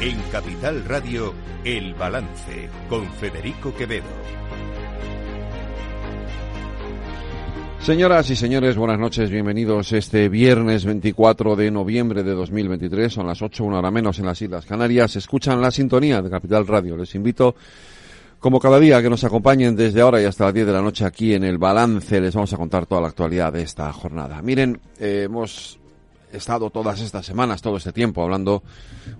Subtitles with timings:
[0.00, 1.34] En Capital Radio,
[1.64, 4.06] El Balance, con Federico Quevedo.
[7.80, 13.42] Señoras y señores, buenas noches, bienvenidos este viernes 24 de noviembre de 2023, son las
[13.42, 17.16] 8, una hora menos en las Islas Canarias, escuchan la sintonía de Capital Radio, les
[17.16, 17.56] invito
[18.38, 21.04] como cada día que nos acompañen desde ahora y hasta las 10 de la noche
[21.06, 24.40] aquí en el balance, les vamos a contar toda la actualidad de esta jornada.
[24.42, 25.80] Miren, eh, hemos
[26.32, 28.62] estado todas estas semanas, todo este tiempo, hablando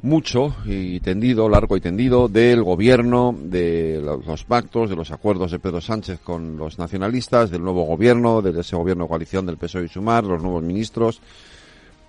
[0.02, 5.58] mucho y tendido, largo y tendido, del gobierno, de los pactos, de los acuerdos de
[5.58, 9.84] Pedro Sánchez con los nacionalistas, del nuevo gobierno, de ese gobierno de coalición del PSOE
[9.84, 11.20] y Sumar, los nuevos ministros.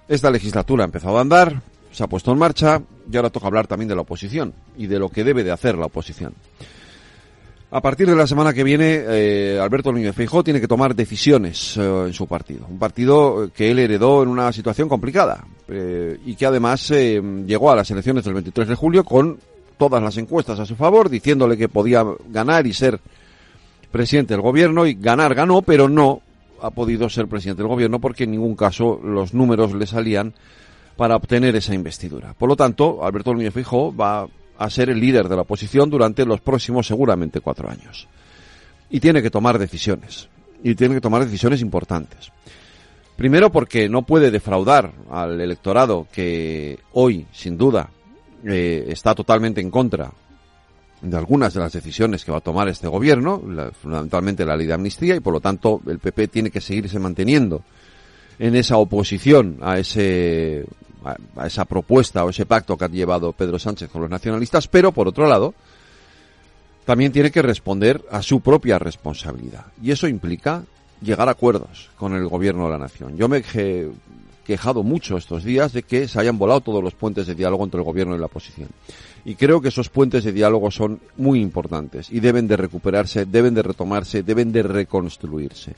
[0.08, 1.62] Esta legislatura ha empezado a andar,
[1.92, 5.00] se ha puesto en marcha y ahora toca hablar también de la oposición y de
[5.00, 6.34] lo que debe de hacer la oposición.
[7.72, 11.78] A partir de la semana que viene, eh, Alberto Núñez Feijóo tiene que tomar decisiones
[11.78, 12.66] eh, en su partido.
[12.68, 17.76] Un partido que él heredó en una situación complicada eh, y que además llegó a
[17.76, 19.38] las elecciones del 23 de julio con
[19.78, 23.00] todas las encuestas a su favor, diciéndole que podía ganar y ser
[23.92, 26.22] presidente del gobierno y ganar ganó, pero no
[26.64, 30.34] ha podido ser presidente del gobierno porque en ningún caso los números le salían
[30.98, 32.34] para obtener esa investidura.
[32.34, 34.28] Por lo tanto, Alberto Núñez Feijóo va
[34.60, 38.08] a ser el líder de la oposición durante los próximos seguramente cuatro años.
[38.90, 40.28] Y tiene que tomar decisiones.
[40.62, 42.30] Y tiene que tomar decisiones importantes.
[43.16, 47.90] Primero porque no puede defraudar al electorado que hoy, sin duda,
[48.46, 50.12] eh, está totalmente en contra
[51.02, 53.42] de algunas de las decisiones que va a tomar este gobierno,
[53.82, 57.62] fundamentalmente la ley de amnistía, y por lo tanto el PP tiene que seguirse manteniendo
[58.38, 60.66] en esa oposición a ese
[61.04, 64.92] a, esa propuesta o ese pacto que ha llevado Pedro Sánchez con los nacionalistas, pero
[64.92, 65.54] por otro lado,
[66.86, 69.66] también tiene que responder a su propia responsabilidad.
[69.82, 70.64] Y eso implica
[71.02, 73.16] llegar a acuerdos con el gobierno de la nación.
[73.16, 73.90] Yo me he
[74.46, 77.80] quejado mucho estos días de que se hayan volado todos los puentes de diálogo entre
[77.80, 78.70] el gobierno y la oposición.
[79.24, 83.54] Y creo que esos puentes de diálogo son muy importantes y deben de recuperarse, deben
[83.54, 85.76] de retomarse, deben de reconstruirse.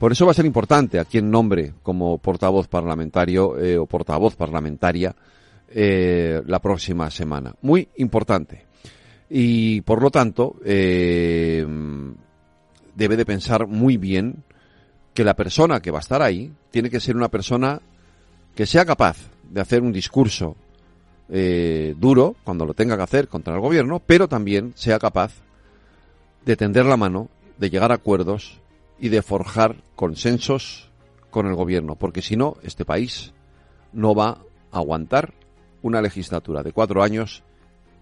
[0.00, 4.34] Por eso va a ser importante a quien nombre como portavoz parlamentario eh, o portavoz
[4.34, 5.14] parlamentaria
[5.68, 7.54] eh, la próxima semana.
[7.60, 8.64] Muy importante.
[9.28, 11.66] Y por lo tanto, eh,
[12.96, 14.42] debe de pensar muy bien
[15.12, 17.82] que la persona que va a estar ahí tiene que ser una persona
[18.54, 19.18] que sea capaz
[19.50, 20.56] de hacer un discurso
[21.28, 25.34] duro cuando lo tenga que hacer contra el gobierno, pero también sea capaz
[26.46, 27.28] de tender la mano,
[27.58, 28.59] de llegar a acuerdos
[29.00, 30.90] y de forjar consensos
[31.30, 33.32] con el gobierno, porque si no, este país
[33.92, 35.32] no va a aguantar
[35.82, 37.42] una legislatura de cuatro años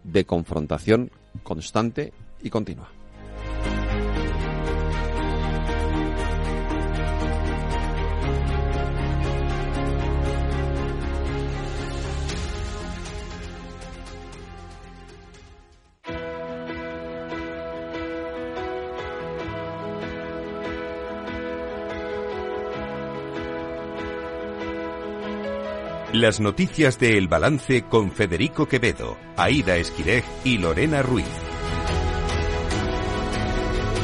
[0.02, 1.10] de confrontación
[1.42, 2.97] constante y continua.
[26.12, 31.26] Las noticias de El Balance con Federico Quevedo, Aida Esquirej y Lorena Ruiz.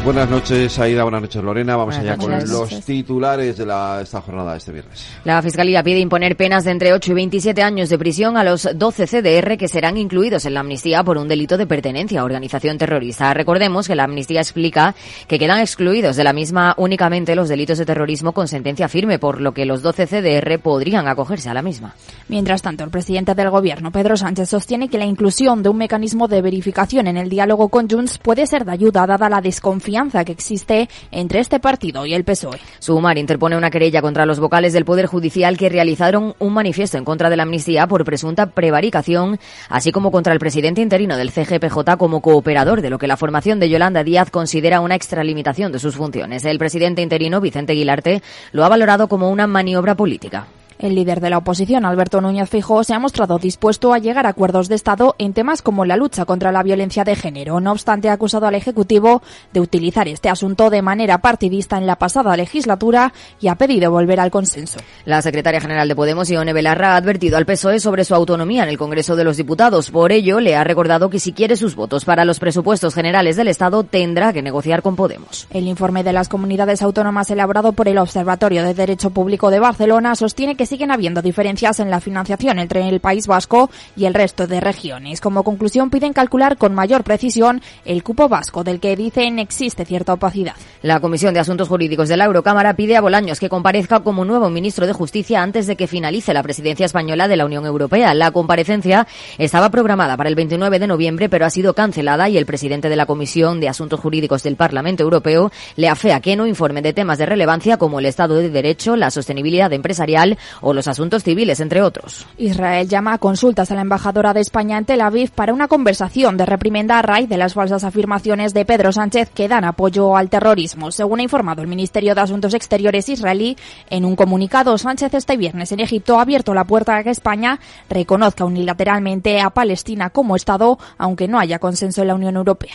[0.05, 1.03] Buenas noches, Aida.
[1.03, 1.77] Buenas noches, Lorena.
[1.77, 5.09] Vamos allá con los titulares de la, esta jornada de este viernes.
[5.25, 8.69] La Fiscalía pide imponer penas de entre 8 y 27 años de prisión a los
[8.75, 12.77] 12 CDR que serán incluidos en la amnistía por un delito de pertenencia a organización
[12.77, 13.33] terrorista.
[13.33, 14.95] Recordemos que la amnistía explica
[15.27, 19.41] que quedan excluidos de la misma únicamente los delitos de terrorismo con sentencia firme, por
[19.41, 21.95] lo que los 12 CDR podrían acogerse a la misma.
[22.29, 26.29] Mientras tanto, el presidente del Gobierno, Pedro Sánchez, sostiene que la inclusión de un mecanismo
[26.29, 29.94] de verificación en el diálogo con Junts puede ser de ayuda dada la desconfianza
[30.25, 32.59] que existe entre este partido y el PSOE.
[32.81, 37.05] Sumar interpone una querella contra los vocales del Poder Judicial que realizaron un manifiesto en
[37.05, 39.39] contra de la amnistía por presunta prevaricación,
[39.69, 43.61] así como contra el presidente interino del CGPJ como cooperador de lo que la formación
[43.61, 46.45] de Yolanda Díaz considera una extralimitación de sus funciones.
[46.45, 48.21] El presidente interino, Vicente Guilarte,
[48.53, 50.49] lo ha valorado como una maniobra política.
[50.85, 54.29] El líder de la oposición, Alberto Núñez Feijóo, se ha mostrado dispuesto a llegar a
[54.29, 57.59] acuerdos de Estado en temas como la lucha contra la violencia de género.
[57.59, 59.23] No obstante, ha acusado al Ejecutivo
[59.55, 64.21] de utilizar este asunto de manera partidista en la pasada legislatura y ha pedido volver
[64.21, 64.79] al consenso.
[65.07, 68.69] La secretaria general de Podemos, Ione Belarra, ha advertido al PSOE sobre su autonomía en
[68.69, 69.91] el Congreso de los Diputados.
[69.91, 73.49] Por ello, le ha recordado que si quiere sus votos para los presupuestos generales del
[73.49, 75.47] Estado, tendrá que negociar con Podemos.
[75.49, 80.15] El informe de las comunidades autónomas elaborado por el Observatorio de Derecho Público de Barcelona
[80.15, 84.49] sostiene que siguen habiendo diferencias en la financiación entre el País Vasco y el resto
[84.49, 85.21] de regiones.
[85.21, 90.15] Como conclusión, piden calcular con mayor precisión el cupo vasco, del que dicen existe cierta
[90.15, 90.57] opacidad.
[90.83, 94.51] La Comisión de Asuntos Jurídicos de la Eurocámara pide a Bolaños que comparezca como nuevo
[94.51, 98.13] ministro de Justicia antes de que finalice la presidencia española de la Unión Europea.
[98.13, 99.07] La comparecencia
[99.39, 102.97] estaba programada para el 29 de noviembre, pero ha sido cancelada y el presidente de
[102.97, 107.19] la Comisión de Asuntos Jurídicos del Parlamento Europeo le afea que no informe de temas
[107.19, 111.83] de relevancia como el Estado de Derecho, la sostenibilidad empresarial o los asuntos civiles, entre
[111.83, 112.27] otros.
[112.39, 116.37] Israel llama a consultas a la embajadora de España en Tel Aviv para una conversación
[116.37, 120.31] de reprimenda a raíz de las falsas afirmaciones de Pedro Sánchez que dan apoyo al
[120.31, 120.91] terrorismo.
[120.91, 123.57] Según ha informado el Ministerio de Asuntos Exteriores israelí,
[123.91, 127.61] en un comunicado, Sánchez este viernes en Egipto ha abierto la puerta a que España
[127.89, 132.75] reconozca unilateralmente a Palestina como Estado, aunque no haya consenso en la Unión Europea.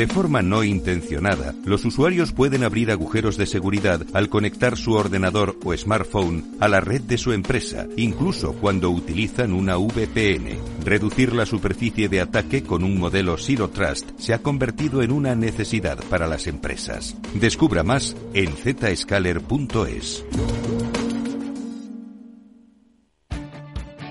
[0.00, 5.58] De forma no intencionada, los usuarios pueden abrir agujeros de seguridad al conectar su ordenador
[5.62, 10.56] o smartphone a la red de su empresa, incluso cuando utilizan una VPN.
[10.86, 15.34] Reducir la superficie de ataque con un modelo Zero Trust se ha convertido en una
[15.34, 17.14] necesidad para las empresas.
[17.34, 20.24] Descubra más en zscaler.es.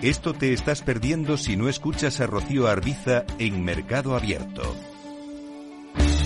[0.04, 4.76] Esto te estás perdiendo si no escuchas a Rocío Arbiza en Mercado Abierto.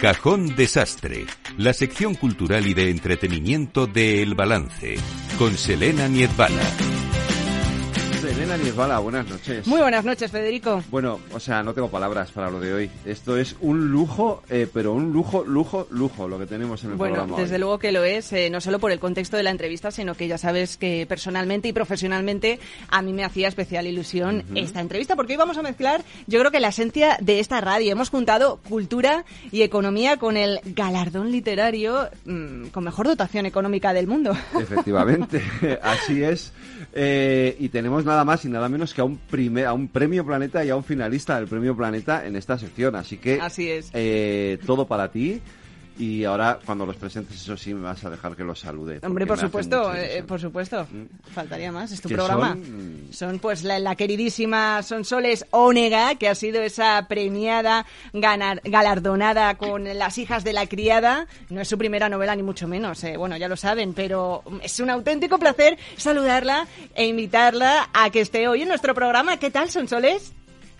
[0.00, 1.24] Cajón Desastre,
[1.56, 4.96] la sección cultural y de entretenimiento de El Balance,
[5.38, 7.05] con Selena Niezbala.
[8.46, 9.66] Buenas noches.
[9.66, 10.82] Muy buenas noches, Federico.
[10.88, 12.90] Bueno, o sea, no tengo palabras para lo de hoy.
[13.04, 16.96] Esto es un lujo, eh, pero un lujo, lujo, lujo lo que tenemos en el
[16.96, 17.40] bueno, programa.
[17.40, 17.60] desde hoy.
[17.60, 20.28] luego que lo es, eh, no solo por el contexto de la entrevista, sino que
[20.28, 25.32] ya sabes que personalmente y profesionalmente a mí me hacía especial ilusión esta entrevista, porque
[25.32, 27.90] hoy vamos a mezclar, yo creo que la esencia de esta radio.
[27.90, 34.06] Hemos juntado cultura y economía con el galardón literario mm, con mejor dotación económica del
[34.06, 34.36] mundo.
[34.60, 35.42] Efectivamente,
[35.82, 36.52] así es.
[36.92, 40.24] Eh, y tenemos nada más y nada menos que a un primer, a un premio
[40.24, 42.94] Planeta y a un finalista del premio Planeta en esta sección.
[42.96, 43.90] Así que Así es.
[43.92, 45.40] eh, todo para ti.
[45.98, 49.00] Y ahora, cuando los presentes, eso sí, me vas a dejar que los salude.
[49.02, 50.86] Hombre, por supuesto, eh, por supuesto.
[51.34, 52.50] Faltaría más, es tu programa.
[52.52, 59.54] son- Son, pues la, la queridísima Sonsoles Ónega, que ha sido esa premiada, ganar- galardonada
[59.56, 61.26] con Las hijas de la criada.
[61.48, 64.78] No es su primera novela, ni mucho menos, eh, bueno, ya lo saben, pero es
[64.80, 69.38] un auténtico placer saludarla e invitarla a que esté hoy en nuestro programa.
[69.38, 70.32] ¿Qué tal, Sonsoles?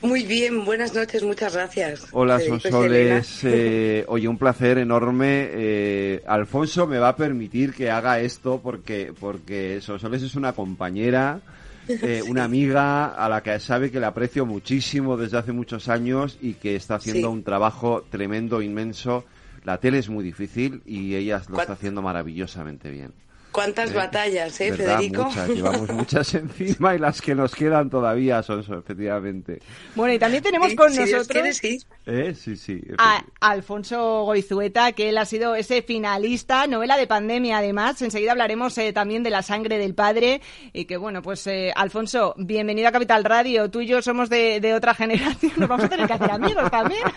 [0.02, 2.06] Muy bien, buenas noches, muchas gracias.
[2.12, 3.40] Hola, Sonsoles.
[3.44, 5.48] Eh, oye, un placer enorme.
[5.52, 11.40] Eh, Alfonso me va a permitir que haga esto porque, porque Sonsoles es una compañera,
[11.88, 16.38] eh, una amiga a la que sabe que le aprecio muchísimo desde hace muchos años
[16.42, 17.32] y que está haciendo Sí.
[17.32, 19.24] un trabajo tremendo, inmenso.
[19.64, 23.12] La tele es muy difícil y ella lo ¿Cuál- está haciendo maravillosamente bien.
[23.56, 24.98] ¿Cuántas Eh, batallas, eh, ¿Verdad?
[24.98, 25.24] Federico?
[25.24, 29.62] Muchas, llevamos muchas encima y las que nos quedan todavía son, son, efectivamente.
[29.94, 31.26] Bueno, y también tenemos Sí, con si nosotros...
[31.28, 31.78] quiere, sí.
[32.04, 32.82] Eh, sí, sí.
[32.98, 38.02] a Alfonso Goizueta, que él ha sido ese finalista, novela de pandemia además.
[38.02, 40.42] Enseguida hablaremos eh, también de la sangre del padre.
[40.74, 43.70] Y que bueno, pues eh, Alfonso, bienvenido a Capital Radio.
[43.70, 46.70] Tú y yo somos de, de otra generación, nos vamos a tener que hacer amigos
[46.70, 47.02] también.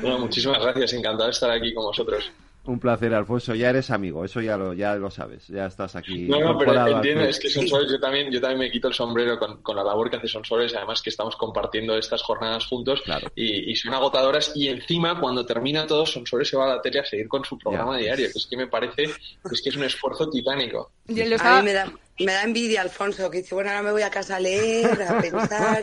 [0.00, 2.30] Bueno, muchísimas gracias, encantado de estar aquí con vosotros.
[2.64, 3.54] Un placer, Alfonso.
[3.54, 5.48] Ya eres amigo, eso ya lo, ya lo sabes.
[5.48, 6.28] Ya estás aquí.
[6.28, 9.38] No, no, pero entiendo, es que Sonsoles, yo también, yo también me quito el sombrero
[9.38, 13.02] con, con la labor que hace Sonsoles, además que estamos compartiendo estas jornadas juntos
[13.34, 14.52] y, y, son agotadoras.
[14.54, 17.58] Y encima, cuando termina todo, Sonsoles se va a la tele a seguir con su
[17.58, 20.92] programa diario, que es que me parece es que es un esfuerzo titánico.
[21.08, 24.10] A mí me da, me da envidia Alfonso, que dice, bueno, ahora me voy a
[24.10, 25.82] casa a leer, a pensar.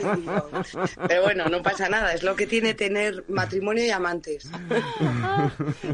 [1.08, 4.50] Pero bueno, no pasa nada, es lo que tiene tener matrimonio y amantes.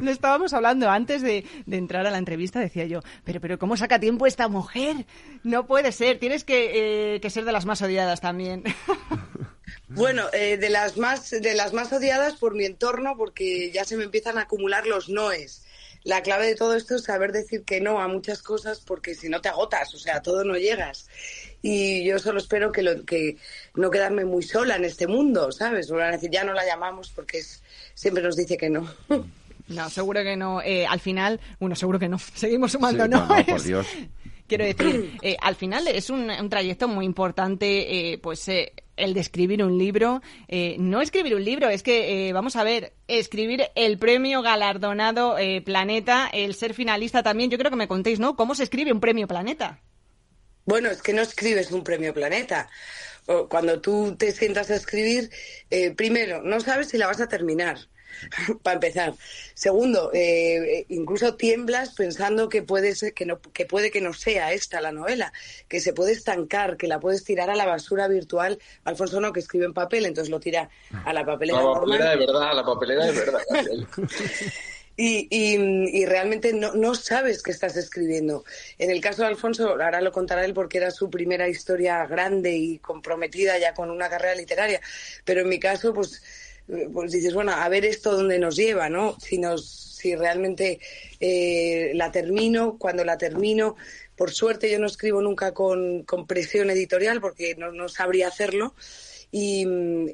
[0.02, 4.00] No estábamos hablando antes de, entrar a la entrevista, decía yo, pero, pero ¿cómo saca
[4.00, 5.06] tiempo esta mujer?
[5.44, 8.64] No puede ser, tienes que, eh, ser de las más odiadas también.
[9.88, 13.96] Bueno, eh, de las más de las más odiadas por mi entorno, porque ya se
[13.96, 15.65] me empiezan a acumular los noes
[16.06, 19.28] la clave de todo esto es saber decir que no a muchas cosas porque si
[19.28, 21.10] no te agotas, o sea, a todo no llegas.
[21.64, 23.38] Y yo solo espero que, lo, que
[23.74, 25.90] no quedarme muy sola en este mundo, ¿sabes?
[25.90, 27.64] Van a decir, ya no la llamamos porque es,
[27.96, 28.88] siempre nos dice que no.
[29.68, 30.62] No, seguro que no.
[30.62, 32.20] Eh, al final, bueno, seguro que no.
[32.36, 33.26] Seguimos sumando no.
[33.26, 33.88] no por Dios.
[34.48, 39.20] Quiero decir, eh, al final es un, trayecto muy importante, eh, pues eh, el de
[39.20, 40.22] escribir un libro.
[40.78, 45.36] no escribir un libro, es que, vamos a ver, escribir el premio galardonado
[45.66, 47.50] Planeta, el ser finalista también.
[47.50, 48.38] Yo creo que me contéis, ¿no?
[48.38, 49.82] ¿Cómo se escribe un premio Planeta?
[50.66, 52.70] Bueno, es que no escribes un premio Planeta.
[53.50, 55.30] Cuando tú te sientas a escribir,
[55.98, 57.78] primero, no sabes si la vas a terminar.
[58.64, 59.14] para empezar.
[59.54, 64.54] Segundo, eh, incluso tiemblas pensando que puede, ser, que, no, que puede que no sea
[64.54, 65.34] esta la novela,
[65.68, 68.60] que se puede estancar, que la puedes tirar a la basura virtual.
[68.84, 70.70] Alfonso no, que escribe en papel, entonces lo tira
[71.06, 71.62] a la papelera.
[71.62, 73.42] La papelera de verdad, la papelera de verdad.
[74.98, 78.46] Y, y, realmente no, no, sabes qué estás escribiendo.
[78.78, 82.56] En el caso de Alfonso, ahora lo contará él porque era su primera historia grande
[82.56, 84.80] y comprometida ya con una carrera literaria,
[85.26, 86.24] pero en mi caso, pues
[86.68, 89.16] pues dices, bueno, a ver esto dónde nos lleva, ¿no?
[89.20, 90.80] Si, nos, si realmente
[91.20, 93.76] eh, la termino, cuando la termino,
[94.16, 98.76] por suerte yo no escribo nunca con, con presión editorial porque no, no sabría hacerlo.
[99.32, 99.66] Y,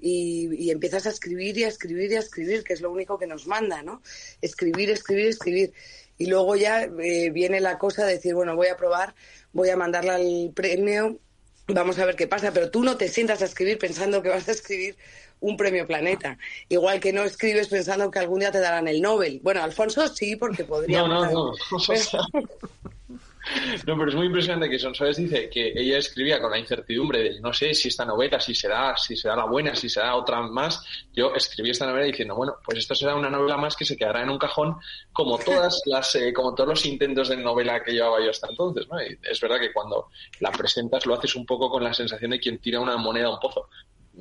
[0.01, 3.27] y, empiezas a escribir y a escribir y a escribir, que es lo único que
[3.27, 4.01] nos manda, ¿no?
[4.41, 5.73] Escribir, escribir, escribir.
[6.17, 9.13] Y luego ya eh, viene la cosa de decir, bueno, voy a probar,
[9.53, 11.19] voy a mandarla al premio,
[11.67, 14.47] vamos a ver qué pasa, pero tú no te sientas a escribir pensando que vas
[14.47, 14.95] a escribir
[15.41, 16.37] un premio Planeta.
[16.69, 19.39] Igual que no escribes pensando que algún día te darán el Nobel.
[19.43, 20.99] Bueno, Alfonso sí, porque podría.
[20.99, 21.53] No, no, no.
[23.85, 27.41] No, pero es muy impresionante que Sonsoles dice que ella escribía con la incertidumbre de
[27.41, 30.83] no sé si esta novela, si será, si será la buena, si será otra más.
[31.13, 34.21] Yo escribí esta novela diciendo, bueno, pues esto será una novela más que se quedará
[34.21, 34.77] en un cajón
[35.11, 38.87] como todas las, eh, como todos los intentos de novela que llevaba yo hasta entonces,
[38.89, 38.99] ¿no?
[38.99, 40.07] es verdad que cuando
[40.39, 43.33] la presentas lo haces un poco con la sensación de quien tira una moneda a
[43.33, 43.69] un pozo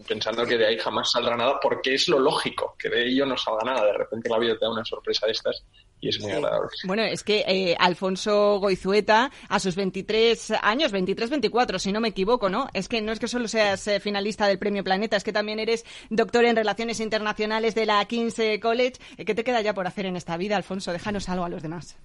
[0.06, 3.36] pensando que de ahí jamás saldrá nada, porque es lo lógico, que de ello no
[3.36, 3.84] salga nada.
[3.86, 5.64] De repente la vida te da una sorpresa de estas
[6.00, 6.68] y es muy agradable.
[6.84, 12.08] Bueno, es que eh, Alfonso Goizueta, a sus 23 años, 23, 24, si no me
[12.08, 12.68] equivoco, ¿no?
[12.72, 15.58] Es que no es que solo seas eh, finalista del Premio Planeta, es que también
[15.58, 18.94] eres doctor en Relaciones Internacionales de la King's College.
[19.18, 20.92] Eh, ¿Qué te queda ya por hacer en esta vida, Alfonso?
[20.92, 21.96] Déjanos algo a los demás.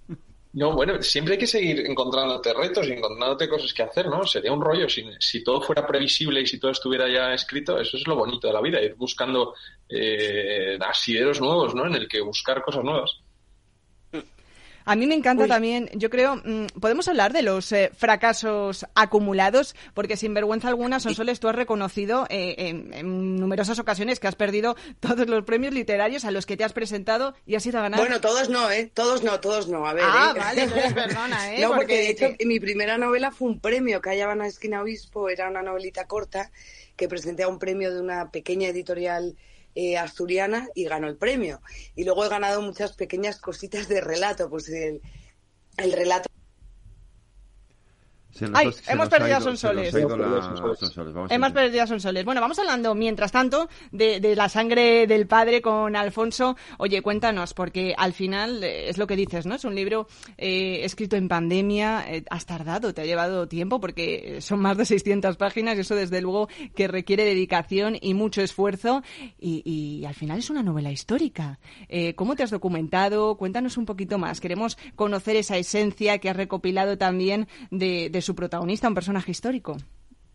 [0.55, 4.25] No, bueno, siempre hay que seguir encontrándote retos y encontrándote cosas que hacer, ¿no?
[4.25, 4.87] Sería un rollo.
[4.87, 8.47] Si, si todo fuera previsible y si todo estuviera ya escrito, eso es lo bonito
[8.47, 9.53] de la vida, ir buscando
[9.89, 11.85] eh, asideros nuevos, ¿no?
[11.85, 13.19] En el que buscar cosas nuevas.
[14.85, 19.75] A mí me encanta también, yo creo, mm, podemos hablar de los eh, fracasos acumulados,
[19.95, 24.75] porque sin vergüenza alguna, Sonsoles, tú has reconocido eh, en, numerosas ocasiones que has perdido
[24.99, 27.99] todos los premios literarios a los que te has presentado y has ido a ganar.
[27.99, 28.91] Bueno, todos no, ¿eh?
[28.93, 29.87] Todos no, todos no.
[29.87, 30.39] A ver, ah, ¿eh?
[30.39, 31.61] vale, perdona, ¿eh?
[31.61, 35.29] no, porque, de hecho mi primera novela fue un premio que hallaban a Esquina Obispo,
[35.29, 36.51] era una novelita corta
[36.95, 39.35] que presenté a un premio de una pequeña editorial
[39.75, 41.61] eh, asturiana y ganó el premio.
[41.95, 45.01] Y luego he ganado muchas pequeñas cositas de relato, pues el,
[45.77, 46.29] el relato
[48.53, 49.93] Ay, hemos perdido a Sonsoles.
[49.93, 52.25] Hemos perdido a Sonsoles.
[52.25, 56.57] Bueno, vamos hablando, mientras tanto, de, la sangre del padre con Alfonso.
[56.77, 59.55] Oye, cuéntanos, porque al final eh, es lo que dices, ¿no?
[59.55, 62.05] Es un libro eh, escrito en pandemia.
[62.09, 65.95] Eh, has tardado, te ha llevado tiempo, porque son más de 600 páginas y eso,
[65.95, 69.01] desde luego, que requiere dedicación y mucho esfuerzo.
[69.39, 71.59] Y, al final es una novela histórica.
[72.15, 73.37] ¿Cómo te has documentado?
[73.37, 74.39] Cuéntanos un poquito más.
[74.39, 79.77] Queremos conocer esa esencia que has recopilado también de, de su protagonista, un personaje histórico.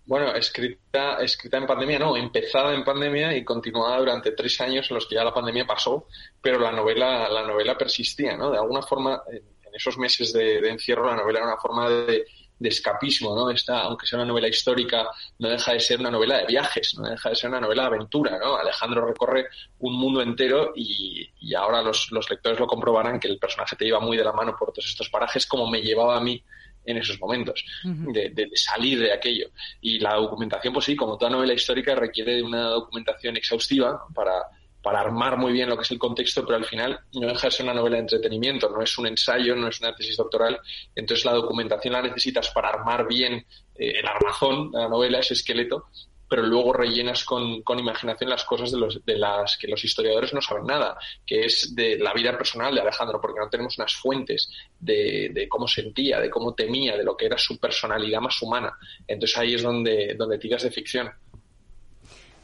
[0.07, 4.97] Bueno, escrita, escrita en pandemia, no, empezada en pandemia y continuada durante tres años en
[4.97, 6.09] los que ya la pandemia pasó,
[6.41, 8.51] pero la novela, la novela persistía, ¿no?
[8.51, 12.25] De alguna forma, en esos meses de, encierro, la novela era una forma de,
[12.61, 13.51] escapismo, ¿no?
[13.51, 17.09] Esta, aunque sea una novela histórica, no deja de ser una novela de viajes, no
[17.09, 18.57] deja de ser una novela de aventura, ¿no?
[18.57, 19.47] Alejandro recorre
[19.79, 24.17] un mundo entero y, ahora los, lectores lo comprobarán que el personaje te lleva muy
[24.17, 26.43] de la mano por todos estos parajes como me llevaba a mí
[26.85, 29.51] en esos momentos, de, de, salir de aquello.
[29.81, 34.43] Y la documentación, pues sí, como toda novela histórica, requiere de una documentación exhaustiva para,
[34.83, 37.51] para armar muy bien lo que es el contexto, pero al final no deja de
[37.51, 40.59] ser una novela de entretenimiento, no es un ensayo, no es una tesis doctoral,
[40.95, 43.45] entonces la documentación la necesitas para armar bien
[43.75, 45.87] eh, el armazón de la novela, ese esqueleto,
[46.31, 50.33] pero luego rellenas con, con imaginación las cosas de, los, de las que los historiadores
[50.33, 50.97] no saben nada,
[51.27, 55.49] que es de la vida personal de Alejandro, porque no tenemos unas fuentes de, de
[55.49, 58.73] cómo sentía, de cómo temía, de lo que era su personalidad más humana.
[59.09, 61.11] Entonces ahí es donde, donde tiras de ficción.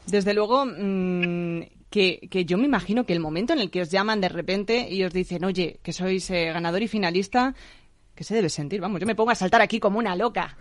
[0.05, 3.89] Desde luego, mmm, que, que, yo me imagino que el momento en el que os
[3.89, 7.55] llaman de repente y os dicen, oye, que sois eh, ganador y finalista,
[8.17, 8.81] ¿qué se debe sentir?
[8.81, 10.57] Vamos, yo me pongo a saltar aquí como una loca.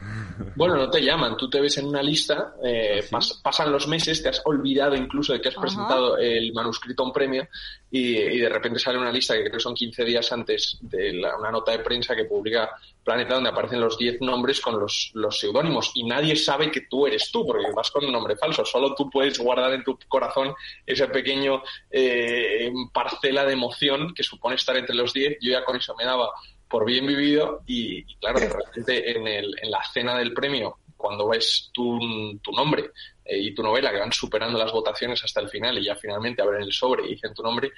[0.54, 4.22] Bueno, no te llaman, tú te ves en una lista, eh, ¿Ah, pasan los meses,
[4.22, 7.48] te has olvidado incluso de que has presentado el manuscrito a un premio
[7.90, 11.50] y, de repente sale una lista que creo que son 15 días antes de una
[11.50, 12.70] nota de prensa que publica
[13.02, 17.06] Planeta donde aparecen los 10 nombres con los, los seudónimos y nadie sabe que tú
[17.06, 18.64] eres tú porque vas con un nombre falso.
[18.64, 20.52] Solo tú puedes guardar en tu corazón
[20.84, 25.38] ese pequeño eh, parcela de emoción que supone estar entre los 10.
[25.40, 26.30] Yo ya con eso me daba
[26.68, 31.28] por bien vivido y, claro, de repente en, el, en la cena del premio, cuando
[31.28, 31.99] ves tu,
[32.42, 32.90] tu nombre
[33.25, 36.42] eh, y tu novela que van superando las votaciones hasta el final y ya finalmente
[36.42, 37.70] abren el sobre y dicen tu nombre,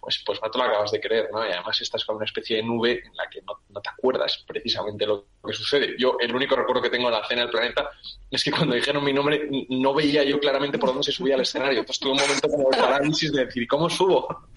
[0.00, 1.46] pues, pues no te lo acabas de creer, ¿no?
[1.46, 4.42] Y además estás con una especie de nube en la que no, no, te acuerdas
[4.46, 5.94] precisamente lo que sucede.
[5.98, 7.90] Yo, el único recuerdo que tengo de la cena del planeta
[8.30, 11.42] es que cuando dijeron mi nombre no veía yo claramente por dónde se subía al
[11.42, 11.80] escenario.
[11.80, 14.48] Entonces tuve un momento como de parálisis de decir, ¿cómo subo?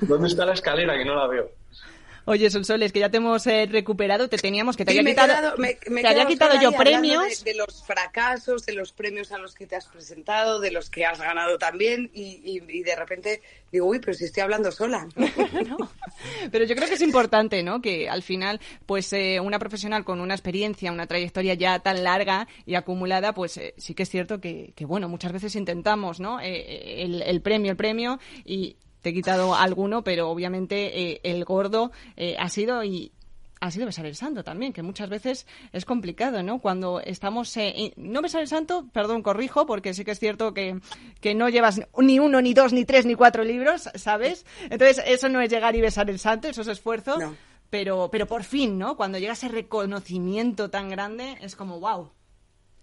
[0.00, 1.50] ¿Dónde está la escalera que no la veo?
[2.26, 5.74] Oye, Sonsoles, que ya te hemos eh, recuperado, te teníamos que te había quitado, me,
[5.74, 7.44] te había quitado yo premios.
[7.44, 11.04] De, los fracasos, de los premios a los que te has presentado, de los que
[11.04, 15.06] has ganado también, y, de repente digo, uy, pero si estoy hablando sola.
[16.50, 17.82] Pero yo creo que es importante, ¿no?
[17.82, 22.46] Que al final, pues eh, una profesional con una experiencia, una trayectoria ya tan larga
[22.66, 26.40] y acumulada, pues eh, sí que es cierto que, que, bueno, muchas veces intentamos, ¿no?
[26.40, 31.92] el, el premio, el premio, y te he quitado alguno, pero obviamente eh, el gordo
[32.16, 33.12] eh, ha sido y
[33.60, 36.58] ha sido besar el santo también, que muchas veces es complicado, ¿no?
[36.58, 37.54] Cuando estamos...
[37.58, 40.80] Eh, no besar el santo, perdón, corrijo, porque sí que es cierto que,
[41.20, 44.46] que no llevas ni uno, ni dos, ni tres, ni cuatro libros, ¿sabes?
[44.70, 47.18] Entonces, eso no es llegar y besar el santo, eso es esfuerzo.
[47.68, 48.96] Pero, pero por fin, ¿no?
[48.96, 52.10] Cuando llega ese reconocimiento tan grande, es como, wow.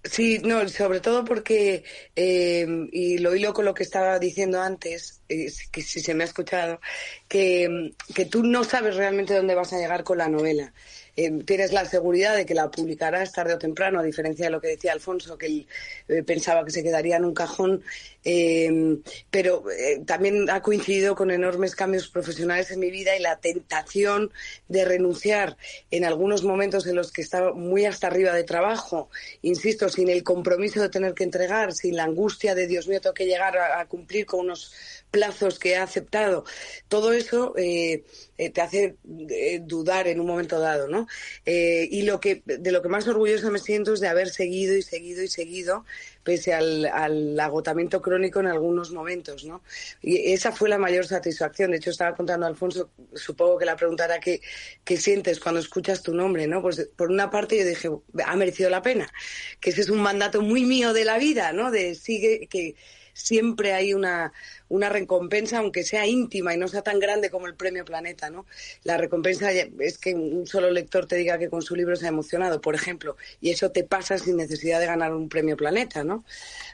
[0.03, 1.83] Sí, no, sobre todo porque,
[2.15, 6.23] eh, y lo hilo con lo que estaba diciendo antes, eh, que si se me
[6.23, 6.79] ha escuchado,
[7.27, 10.73] que, que tú no sabes realmente dónde vas a llegar con la novela.
[11.17, 14.61] Eh, tienes la seguridad de que la publicarás tarde o temprano, a diferencia de lo
[14.61, 15.67] que decía Alfonso, que él
[16.07, 17.83] eh, pensaba que se quedaría en un cajón,
[18.23, 18.97] eh,
[19.29, 19.63] pero
[20.05, 24.31] también ha coincidido con enormes cambios profesionales en mi vida y la tentación
[24.67, 25.57] de renunciar
[25.89, 29.09] en algunos momentos en los que estaba muy hasta arriba de trabajo,
[29.41, 33.13] insisto, sin el compromiso de tener que entregar, sin la angustia de Dios mío, tengo
[33.13, 34.71] que llegar a cumplir con unos
[35.11, 36.45] plazos que ha aceptado,
[36.87, 38.05] todo eso eh,
[38.37, 38.95] eh, te hace
[39.29, 41.07] eh, dudar en un momento dado, ¿no?
[41.45, 44.81] y lo que de lo que más orgullosa me siento es de haber seguido y
[44.81, 45.85] seguido y seguido
[46.23, 49.63] pese al, al, agotamiento crónico en algunos momentos, ¿no?
[50.01, 51.71] Y esa fue la mayor satisfacción.
[51.71, 54.41] De hecho, estaba contando a Alfonso, supongo que la preguntará qué,
[54.83, 56.61] qué sientes cuando escuchas tu nombre, ¿no?
[56.61, 57.89] Pues por una parte yo dije,
[58.25, 59.11] ha merecido la pena,
[59.59, 61.71] que ese es un mandato muy mío de la vida, ¿no?
[61.71, 62.75] De sigue, que
[63.13, 64.31] siempre hay una,
[64.71, 68.45] una recompensa, aunque sea íntima y no sea tan grande como el premio Planeta, ¿no?
[68.83, 72.09] La recompensa es que un solo lector te diga que con su libro se ha
[72.09, 76.23] emocionado, por ejemplo, y eso te pasa sin necesidad de ganar un premio Planeta, ¿no?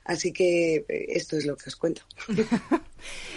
[0.06, 2.04] Así que eh, esto es lo que os cuento.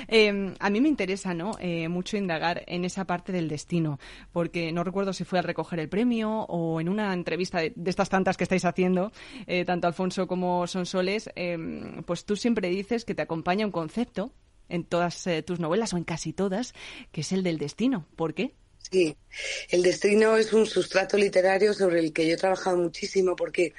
[0.09, 1.53] Em, a mí me interesa ¿no?
[1.61, 3.99] Eh, mucho indagar en esa parte del destino,
[4.33, 8.09] porque no recuerdo si fue al recoger el premio o en una entrevista de, estas
[8.09, 9.12] tantas que estáis haciendo,
[9.46, 14.33] eh, tanto Alfonso como Sonsoles, em, pues tú siempre dices que te acompaña un concepto
[14.70, 16.74] en todas tus novelas o en casi todas,
[17.12, 18.06] que es el del destino.
[18.16, 18.54] ¿Por qué?
[18.90, 19.16] Sí,
[19.68, 23.72] el destino es un sustrato literario sobre el que yo he trabajado muchísimo porque,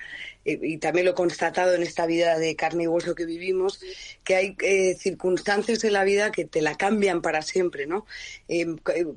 [0.45, 3.81] eh, y también lo he constatado en esta vida de carne y hueso que vivimos,
[4.23, 8.05] que hay eh, circunstancias en la vida que te la cambian para siempre, ¿no?
[8.47, 8.67] Eh,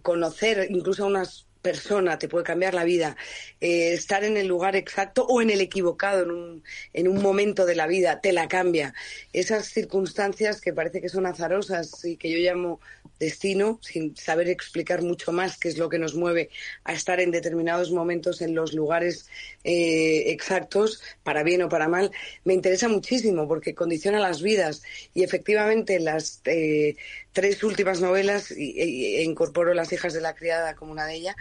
[0.02, 3.16] conocer incluso unas persona te puede cambiar la vida,
[3.58, 7.64] eh, estar en el lugar exacto o en el equivocado en un, en un momento
[7.64, 8.92] de la vida te la cambia.
[9.32, 12.80] Esas circunstancias que parece que son azarosas y que yo llamo
[13.18, 16.50] destino, sin saber explicar mucho más qué es lo que nos mueve
[16.84, 19.26] a estar en determinados momentos en los lugares
[19.64, 22.10] eh, exactos, para bien o para mal,
[22.44, 24.82] me interesa muchísimo porque condiciona las vidas
[25.14, 26.96] y efectivamente las eh,
[27.34, 31.36] tres últimas novelas e, incorporo Las hijas de la criada como una de ellas,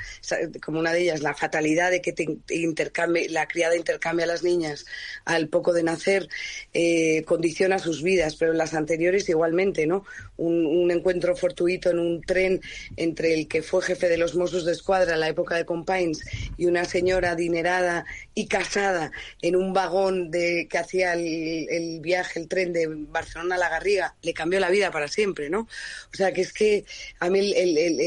[0.61, 4.43] como una de ellas, la fatalidad de que te intercambie, la criada intercambia a las
[4.43, 4.85] niñas
[5.23, 6.27] al poco de nacer,
[6.73, 10.03] eh, condiciona sus vidas, pero las anteriores igualmente, ¿no?
[10.35, 12.59] Un, encuentro fortuito en un tren
[12.97, 16.23] entre el que fue jefe de los Mossos de Escuadra en la época de Compains
[16.57, 22.39] y una señora adinerada y casada en un vagón de que hacía el, el viaje,
[22.39, 25.67] el tren de Barcelona a La Garriga, le cambió la vida para siempre, ¿no?
[26.13, 26.85] O sea, que es que
[27.19, 27.53] a mí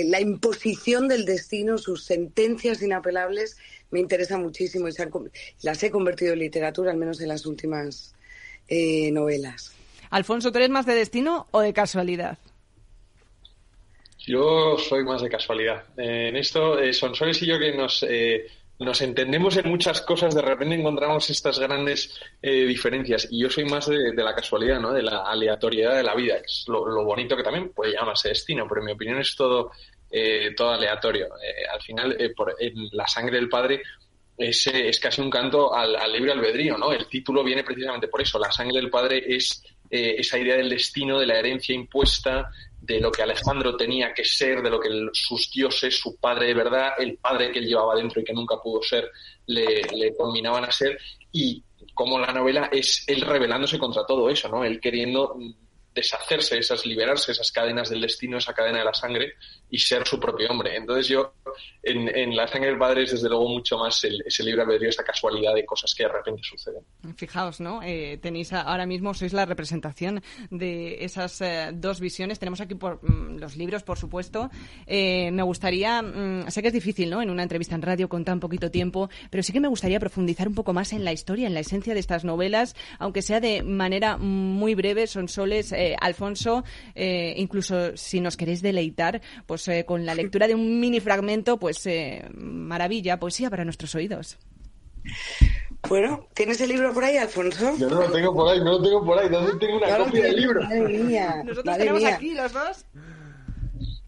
[0.04, 3.56] la imposición del destino, sus sentencias inapelables,
[3.90, 4.92] me interesa muchísimo y
[5.62, 8.14] las he convertido en literatura, al menos en las últimas
[8.68, 9.74] eh, novelas.
[10.10, 12.38] Alfonso, ¿tú eres más de destino o de casualidad?
[14.18, 15.84] Yo soy más de casualidad.
[15.96, 18.04] Eh, en esto, eh, son Sonsoles y yo que nos
[18.78, 23.28] nos entendemos en muchas cosas, de repente encontramos estas grandes eh, diferencias.
[23.30, 24.92] Y yo soy más de, la casualidad, ¿no?
[24.92, 28.80] De la aleatoriedad de la vida, es lo, bonito que también puede llamarse destino, pero
[28.80, 29.70] en mi opinión es todo,
[30.10, 31.26] eh, todo aleatorio.
[31.26, 33.82] Eh, al final, por, en la sangre del padre
[34.36, 36.92] es, es casi un canto al, al, libre albedrío, ¿no?
[36.92, 38.38] El título viene precisamente por eso.
[38.38, 42.50] La sangre del padre es esa idea del destino, de la herencia impuesta,
[42.86, 46.54] de lo que Alejandro tenía que ser, de lo que sus dioses, su padre de
[46.54, 49.10] verdad, el padre que él llevaba dentro y que nunca pudo ser,
[49.46, 50.98] le, le combinaban a ser,
[51.32, 51.62] y
[51.94, 54.64] como la novela es él rebelándose contra todo eso, ¿no?
[54.64, 55.36] Él queriendo
[55.96, 59.32] deshacerse, esas, liberarse esas cadenas del destino, esa cadena de la sangre
[59.70, 60.76] y ser su propio hombre.
[60.76, 61.32] Entonces yo,
[61.82, 65.02] en, La sangre del padre es desde luego mucho más el, ese libre albedrío, esta
[65.02, 66.82] casualidad de cosas que de repente suceden.
[67.16, 67.80] Fijaos, ¿no?
[67.82, 72.38] Eh, tenéis ahora mismo, sois la representación de esas eh, dos visiones.
[72.38, 74.50] Tenemos aquí por, mm, los libros, por supuesto.
[74.86, 77.22] Eh, me gustaría, mm, sé que es difícil, ¿no?
[77.22, 80.46] En una entrevista en radio con tan poquito tiempo, pero sí que me gustaría profundizar
[80.46, 83.62] un poco más en la historia, en la esencia de estas novelas, aunque sea de
[83.62, 89.84] manera muy breve, son soles eh, Alfonso, eh, incluso si nos queréis deleitar, pues eh,
[89.86, 91.88] con la lectura de un mini fragmento, pues
[92.34, 94.38] maravilla, poesía para nuestros oídos.
[95.88, 97.76] Bueno, ¿tienes el libro por ahí, Alfonso?
[97.78, 99.28] Yo no lo tengo por ahí, no lo tengo por ahí.
[99.28, 100.62] ¿Dónde tengo una copia del libro?
[100.62, 101.42] Madre mía.
[101.44, 102.86] Nosotros tenemos aquí los dos.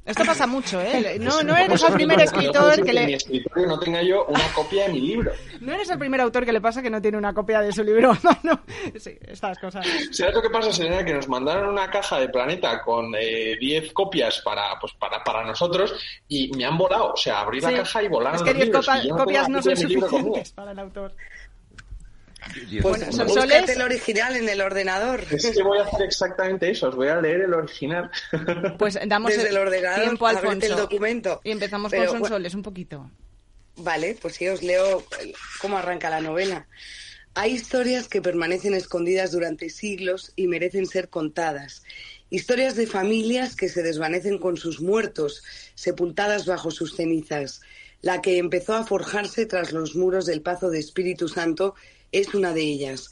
[0.09, 1.19] Esto pasa mucho, ¿eh?
[1.21, 3.07] No, no eres el primer escritor que le...
[3.07, 5.33] mi escritorio no tenga yo una copia de mi libro.
[5.61, 7.85] No eres el primer autor que le pasa que no tiene una copia de su
[7.85, 8.17] libro.
[8.43, 8.61] No,
[8.97, 9.87] Sí, estas cosas.
[10.13, 11.05] ¿Sabes lo que pasa, señora?
[11.05, 15.45] Que nos mandaron una caja de Planeta con 10 eh, copias para, pues, para, para
[15.45, 15.95] nosotros
[16.29, 17.13] y me han volado.
[17.13, 18.71] O sea, abrí la caja y volaron Es que 10
[19.11, 21.15] copias no son suficientes para el autor.
[22.83, 25.25] Pues búscate el original en el ordenador.
[25.31, 28.11] Es que voy a hacer exactamente eso, os voy a leer el original.
[28.79, 31.41] Pues damos Desde el, ordenador tiempo al el documento.
[31.45, 33.11] Y empezamos con Sonsoles un poquito.
[33.77, 35.05] Vale, pues sí, os leo
[35.61, 36.67] cómo arranca la novela.
[37.35, 41.85] Hay historias que permanecen escondidas durante siglos y merecen ser contadas.
[42.31, 45.43] Historias de familias que se desvanecen con sus muertos,
[45.75, 47.61] sepultadas bajo sus cenizas.
[48.01, 51.75] La que empezó a forjarse tras los muros del Pazo de Espíritu Santo
[52.13, 53.11] es una de ellas.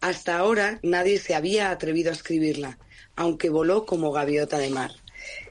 [0.00, 2.78] Hasta ahora nadie se había atrevido a escribirla,
[3.16, 4.92] aunque voló como gaviota de mar.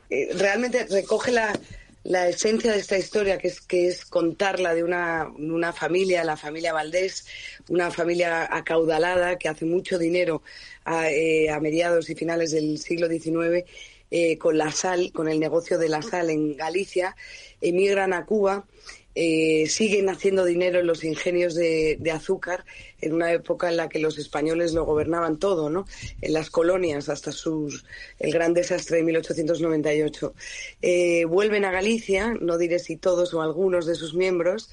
[0.10, 1.60] Eh, realmente recoge la,
[2.04, 6.38] la, esencia de esta historia, que es, que es contarla de una, una, familia, la
[6.38, 7.26] familia Valdés,
[7.68, 10.44] una familia acaudalada que hace mucho dinero
[10.86, 13.66] a, eh, mediados y finales del siglo XIX
[14.10, 17.18] eh, con la sal, con el negocio de la sal en Galicia,
[17.60, 18.66] emigran a Cuba
[19.20, 22.66] eh, siguen haciendo dinero en los ingenios de, azúcar
[23.02, 25.88] en una época en la que los españoles lo gobernaban todo, ¿no?
[26.22, 27.84] En las colonias hasta sus,
[28.20, 30.36] el gran desastre de 1898.
[30.84, 34.70] Eh, vuelven a Galicia, no diré si todos o algunos de sus miembros,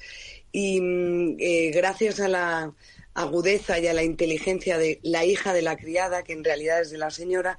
[0.51, 2.71] y mm, eh, gracias a la
[3.15, 6.91] agudeza y a la inteligencia de la hija de la criada, que en realidad es
[6.91, 7.57] de la señora,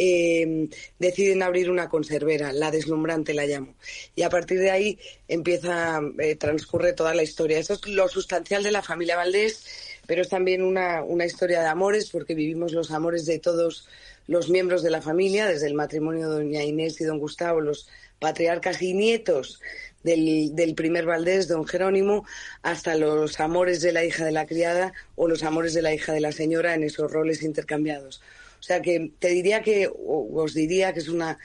[0.00, 0.68] eh,
[1.00, 3.74] deciden abrir una conservera, la deslumbrante la llamo.
[4.14, 7.58] Y a partir de ahí empieza, eh, transcurre toda la historia.
[7.58, 9.64] Eso es lo sustancial de la familia Valdés,
[10.06, 13.88] pero es también una, una historia de amores, porque vivimos los amores de todos
[14.28, 17.88] los miembros de la familia, desde el matrimonio de doña Inés y don Gustavo, los
[18.20, 19.60] patriarcas y nietos
[20.04, 22.24] del, del, primer Valdés, don Jerónimo,
[22.62, 26.12] hasta los amores de la hija de la criada o los amores de la hija
[26.12, 28.20] de la señora en esos roles intercambiados.
[28.58, 31.38] O sea que te diría que, os diría que es una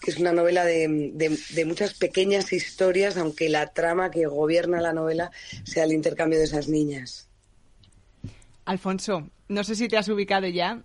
[0.00, 4.94] que es una novela de, de, muchas pequeñas historias, aunque la trama que gobierna la
[4.94, 5.30] novela
[5.64, 7.28] sea el intercambio de esas niñas.
[8.64, 10.82] Alfonso, no sé si te has ubicado ya.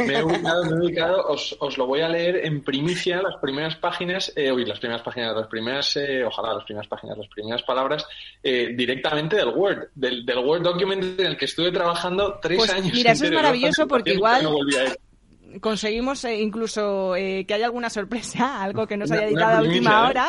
[0.00, 1.26] Me he ubicado, me he ubicado.
[1.28, 5.36] Os, os, lo voy a leer en primicia, las primeras páginas, eh, las primeras páginas,
[5.36, 8.06] las primeras, eh, ojalá las primeras páginas, las primeras palabras,
[8.42, 12.72] eh, directamente del Word, del, del, Word document en el que estuve trabajando tres pues
[12.72, 12.92] años.
[12.92, 14.48] Mira, eso es maravilloso porque igual
[15.60, 19.90] conseguimos eh, incluso eh, que haya alguna sorpresa, algo que nos haya editado a última
[19.90, 20.08] ¿eh?
[20.08, 20.28] hora.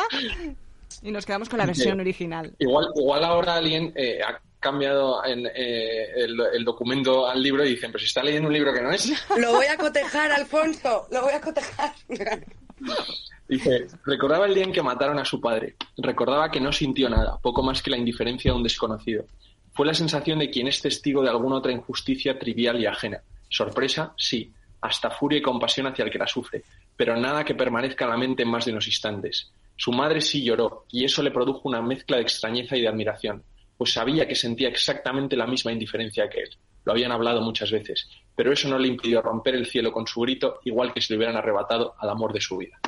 [1.02, 2.52] Y nos quedamos con la versión original.
[2.58, 3.94] Igual, igual ahora alguien
[4.26, 8.72] ha cambiado en, el, documento al libro y dicen, pero si está leyendo un libro
[8.72, 9.10] que no es.
[9.38, 11.92] Lo voy a cotejar, Alfonso, lo voy a cotejar.
[13.48, 15.74] Dice, recordaba el día en que mataron a su padre.
[15.96, 19.24] Recordaba que no sintió nada, poco más que la indiferencia de un desconocido.
[19.72, 23.20] Fue la sensación de quien es testigo de alguna otra injusticia trivial y ajena.
[23.48, 26.64] Sorpresa, sí hasta furia y compasión hacia el que la sufre,
[26.96, 29.50] pero nada que permanezca en la mente en más de unos instantes.
[29.76, 33.42] Su madre sí lloró, y eso le produjo una mezcla de extrañeza y de admiración,
[33.80, 36.50] pues sabía que sentía exactamente la misma indiferencia que él.
[36.84, 40.20] Lo habían hablado muchas veces, pero eso no le impidió romper el cielo con su
[40.20, 42.78] grito, igual que si le hubieran arrebatado al amor de su vida.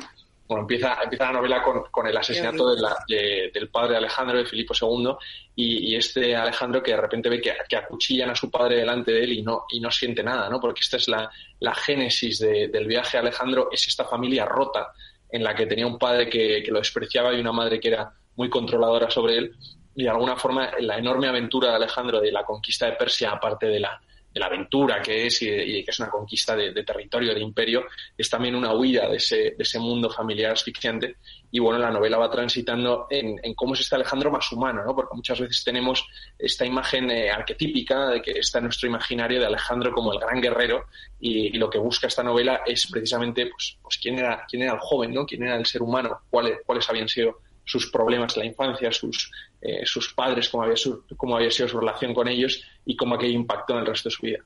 [0.47, 5.15] Bueno, empieza, empieza la novela con, el asesinato del padre de Alejandro, de Filipo II,
[5.55, 9.33] y, este Alejandro que de repente ve que, acuchillan a su padre delante de él
[9.33, 10.59] y no, y no siente nada, ¿no?
[10.59, 11.27] Porque esta es la,
[11.73, 14.93] génesis del viaje a Alejandro, es esta familia rota
[15.31, 18.13] en la que tenía un padre que, que lo despreciaba y una madre que era
[18.35, 19.55] muy controladora sobre él,
[19.95, 23.67] y de alguna forma la enorme aventura de Alejandro de la conquista de Persia, aparte
[23.67, 24.01] de la,
[24.33, 27.85] de la aventura que es y, que es una conquista de, territorio, de imperio,
[28.17, 31.17] es también una huida de ese, de ese mundo familiar asfixiante.
[31.51, 34.95] Y bueno, la novela va transitando en, cómo es este Alejandro más humano, ¿no?
[34.95, 36.03] Porque muchas veces tenemos
[36.39, 40.41] esta imagen eh, arquetípica de que está en nuestro imaginario de Alejandro como el gran
[40.41, 40.85] guerrero
[41.19, 44.79] y, lo que busca esta novela es precisamente pues, pues quién era quién era el
[44.79, 45.25] joven, ¿no?
[45.25, 49.31] Quién era el ser humano, cuáles cuáles habían sido sus problemas en la infancia, sus,
[49.65, 50.75] eh, sus padres, cómo había,
[51.15, 54.15] cómo había sido su relación con ellos y cómo aquello impactó en el resto de
[54.15, 54.39] su vida.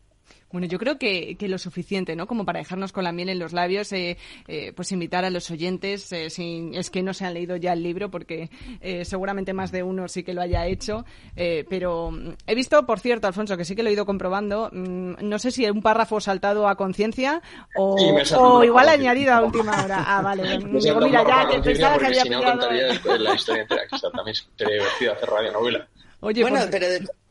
[0.51, 2.25] Bueno, yo creo que, que, lo suficiente, ¿no?
[2.25, 5.51] Como para dejarnos con la miel en los labios, eh, eh, pues invitar a los
[5.51, 9.53] oyentes, eh, si es que no se han leído ya el libro, porque eh, seguramente
[9.53, 11.03] más de uno sí que lo haya hecho,
[11.36, 14.69] eh, pero mm, he visto, por cierto, Alfonso, que sí que lo he ido comprobando,
[14.71, 17.41] mm, no sé si un párrafo saltado a conciencia
[17.75, 17.97] o,
[18.38, 20.03] o igual añadido a última hora.
[20.07, 20.57] Ah, vale.
[20.79, 24.36] Digo, mira, ya que pensaba que había si no contaría la historia entera, que también
[24.55, 25.88] sería divertido hacer radio novela.
[26.21, 26.88] Oye, bueno, pues, pero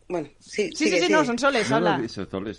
[0.09, 2.01] bueno, sí, sí, sí, no, son soles, habla.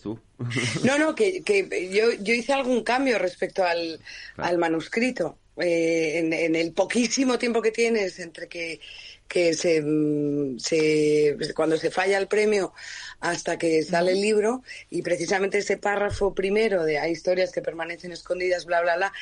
[0.02, 0.20] tú.
[0.84, 4.00] No, no, que, que yo, yo hice algún cambio respecto al,
[4.38, 5.38] al manuscrito.
[5.60, 8.80] Eh, en, en, el poquísimo tiempo que tienes entre que,
[9.28, 12.74] que se, mm, se, cuando se falla el premio
[13.22, 18.12] hasta que sale el libro y precisamente ese párrafo primero de hay historias que permanecen
[18.12, 19.14] escondidas, bla, bla, bla,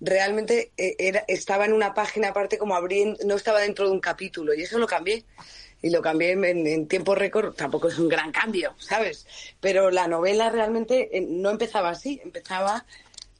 [0.00, 4.00] realmente eh, era, estaba en una página aparte como abriendo, no estaba dentro de un
[4.00, 5.26] capítulo y eso lo cambié
[5.82, 9.26] y lo cambié en, tiempo récord, tampoco es un gran cambio, ¿sabes?
[9.60, 12.86] Pero la novela realmente eh, no empezaba así, empezaba,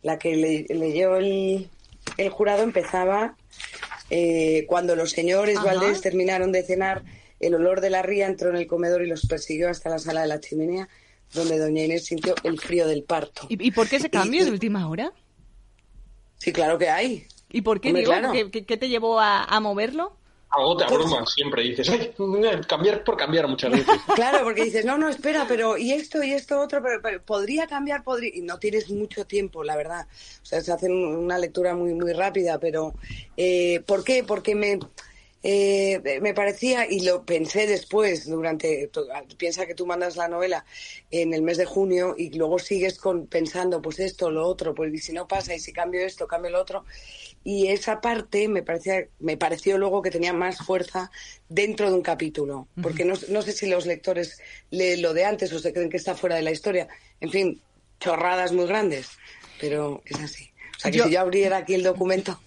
[0.02, 1.70] la que leyó el,
[2.16, 3.36] el jurado empezaba
[4.10, 7.04] eh, cuando los señores Valdés terminaron de cenar,
[7.38, 10.22] el olor de la ría entró en el comedor y los persiguió hasta la sala
[10.22, 10.88] de la chimenea,
[11.32, 13.46] donde doña Inés sintió el frío del parto.
[13.48, 15.12] ¿Y, por qué ese cambio de última hora?
[16.38, 17.26] Sí, claro que hay.
[17.50, 18.12] ¿Y por qué, digo,
[18.50, 20.16] ¿qué, te llevó a moverlo?
[20.52, 21.62] Algo te abruma siempre.
[21.62, 22.12] Dices, ay,
[22.66, 23.94] cambiar por cambiar muchas veces.
[24.14, 28.04] Claro, porque dices, no, no, espera, pero y esto y esto otro, pero, podría cambiar,
[28.04, 28.30] podría.
[28.34, 30.06] Y no tienes mucho tiempo, la verdad.
[30.42, 32.94] O sea, se hace una lectura muy, muy rápida, pero
[33.36, 34.24] eh, ¿por qué?
[34.24, 34.78] Porque me.
[35.42, 38.90] Eh, me parecía, y lo pensé después, durante,
[39.36, 40.64] piensa que tú mandas la novela
[41.10, 44.94] en el mes de junio y luego sigues con, pensando, pues esto, lo otro, pues
[44.94, 46.84] y si no pasa, y si cambio esto, cambio lo otro,
[47.44, 51.10] y esa parte me parecía me pareció luego que tenía más fuerza
[51.48, 54.38] dentro de un capítulo porque no, no sé si los lectores
[54.70, 56.86] leen lo de antes o se creen que está fuera de la historia.
[57.20, 57.60] En fin
[57.98, 59.08] chorradas muy grandes
[59.60, 60.50] pero es así.
[60.76, 62.40] O sea que si yo abriera aquí el documento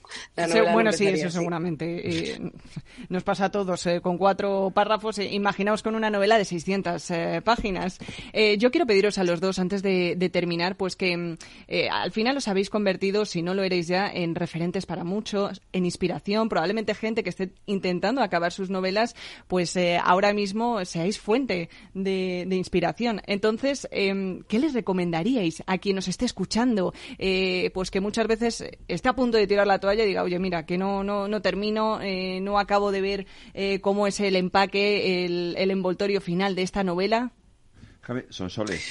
[0.73, 2.33] bueno, sí, eso seguramente.
[2.33, 2.51] Eh,
[3.09, 3.85] nos pasa a todos.
[3.85, 7.11] Eh, con cuatro párrafos, eh, imaginaos con una novela de 600
[7.43, 7.99] páginas.
[8.57, 11.37] yo quiero pediros a los dos, antes de, terminar, pues que
[11.91, 15.85] al final os habéis convertido, si no lo eréis ya, en referentes para muchos, en
[15.85, 16.49] inspiración.
[16.49, 19.15] Probablemente gente que esté intentando acabar sus novelas,
[19.47, 23.21] pues ahora mismo seáis fuente de, inspiración.
[23.27, 26.93] Entonces, em, ¿qué les recomendaríais a quien nos esté escuchando?
[27.73, 30.77] pues que muchas veces esté a punto de tirar la toalla diga, oye, mira, que
[30.77, 35.55] no, no, no termino, eh, no acabo de ver eh, cómo es el empaque, el,
[35.57, 37.31] el, envoltorio final de esta novela?
[38.01, 38.83] Javi, son soles.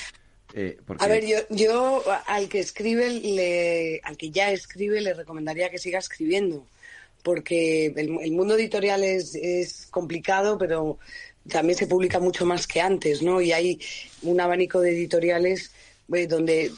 [0.57, 5.68] Eh, a ver, yo, yo al que escribe, le, al que ya escribe, le recomendaría
[5.68, 6.64] que siga escribiendo,
[7.24, 10.98] porque el, mundo editorial es, es complicado, pero
[11.48, 13.40] también se publica mucho más que antes, ¿no?
[13.40, 13.81] Y hay
[14.22, 15.72] un abanico de editoriales
[16.07, 16.71] donde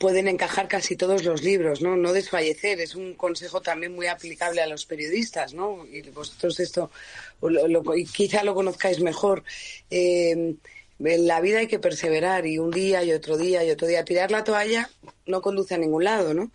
[0.00, 1.96] pueden encajar casi todos los libros, ¿no?
[1.96, 5.86] No desfallecer, es un consejo también muy aplicable a los periodistas, ¿no?
[5.86, 6.90] Y vosotros esto
[8.12, 9.44] quizá lo conozcáis mejor.
[9.90, 10.56] Eh,
[11.00, 14.04] en la vida hay que perseverar y un día y otro día y otro día.
[14.04, 14.90] Tirar la toalla
[15.26, 16.50] no conduce a ningún lado, ¿no?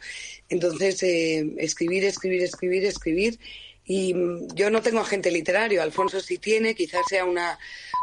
[0.50, 3.40] Entonces, eh, escribir, escribir, escribir, escribir.
[3.86, 7.60] Y mm, yo no tengo agente literario, Alfonso sí tiene, quizás sea una,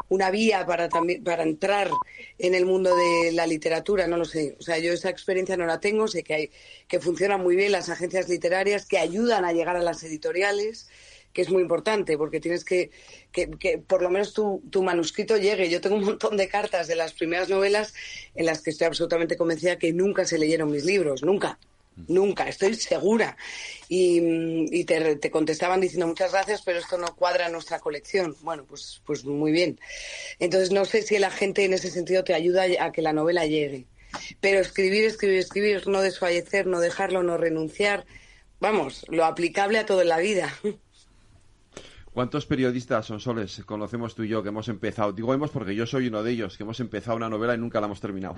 [0.08, 1.90] una vía para, también, para entrar
[2.38, 4.56] en el mundo de la literatura, no lo sé.
[4.58, 6.50] O sea, yo esa experiencia no la tengo, sé que, hay,
[6.88, 10.88] que funcionan muy bien las agencias literarias, que ayudan a llegar a las editoriales
[11.32, 12.90] que es muy importante, porque tienes que,
[13.30, 15.70] que, que por lo menos tu, tu, manuscrito llegue.
[15.70, 17.94] Yo tengo un montón de cartas de las primeras novelas
[18.34, 21.58] en las que estoy absolutamente convencida que nunca se leyeron mis libros, nunca.
[22.08, 23.36] Nunca, estoy segura.
[23.88, 24.20] Y,
[24.70, 28.36] y te, te, contestaban diciendo muchas gracias, pero esto no cuadra nuestra colección.
[28.42, 29.78] Bueno, pues, pues muy bien.
[30.38, 33.46] Entonces no sé si la gente en ese sentido te ayuda a que la novela
[33.46, 33.86] llegue.
[34.40, 38.06] Pero escribir, escribir, escribir, no desfallecer, no dejarlo, no renunciar.
[38.58, 40.52] Vamos, lo aplicable a toda la vida.
[42.12, 45.12] ¿Cuántos periodistas son soles conocemos tú y yo que hemos empezado?
[45.12, 47.80] Digo hemos porque yo soy uno de ellos, que hemos empezado una novela y nunca
[47.80, 48.36] la hemos terminado.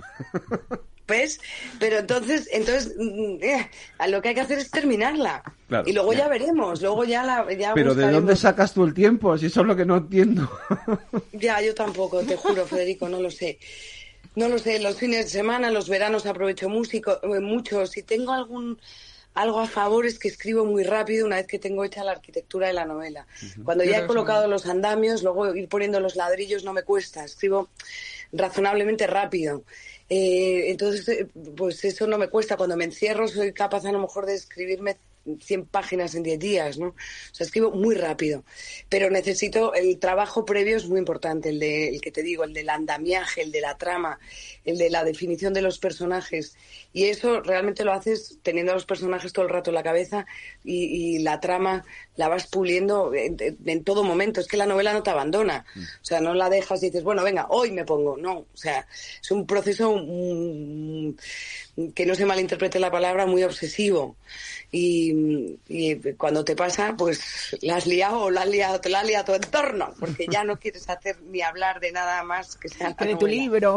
[1.09, 1.41] ¿Ves?
[1.81, 3.71] Pero entonces, entonces mm, eh,
[4.09, 5.43] lo que hay que hacer es terminarla.
[5.87, 6.29] y luego ya.
[6.29, 7.47] veremos, luego ya la...
[7.75, 9.37] Pero ¿de dónde sacas tú el tiempo?
[9.39, 10.51] Si eso es lo que no entiendo.
[11.33, 13.59] ya, yo tampoco, te juro, Federico, no lo sé.
[14.35, 17.87] No lo sé, los fines de semana, los veranos aprovecho músico, eh, mucho.
[17.87, 18.79] Si tengo algún
[19.35, 22.67] algo a favor es que escribo muy rápido una vez que tengo hecha la arquitectura
[22.67, 23.27] de la novela.
[23.65, 27.69] Cuando ya he colocado los andamios, luego ir poniendo los ladrillos no me cuesta, escribo
[28.33, 29.65] razonablemente rápido.
[30.09, 32.57] Eh, entonces, eh, pues eso no me cuesta.
[32.57, 34.97] Cuando me encierro soy capaz a lo mejor de escribirme
[35.41, 36.89] 100 páginas en 10 días, ¿no?
[36.89, 36.95] O
[37.35, 38.45] sea, escribo muy rápido,
[38.89, 42.53] pero necesito, el trabajo previo es muy importante, el, de, el que te digo, el
[42.53, 44.19] del andamiaje, el de la trama,
[44.65, 46.57] el de la definición de los personajes.
[46.93, 50.27] Y eso realmente lo haces teniendo a los personajes todo el rato en la cabeza
[50.65, 51.85] y, la trama
[52.17, 54.41] la vas puliendo en, todo momento.
[54.41, 55.65] Es que la novela no te abandona.
[55.77, 58.17] O sea, no la dejas y dices, bueno, venga, hoy me pongo.
[58.17, 58.87] No, o sea,
[59.21, 61.13] es un proceso mm,
[61.95, 64.17] que no se malinterprete la palabra, muy obsesivo.
[64.71, 65.12] Y,
[66.17, 69.25] cuando te pasa, pues la has liado o la has liado, te la ha liado
[69.25, 73.17] tu entorno, porque ya no quieres hacer ni hablar de nada más que sea de
[73.17, 73.77] tu libro.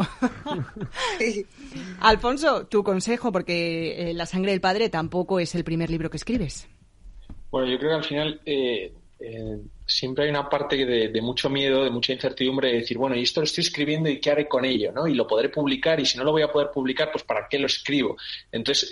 [2.02, 6.18] Alfonso, tu consejo, porque eh, La sangre del padre tampoco es el primer libro que
[6.18, 6.68] escribes.
[7.52, 11.50] Bueno, yo creo que al final eh, eh, siempre hay una parte de, de, mucho
[11.50, 14.48] miedo, de mucha incertidumbre de decir, bueno, y esto lo estoy escribiendo y qué haré
[14.48, 15.08] con ello, ¿no?
[15.08, 17.60] Y lo podré publicar y si no lo voy a poder publicar, pues ¿para qué
[17.60, 18.18] lo escribo?
[18.52, 18.92] Entonces,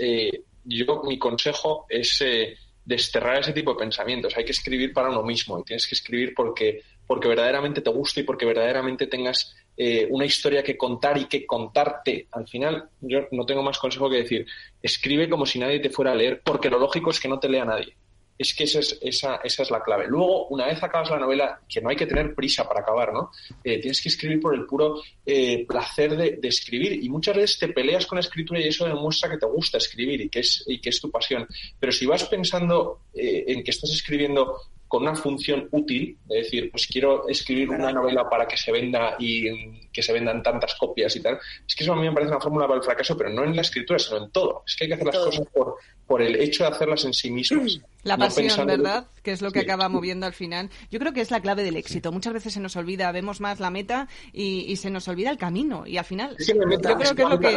[0.65, 4.35] yo mi consejo es eh, desterrar ese tipo de pensamientos.
[4.37, 8.21] Hay que escribir para uno mismo y tienes que escribir porque, porque verdaderamente te guste
[8.21, 12.27] y porque verdaderamente tengas eh, una historia que contar y que contarte.
[12.31, 14.45] Al final, yo no tengo más consejo que decir,
[14.81, 17.49] escribe como si nadie te fuera a leer, porque lo lógico es que no te
[17.49, 17.95] lea nadie.
[18.37, 20.07] Es que esa es, esa, esa es la clave.
[20.07, 23.31] Luego, una vez acabas la novela, que no hay que tener prisa para acabar, ¿no?
[23.63, 27.03] Eh, tienes que escribir por el puro eh, placer de, de, escribir.
[27.03, 30.21] Y muchas veces te peleas con la escritura y eso demuestra que te gusta escribir
[30.21, 31.47] y que es, y que es tu pasión.
[31.79, 34.57] Pero si vas pensando eh, en que estás escribiendo
[34.93, 39.15] con una función útil, de decir, pues quiero escribir una novela para que se venda
[39.17, 42.29] y que se vendan tantas copias y tal, es que eso a mí me parece
[42.29, 44.63] una fórmula para el fracaso, pero no en la escritura, sino en todo.
[44.67, 47.31] Es que hay que hacer las cosas por, por el hecho de hacerlas en sí
[47.31, 47.79] mismas.
[48.03, 49.07] La pasión, ¿verdad?
[49.21, 50.69] Que es lo que acaba moviendo al final.
[50.91, 52.11] Yo creo que es la clave del éxito.
[52.11, 55.85] Muchas veces se nos olvida, vemos más la meta y, se nos olvida el camino.
[55.87, 57.47] Y al final, yo creo que es lo que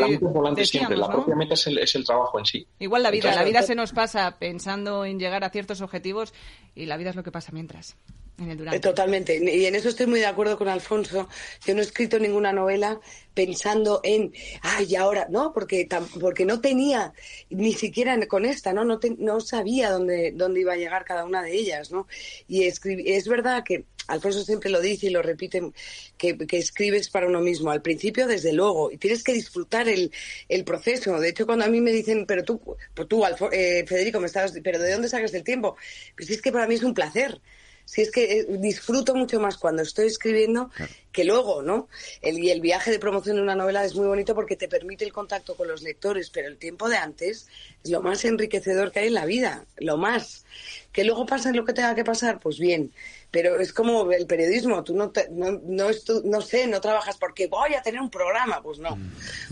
[0.54, 2.66] decíamos, La propia meta es el, trabajo en sí.
[2.78, 3.34] Igual la vida.
[3.34, 6.32] La vida se nos pasa pensando en llegar a ciertos objetivos
[6.74, 7.96] y la vida es lo que pasa mientras.
[8.38, 9.36] Eh, totalmente.
[9.36, 11.28] Y en eso estoy muy de acuerdo con Alfonso.
[11.64, 13.00] Yo no he escrito ninguna novela
[13.32, 15.88] pensando en, ay, ahora, no, porque,
[16.20, 17.12] porque no tenía,
[17.48, 18.84] ni siquiera con esta, ¿no?
[18.84, 22.06] No, no sabía dónde, dónde iba a llegar cada una de ellas, ¿no?
[22.46, 25.72] Y es verdad que Alfonso siempre lo dice y lo repite,
[26.16, 27.70] que, escribes para uno mismo.
[27.70, 30.12] Al principio, desde luego, y tienes que disfrutar el,
[30.48, 31.18] el proceso.
[31.18, 32.60] De hecho, cuando a mí me dicen, pero tú,
[32.94, 35.76] pues tú, eh, Federico, me estás, pero ¿de dónde sacas el tiempo?
[36.16, 37.40] Pues es que para mí es un placer
[37.86, 40.70] si es que eh, disfruto mucho más cuando estoy escribiendo
[41.12, 41.88] que luego, ¿no?
[42.20, 45.04] El, y el viaje de promoción de una novela es muy bonito porque te permite
[45.04, 47.48] el contacto con los lectores, pero el tiempo de antes
[47.82, 50.44] es lo más enriquecedor que hay en la vida, lo más.
[50.92, 52.92] Que luego pasa lo que tenga que pasar, pues bien,
[53.30, 57.82] pero es como el periodismo, tú no, no, no, sé, no trabajas porque voy a
[57.82, 58.98] tener un programa, pues no.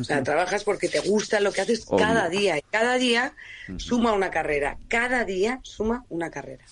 [0.00, 2.58] O sea, trabajas porque te gusta lo que haces cada día.
[2.58, 3.34] Y cada día
[3.76, 6.64] suma una carrera, cada día suma una carrera.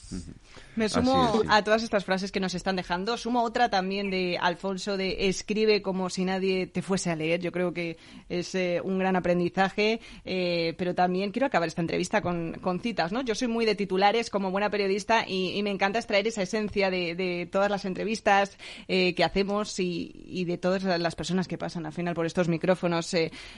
[0.74, 3.18] Me sumo a todas estas frases que nos están dejando.
[3.18, 7.40] Sumo otra también de Alfonso de escribe como si nadie te fuese a leer.
[7.40, 7.98] Yo creo que
[8.28, 13.12] es eh, un gran aprendizaje, eh, pero también quiero acabar esta entrevista con, citas.
[13.12, 13.22] ¿no?
[13.22, 17.48] Yo soy muy de titulares como buena periodista y, me encanta extraer esa esencia de,
[17.52, 18.56] todas las entrevistas
[18.88, 23.14] eh, que hacemos y, de todas las personas que pasan al final por estos micrófonos.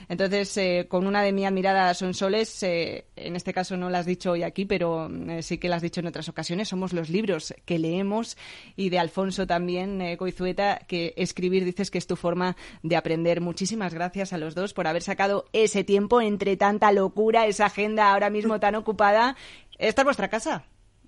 [0.09, 4.43] entonces, con una de mi admirada Sonsoles, en este caso no la has dicho hoy
[4.43, 5.09] aquí, pero
[5.41, 8.37] sí que la has dicho en otras ocasiones, somos los libros que leemos
[8.75, 13.41] y de Alfonso también, eh, Coizueta, que escribir dices que es tu forma de aprender.
[13.41, 18.11] Muchísimas gracias a los dos por haber sacado ese tiempo entre tanta locura, esa agenda
[18.11, 19.35] ahora mismo tan ocupada.
[19.77, 20.65] Esta es vuestra casa.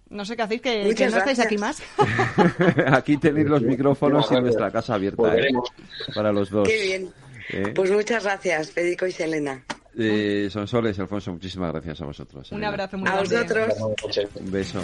[0.09, 1.81] No sé qué hacéis, que, no estáis aquí más.
[2.91, 5.49] aquí tenéis los micrófonos y nuestra casa abierta ¿eh?
[6.15, 6.67] para los dos.
[6.67, 7.09] Qué bien.
[7.49, 7.73] ¿Eh?
[7.75, 9.63] Pues muchas gracias, Federico y Selena.
[9.97, 12.51] Eh, son Soles, Alfonso, muchísimas gracias a vosotros.
[12.51, 13.73] Un abrazo muy A vosotros.
[14.35, 14.83] Un beso.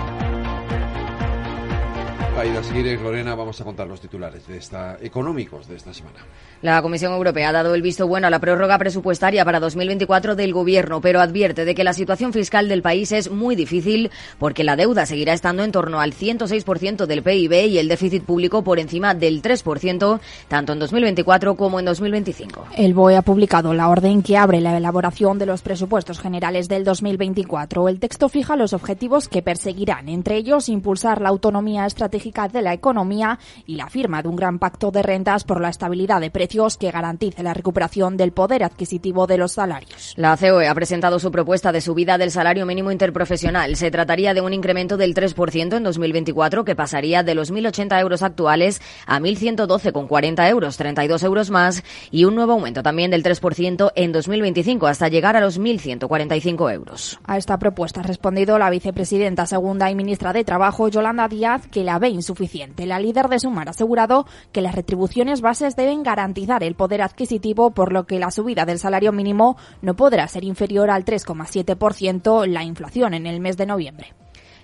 [2.41, 6.25] Aida Esquirej, Lorena, vamos a contar los titulares de esta, económicos de esta semana.
[6.63, 10.51] La Comisión Europea ha dado el visto bueno a la prórroga presupuestaria para 2024 del
[10.51, 14.75] Gobierno, pero advierte de que la situación fiscal del país es muy difícil porque la
[14.75, 19.13] deuda seguirá estando en torno al 106% del PIB y el déficit público por encima
[19.13, 22.65] del 3%, tanto en 2024 como en 2025.
[22.75, 26.85] El BOE ha publicado la orden que abre la elaboración de los presupuestos generales del
[26.85, 27.87] 2024.
[27.87, 32.73] El texto fija los objetivos que perseguirán, entre ellos impulsar la autonomía estratégica de la
[32.73, 36.77] economía y la firma de un gran pacto de rentas por la estabilidad de precios
[36.77, 40.13] que garantice la recuperación del poder adquisitivo de los salarios.
[40.15, 43.75] La COE ha presentado su propuesta de subida del salario mínimo interprofesional.
[43.75, 48.23] Se trataría de un incremento del 3% en 2024 que pasaría de los 1.080 euros
[48.23, 54.11] actuales a 1.112,40 euros, 32 euros más, y un nuevo aumento también del 3% en
[54.11, 57.19] 2025 hasta llegar a los 1.145 euros.
[57.25, 61.83] A esta propuesta ha respondido la vicepresidenta segunda y ministra de Trabajo, Yolanda Díaz, que
[61.83, 62.85] la ve insuficiente.
[62.85, 67.71] La líder de Sumar ha asegurado que las retribuciones bases deben garantizar el poder adquisitivo,
[67.71, 72.63] por lo que la subida del salario mínimo no podrá ser inferior al 3,7% la
[72.63, 74.20] inflación en el mes de noviembre.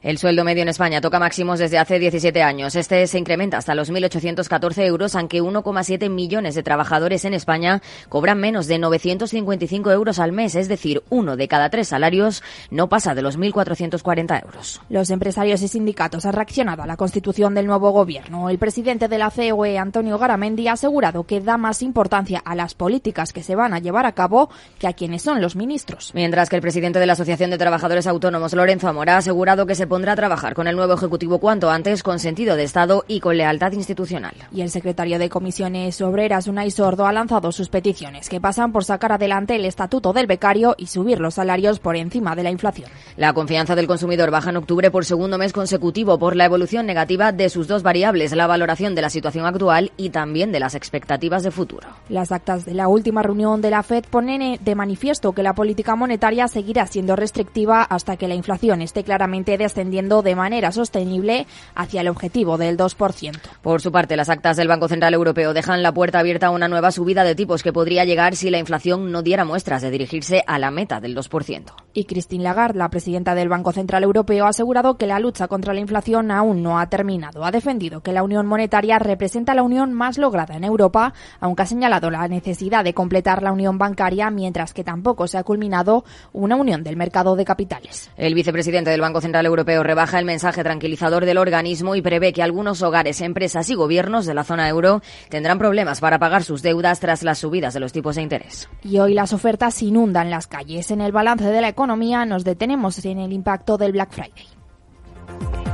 [0.07, 2.77] El sueldo medio en España toca máximos desde hace 17 años.
[2.77, 8.39] Este se incrementa hasta los 1.814 euros, aunque 1,7 millones de trabajadores en España cobran
[8.39, 12.41] menos de 955 euros al mes, es decir, uno de cada tres salarios
[12.71, 14.79] no pasa de los 1.440 euros.
[14.87, 18.49] Los empresarios y sindicatos han reaccionado a la constitución del nuevo gobierno.
[18.49, 22.75] El presidente de la COE, Antonio Garamendi, ha asegurado que da más importancia a las
[22.75, 24.49] políticas que se van a llevar a cabo
[24.79, 26.11] que a quienes son los ministros.
[26.13, 29.75] Mientras que el presidente de la Asociación de Trabajadores Autónomos, Lorenzo Amora, ha asegurado que
[29.75, 33.19] se pondrá a trabajar con el nuevo Ejecutivo cuanto antes, con sentido de Estado y
[33.19, 34.35] con lealtad institucional.
[34.51, 38.85] Y el secretario de Comisiones Obreras, Unai Sordo, ha lanzado sus peticiones, que pasan por
[38.85, 42.91] sacar adelante el estatuto del becario y subir los salarios por encima de la inflación.
[43.15, 47.31] La confianza del consumidor baja en octubre por segundo mes consecutivo por la evolución negativa
[47.31, 51.41] de sus dos variables, la valoración de la situación actual y también de las expectativas
[51.41, 51.87] de futuro.
[52.07, 55.95] Las actas de la última reunión de la FED ponen de manifiesto que la política
[55.95, 62.01] monetaria seguirá siendo restrictiva hasta que la inflación esté claramente descendiendo de manera sostenible hacia
[62.01, 63.39] el objetivo del 2%.
[63.61, 66.67] Por su parte, las actas del Banco Central Europeo dejan la puerta abierta a una
[66.67, 70.43] nueva subida de tipos que podría llegar si la inflación no diera muestras de dirigirse
[70.45, 71.63] a la meta del 2%.
[71.93, 75.73] Y Christine Lagarde, la presidenta del Banco Central Europeo, ha asegurado que la lucha contra
[75.73, 77.43] la inflación aún no ha terminado.
[77.43, 81.65] Ha defendido que la unión monetaria representa la unión más lograda en Europa, aunque ha
[81.65, 86.55] señalado la necesidad de completar la unión bancaria, mientras que tampoco se ha culminado una
[86.55, 88.11] unión del mercado de capitales.
[88.17, 92.41] El vicepresidente del Banco Central Europeo rebaja el mensaje tranquilizador del organismo y prevé que
[92.41, 96.99] algunos hogares, empresas y gobiernos de la zona euro tendrán problemas para pagar sus deudas
[96.99, 98.69] tras las subidas de los tipos de interés.
[98.83, 100.91] Y hoy las ofertas inundan las calles.
[100.91, 105.66] En el balance de la economía nos detenemos en el impacto del Black Friday.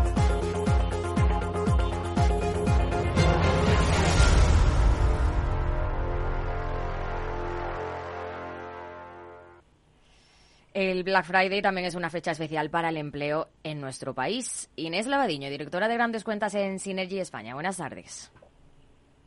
[10.74, 14.72] El Black Friday también es una fecha especial para el empleo en nuestro país.
[14.76, 17.54] Inés Lavadiño, directora de grandes cuentas en Synergy España.
[17.54, 18.32] Buenas tardes.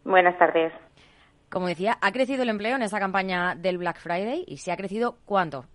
[0.04, 0.72] Buenas tardes.
[1.48, 4.44] Como decía, ¿ha crecido el empleo en esta campaña del Black Friday?
[4.48, 5.66] ¿Y si ha crecido, cuánto?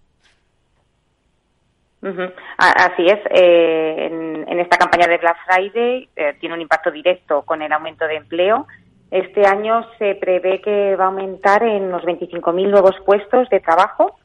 [2.57, 3.19] Así es.
[3.29, 4.07] Eh,
[4.47, 8.15] en, esta campaña de Black Friday eh, tiene un impacto directo con el aumento de
[8.15, 8.67] empleo.
[9.09, 14.17] Este año se prevé que va a aumentar en unos 25.000 nuevos puestos de trabajo.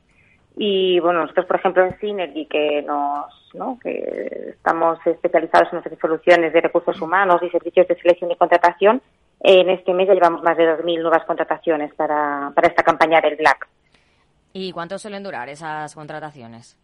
[0.56, 3.78] Y bueno, nosotros, por ejemplo, en Synergy, que nos, ¿no?
[3.82, 9.02] que estamos especializados en nuestras soluciones de recursos humanos y servicios de selección y contratación,
[9.40, 13.36] en este mes ya llevamos más de 2.000 nuevas contrataciones para, para esta campaña del
[13.36, 13.68] Black.
[14.54, 16.78] ¿Y cuánto suelen durar esas contrataciones?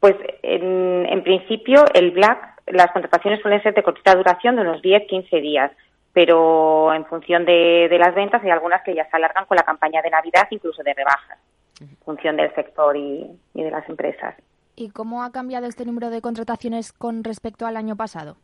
[0.00, 4.80] Pues en, en, principio el Black, las contrataciones suelen ser de cortita duración de unos
[4.80, 5.70] 10-15 días,
[6.16, 10.00] pero en función de, las ventas hay algunas que ya se alargan con la campaña
[10.00, 11.38] de Navidad, incluso de rebajas,
[11.80, 14.34] en función del sector y, y de las empresas.
[14.74, 18.36] ¿Y cómo ha cambiado este número de contrataciones con respecto al año pasado?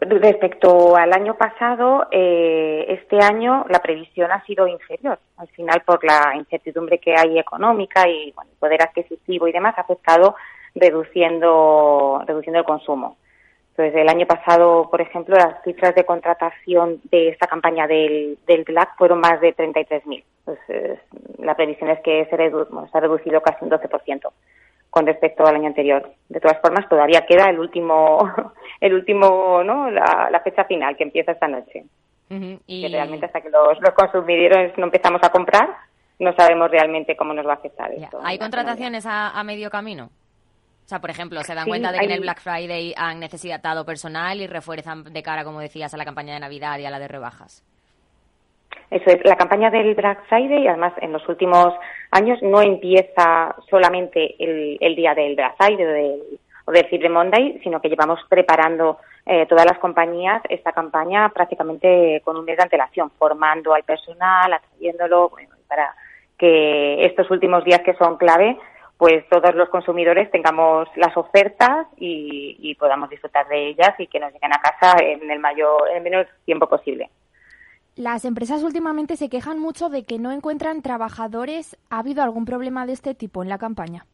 [0.00, 5.18] Respecto al año pasado, eh, este año la previsión ha sido inferior.
[5.38, 9.76] Al final, por la incertidumbre que hay económica y bueno, el poder adquisitivo y demás,
[9.76, 10.36] ha afectado
[10.76, 13.16] reduciendo, reduciendo el consumo.
[13.78, 18.64] Entonces, el año pasado, por ejemplo, las cifras de contratación de esta campaña del, del
[18.64, 20.24] Black fueron más de 33.000.
[20.40, 20.98] Entonces,
[21.38, 24.32] la previsión es que se, se ha reducido casi un 12%
[24.90, 26.10] con respecto al año anterior.
[26.28, 28.28] De todas formas, todavía queda el último,
[28.80, 29.88] el último, ¿no?
[29.92, 31.84] La, fecha final que empieza esta noche.
[32.66, 32.82] y...
[32.82, 35.68] Que realmente hasta que los, los consumidores no empezamos a comprar,
[36.18, 38.18] no sabemos realmente cómo nos va a afectar esto.
[38.24, 40.10] ¿Hay contrataciones a, medio camino?
[40.88, 43.84] O sea, por ejemplo, se dan cuenta de que en el Black Friday han necesitado
[43.84, 46.98] personal y refuerzan de cara, como decías, a la campaña de Navidad y a la
[46.98, 47.62] de rebajas.
[48.90, 51.74] Eso es, la campaña del Black Friday, además en los últimos
[52.10, 56.22] años no empieza solamente el, día del Black Friday o del,
[56.64, 62.22] o del Cyber Monday, sino que llevamos preparando eh, todas las compañías esta campaña prácticamente
[62.24, 65.32] con un mes de antelación, formando al personal, atrayéndolo,
[65.68, 65.94] para
[66.38, 68.56] que estos últimos días que son clave,
[68.98, 74.18] pues todos los consumidores tengamos las ofertas y, y podamos disfrutar de ellas y que
[74.18, 77.08] nos lleguen a casa en el mayor, en el menor tiempo posible.
[77.98, 81.76] Las empresas últimamente se quejan mucho de que no encuentran trabajadores.
[81.90, 84.04] ¿Ha habido algún problema de este tipo en la campaña?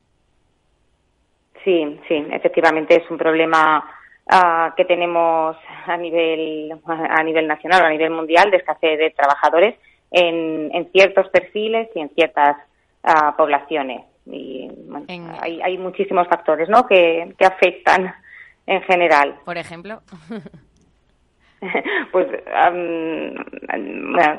[1.65, 3.85] Sí, sí, efectivamente es un problema
[4.31, 5.57] ah, que tenemos
[5.87, 9.77] a nivel a nivel nacional o a nivel mundial de escasez de trabajadores
[10.11, 12.57] en, ciertos perfiles y en ciertas
[13.03, 14.03] ah, poblaciones.
[14.27, 14.71] Y
[15.41, 16.87] hay, hay muchísimos factores, ¿no?
[16.87, 18.15] Que, que afectan
[18.67, 19.37] en general.
[19.45, 20.01] Por ejemplo.
[22.13, 22.27] pues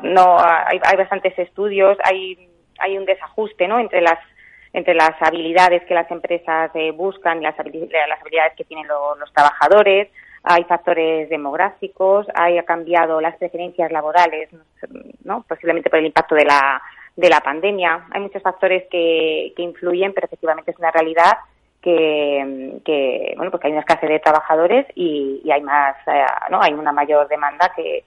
[0.04, 3.80] no hay, hay, bastantes estudios, hay hay un desajuste, ¿no?
[3.80, 4.20] Entre las
[4.74, 10.10] entre las habilidades que las empresas eh, buscan y las, habilidades que tienen los trabajadores.
[10.44, 14.50] Hay factores demográficos, hay, ha cambiado las preferencias laborales,
[15.24, 15.44] ¿no?
[15.48, 16.82] Posiblemente por el impacto de la,
[17.16, 18.08] de la pandemia.
[18.12, 21.38] Hay muchos factores que, que influyen, pero efectivamente es una realidad
[21.86, 26.62] que, bueno, porque hay una escasez de trabajadores y, hay más, eh, ¿no?
[26.62, 28.04] Hay una mayor demanda que,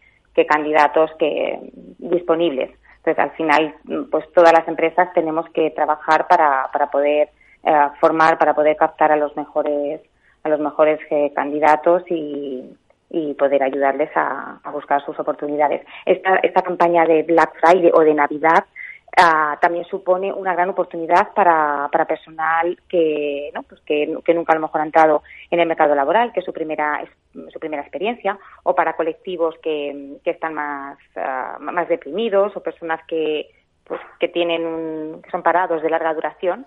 [0.46, 1.58] candidatos que
[1.98, 2.70] disponibles.
[2.98, 3.74] Entonces, al final,
[4.08, 7.30] pues todas las empresas tenemos que trabajar para, para poder
[7.64, 10.00] eh, formar, para poder captar a los mejores,
[10.44, 12.70] a los mejores eh, candidatos y,
[13.10, 15.84] y poder ayudarles a, a, buscar sus oportunidades.
[16.06, 18.64] Esta, esta campaña de Black Friday o de Navidad
[19.20, 23.64] Ah, también supone una gran oportunidad para, para personal que, ¿no?
[23.64, 26.52] pues que, nunca a lo mejor ha entrado en el mercado laboral, que es su
[26.52, 32.62] primera, su primera experiencia, o para colectivos que, que están más, ah, más deprimidos, o
[32.62, 33.50] personas que,
[33.82, 36.64] pues, que, tienen, que son parados de larga duración.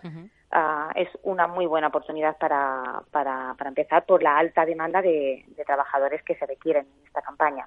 [0.52, 5.46] Ah, es una muy buena oportunidad para, para, para empezar por la alta demanda de
[5.66, 7.66] trabajadores que se requieren en esta campaña.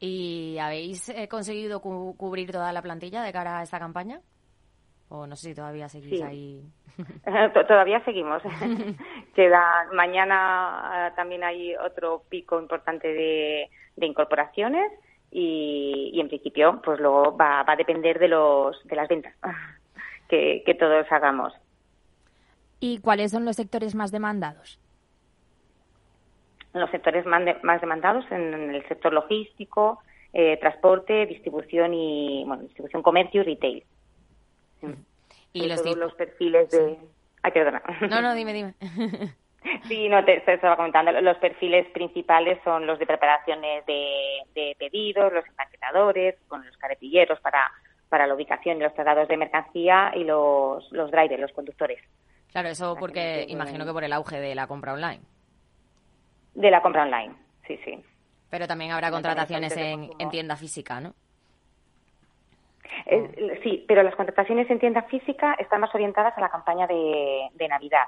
[0.00, 4.22] ¿Y habéis eh, conseguido cubrir toda la plantilla de cara a esta campaña?
[5.10, 6.64] O no sé si todavía seguís ahí.
[7.68, 8.42] todavía seguimos.
[9.34, 13.68] Queda mañana eh, también hay otro pico importante de,
[14.00, 14.90] incorporaciones
[15.30, 19.34] y, en principio pues luego va, va a depender de los de las ventas
[20.28, 21.52] que, que todos hagamos.
[22.78, 24.80] ¿Y cuáles son los sectores más demandados?
[26.72, 30.00] En los sectores más demandados, en el sector logístico,
[30.32, 33.84] eh, transporte, distribución y, bueno, distribución, comercio y retail.
[35.52, 36.98] Y los, todos los perfiles de...
[37.42, 37.82] Ay, perdona.
[38.08, 38.74] No, no, dime, dime.
[39.88, 41.12] Sí, no, te, estaba comentando.
[41.20, 47.70] Los perfiles principales son los de preparaciones de, pedidos, los empaquetadores, con los carretilleros para,
[48.08, 52.00] para la ubicación y los traslados de mercancía y los, los drivers, los conductores.
[52.50, 55.20] Claro, eso porque imagino que por el auge de la compra online.
[56.54, 57.34] De la compra online,
[57.66, 58.02] sí, sí.
[58.50, 61.14] Pero también habrá contrataciones en, en tienda física, ¿no?
[63.62, 68.06] sí, pero las contrataciones en tienda física están más orientadas a la campaña de, Navidad.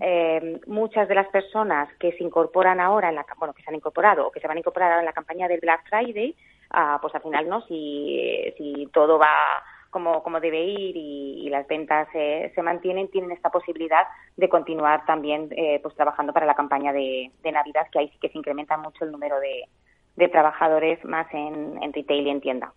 [0.00, 3.76] Eh, muchas de las personas que se incorporan ahora, en la, bueno, que se han
[3.76, 6.34] incorporado o que se van a incorporar ahora en la campaña del Black Friday,
[6.70, 7.62] ah, pues al final, ¿no?
[7.66, 13.50] Si, si todo va como, como debe ir y, las ventas se mantienen, tienen esta
[13.50, 18.18] posibilidad de continuar también eh, pues trabajando para la campaña de, Navidad, que ahí sí
[18.20, 22.72] que se incrementa mucho el número de, trabajadores más en, en retail y en tienda.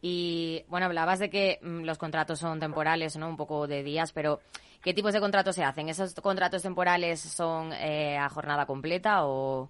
[0.00, 3.28] Y bueno, hablabas de que mm, los contratos son temporales, ¿no?
[3.28, 4.40] Un poco de días, pero
[4.82, 5.88] ¿qué tipos de contratos se hacen?
[5.88, 9.68] ¿Esos contratos temporales son eh, a jornada completa o,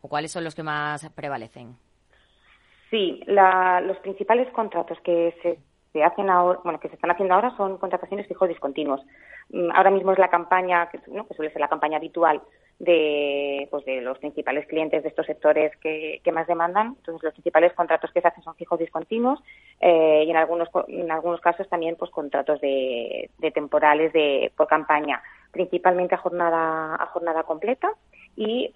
[0.00, 1.76] cuáles son los que más prevalecen?
[2.90, 5.58] Sí, los principales contratos que se,
[6.04, 9.02] hacen ahora, bueno, que se están haciendo ahora son contrataciones fijos discontinuos.
[9.50, 11.26] Mm, ahora mismo es la campaña, que, ¿no?
[11.26, 12.40] que suele ser la campaña habitual
[12.80, 16.94] de, pues de los principales clientes de estos sectores que, más demandan.
[16.98, 19.40] Entonces, los principales contratos que se hacen son fijos discontinuos
[19.80, 25.22] eh, y en algunos, en algunos casos también pues contratos de, temporales de, por campaña,
[25.50, 27.92] principalmente a jornada, a jornada completa
[28.36, 28.72] y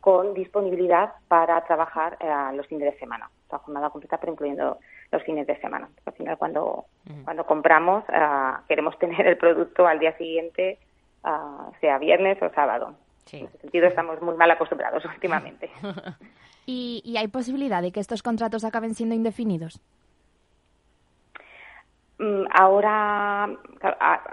[0.00, 3.30] con disponibilidad para trabajar eh, los fines de semana.
[3.48, 4.78] jornada completa, pero incluyendo
[5.10, 5.88] los fines de semana.
[6.04, 6.86] Al final, cuando,
[7.24, 10.78] cuando compramos, eh, queremos tener el producto al día siguiente,
[11.80, 12.94] sea viernes o sábado.
[13.32, 15.70] En ese sentido estamos muy mal acostumbrados últimamente.
[16.66, 19.80] ¿Y, hay posibilidad de que estos contratos acaben siendo indefinidos?
[22.18, 23.48] Mm, ahora,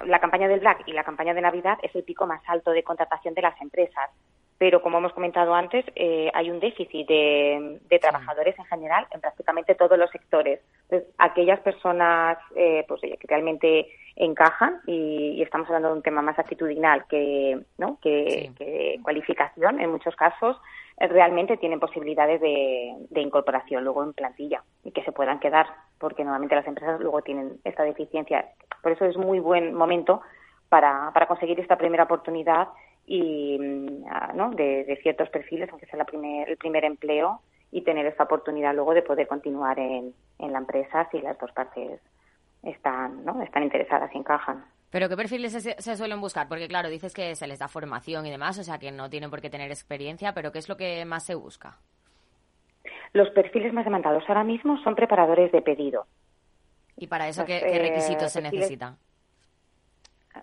[0.06, 2.84] la campaña del Black y la campaña de Navidad es el pico más alto de
[2.84, 4.10] contratación de las empresas
[4.58, 9.76] pero como hemos comentado antes, eh, hay un déficit de, trabajadores en general en prácticamente
[9.76, 10.60] todos los sectores.
[10.84, 16.39] Entonces, aquellas personas eh, pues, que realmente encajan y, estamos hablando de un tema más
[16.39, 17.99] actitudinal que, ¿no?
[18.01, 20.58] que, cualificación en muchos casos
[20.99, 25.68] eh, realmente tienen posibilidades de, incorporación luego en plantilla y que se puedan quedar
[25.99, 28.45] porque normalmente las empresas luego tienen esta deficiencia
[28.82, 30.22] por eso es muy buen momento
[30.70, 32.70] para, para conseguir esta primera oportunidad
[33.06, 34.51] y mm, ¿no?
[34.51, 37.41] de, ciertos perfiles aunque sea la primer, el primer empleo
[37.72, 41.51] y tener esta oportunidad luego de poder continuar en, en la empresa si las dos
[41.51, 41.99] partes
[42.64, 43.41] están, ¿no?
[43.41, 44.66] están interesadas y encajan.
[44.89, 46.47] ¿Pero qué perfiles se, suelen buscar?
[46.47, 49.30] Porque claro, dices que se les da formación y demás, o sea que no tienen
[49.30, 51.78] por qué tener experiencia, pero ¿qué es lo que más se busca?
[53.12, 56.06] Los perfiles más demandados ahora mismo son preparadores de pedido.
[56.97, 58.95] ¿Y para eso qué, eh, requisitos se necesitan?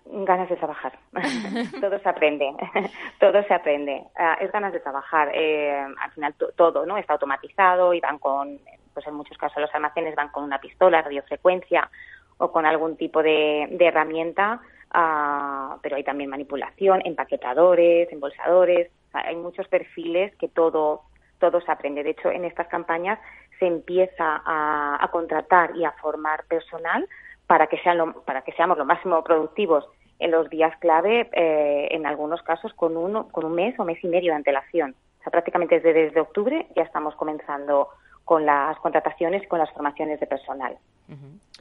[0.05, 0.99] Ganas de trabajar.
[1.81, 2.55] todo se aprende.
[3.21, 4.03] todo se aprende.
[4.17, 5.31] Ah, es ganas de trabajar.
[5.35, 8.59] Eh, al final todo no está automatizado y van con
[8.93, 11.91] pues en muchos casos los almacenes van con una pistola, radiofrecuencia
[12.39, 19.69] o con algún tipo de, herramienta, ah, pero hay también manipulación, empaquetadores, embolsadores, hay muchos
[19.69, 21.03] perfiles que todo,
[21.39, 22.03] todo se aprende.
[22.03, 23.19] De hecho, en estas campañas
[23.59, 27.07] se empieza a, contratar y a formar personal
[27.53, 29.85] para que, sean para que seamos lo máximo productivos
[30.19, 34.03] en los días clave, eh, en algunos casos con, uno, con un mes o mes
[34.03, 34.95] y medio de antelación.
[35.19, 37.91] O sea, prácticamente desde, desde octubre ya estamos comenzando
[38.25, 40.79] con las contrataciones y con las formaciones de personal.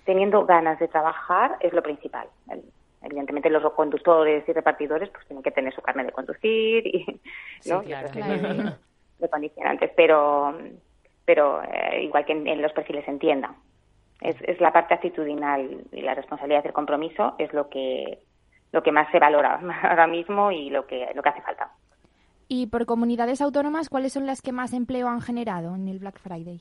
[0.06, 2.30] Teniendo ganas de trabajar es lo principal.
[3.02, 7.20] Evidentemente los conductores y repartidores pues tienen que tener su carne de conducir y,
[7.66, 7.82] ¿no?
[7.82, 10.56] de condicionantes, pero
[11.26, 13.54] pero eh, igual que en, los perfiles en tienda.
[14.22, 18.20] Es, es la parte actitudinal y la responsabilidad del compromiso es lo que
[18.72, 21.72] lo que más se valora ahora mismo y lo que lo que hace falta.
[22.48, 26.20] Y por comunidades autónomas, ¿cuáles son las que más empleo han generado en el Black
[26.20, 26.60] Friday?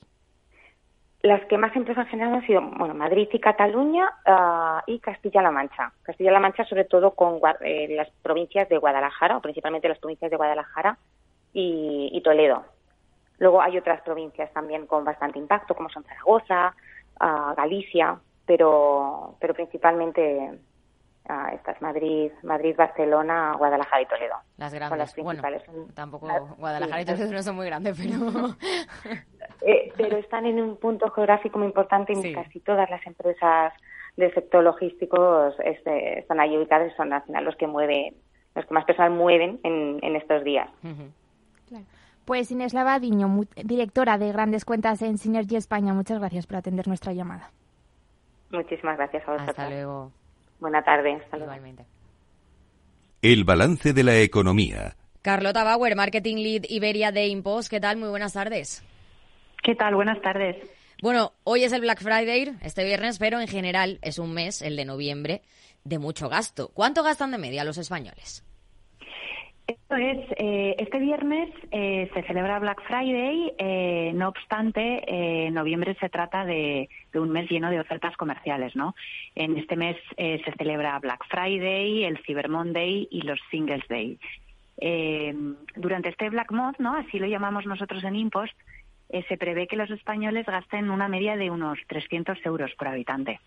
[1.21, 5.51] Las que más empleo han generado han sido bueno, Madrid y Cataluña ah, y Castilla-La
[5.51, 5.91] Mancha.
[6.01, 10.37] Castilla-La Mancha sobre todo con eh, las provincias de Guadalajara, o principalmente las provincias de
[10.37, 10.97] Guadalajara
[11.53, 12.63] y, Toledo.
[13.37, 16.73] Luego hay otras provincias también con bastante impacto, como son Zaragoza,
[17.21, 20.59] ah, Galicia, pero, pero principalmente
[21.29, 24.35] Ah, estas Madrid, Madrid, Barcelona, Guadalajara y Toledo.
[24.57, 25.15] Las grandes.
[25.15, 25.41] bueno,
[25.93, 28.55] tampoco Guadalajara y Toledo no son muy grandes, pero
[29.61, 33.71] eh, pero están en un punto geográfico muy importante y casi todas las empresas
[34.17, 38.15] del sector logístico este, están ahí ubicadas y son al final los que mueven,
[38.55, 40.69] los que más personal mueven en, en estos días.
[42.31, 43.27] Pues Inés Lavadiño,
[43.65, 47.51] directora de Grandes Cuentas en Synergy España, muchas gracias por atender nuestra llamada.
[48.51, 49.49] Muchísimas gracias a vosotros.
[49.49, 50.13] Hasta luego.
[50.61, 51.21] Buena tarde.
[51.33, 51.83] Igualmente.
[53.21, 54.95] El balance de la economía.
[55.21, 57.69] Carlota Bauer, Marketing Lead Iberia de Impost.
[57.69, 57.97] ¿Qué tal?
[57.97, 58.81] Muy buenas tardes.
[59.61, 59.95] ¿Qué tal?
[59.95, 60.55] Buenas tardes.
[61.01, 64.77] Bueno, hoy es el Black Friday, este viernes, pero en general es un mes, el
[64.77, 65.41] de noviembre,
[65.83, 66.69] de mucho gasto.
[66.73, 68.45] ¿Cuánto gastan de media los españoles?
[69.71, 76.09] Esto es, eh, este viernes eh, se celebra Black Friday, eh, no obstante, noviembre se
[76.09, 78.95] trata de, un mes lleno de ofertas comerciales, ¿no?
[79.33, 84.19] En este mes se celebra Black Friday, el Cyber Monday y los Singles Day.
[85.77, 86.95] durante este Black Month, ¿no?
[86.95, 88.57] Así lo llamamos nosotros en Impost,
[89.29, 93.39] se prevé que los españoles gasten una media de unos 300 euros por habitante.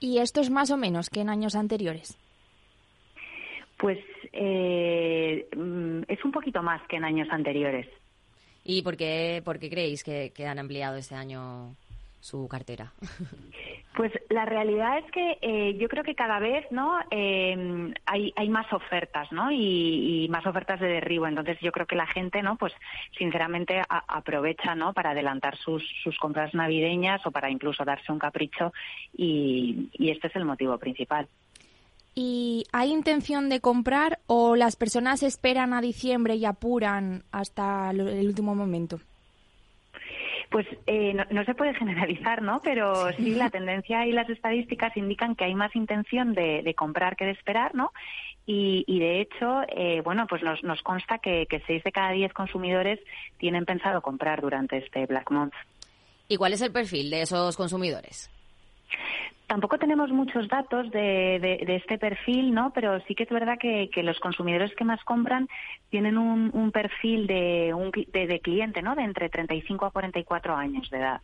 [0.00, 2.18] ¿Y esto es más o menos que en años anteriores?
[3.84, 3.98] Pues
[4.32, 7.86] eh, mm, es un poquito más que en años anteriores.
[8.64, 11.76] ¿Y por qué, por qué creéis que, han ampliado este año
[12.18, 12.94] su cartera?
[13.94, 18.48] Pues la realidad es que eh, yo creo que cada vez no em, hay, hay
[18.48, 22.56] más ofertas no y, más ofertas de derribo entonces yo creo que la gente no
[22.56, 22.72] pues
[23.16, 28.72] sinceramente aprovecha no para adelantar sus, sus compras navideñas o para incluso darse un capricho
[29.16, 31.28] y este es el motivo principal.
[32.14, 38.26] ¿Y hay intención de comprar o las personas esperan a diciembre y apuran hasta el
[38.26, 39.00] último momento?
[40.50, 42.60] Pues eh, no, se puede generalizar, ¿no?
[42.62, 43.34] Pero sí.
[43.34, 47.74] la tendencia y las estadísticas indican que hay más intención de, comprar que de esperar,
[47.74, 47.92] ¿no?
[48.46, 52.32] Y, de hecho, eh, bueno, pues nos, nos consta que, que 6 de cada 10
[52.34, 53.00] consumidores
[53.38, 55.54] tienen pensado comprar durante este Black Month.
[56.28, 58.30] ¿Y cuál es el perfil de esos consumidores?
[59.46, 62.72] Tampoco tenemos muchos datos de, de, este perfil, ¿no?
[62.72, 65.48] Pero sí que es verdad que, los consumidores que más compran
[65.90, 68.94] tienen un, perfil de, un, de, cliente, ¿no?
[68.94, 71.20] De entre 35 a 44 años de edad.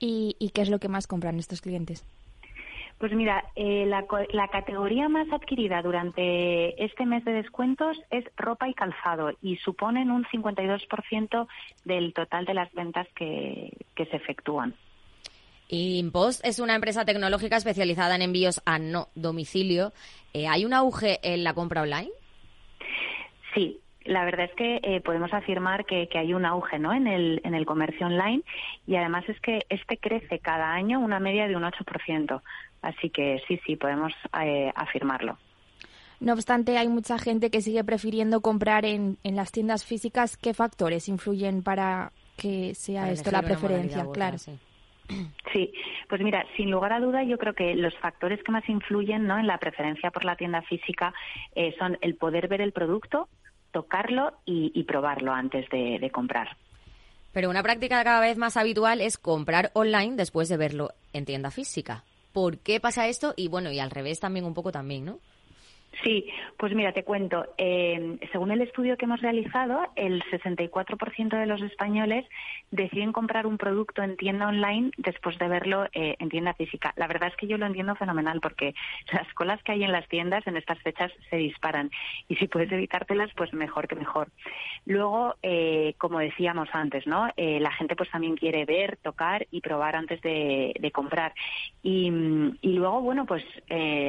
[0.00, 2.04] ¿Y, ¿Y qué es lo que más compran estos clientes?
[3.02, 8.68] Pues mira, eh, la, la, categoría más adquirida durante este mes de descuentos es ropa
[8.68, 11.48] y calzado y suponen un 52%
[11.84, 14.74] del total de las ventas que, que se efectúan.
[15.72, 19.92] Impost es una empresa tecnológica especializada en envíos a no domicilio.
[20.34, 22.10] Eh, ¿Hay un auge en la compra online?
[23.54, 26.92] Sí, la verdad es que eh, podemos afirmar que, hay un auge ¿no?
[26.92, 28.42] en, el, en el comercio online
[28.86, 32.42] y además es que este crece cada año una media de un 8%.
[32.82, 34.12] Así que sí, sí, podemos
[34.42, 35.38] eh, afirmarlo.
[36.20, 40.36] No obstante, hay mucha gente que sigue prefiriendo comprar en, en las tiendas físicas.
[40.36, 44.06] ¿Qué factores influyen para que sea esto la preferencia?
[44.12, 44.36] Claro.
[44.36, 44.52] Sí,
[46.08, 49.38] pues mira, sin lugar a duda yo creo que los factores que más influyen ¿no?
[49.38, 51.12] en la preferencia por la tienda física
[51.54, 53.28] eh, son el poder ver el producto,
[53.72, 56.56] tocarlo y, probarlo antes de, comprar.
[57.32, 61.50] Pero una práctica cada vez más habitual es comprar online después de verlo en tienda
[61.50, 62.04] física.
[62.32, 63.32] ¿Por qué pasa esto?
[63.36, 65.18] Y bueno, y al revés también un poco también, ¿no?
[66.02, 66.26] Sí,
[66.56, 67.46] pues mira, te cuento.
[67.58, 72.26] Eh, según el estudio que hemos realizado, el 64% de los españoles
[72.70, 76.92] deciden comprar un producto en tienda online después de verlo eh, en tienda física.
[76.96, 78.74] La verdad es que yo lo entiendo fenomenal porque
[79.12, 81.90] las colas que hay en las tiendas en estas fechas se disparan
[82.26, 84.28] y si puedes evitártelas, pues mejor que mejor.
[84.86, 87.28] Luego, eh, como decíamos antes, ¿no?
[87.36, 91.32] la gente pues también quiere ver, tocar y probar antes de, comprar.
[91.82, 92.10] Y,
[92.62, 93.44] luego, bueno, pues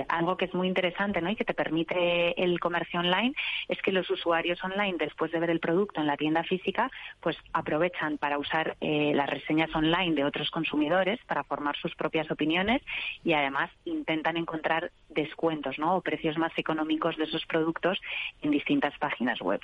[0.07, 1.29] algo que es muy interesante, ¿no?
[1.29, 3.33] Y que te permite permite el comercio online
[3.67, 7.35] es que los usuarios online, después de ver el producto en la tienda física, pues
[7.51, 12.83] aprovechan para usar eh, las reseñas online de otros consumidores para formar sus propias opiniones
[13.23, 15.95] y además intentan encontrar descuentos ¿no?
[15.95, 17.99] o precios más económicos de esos productos
[18.43, 19.59] en distintas páginas web.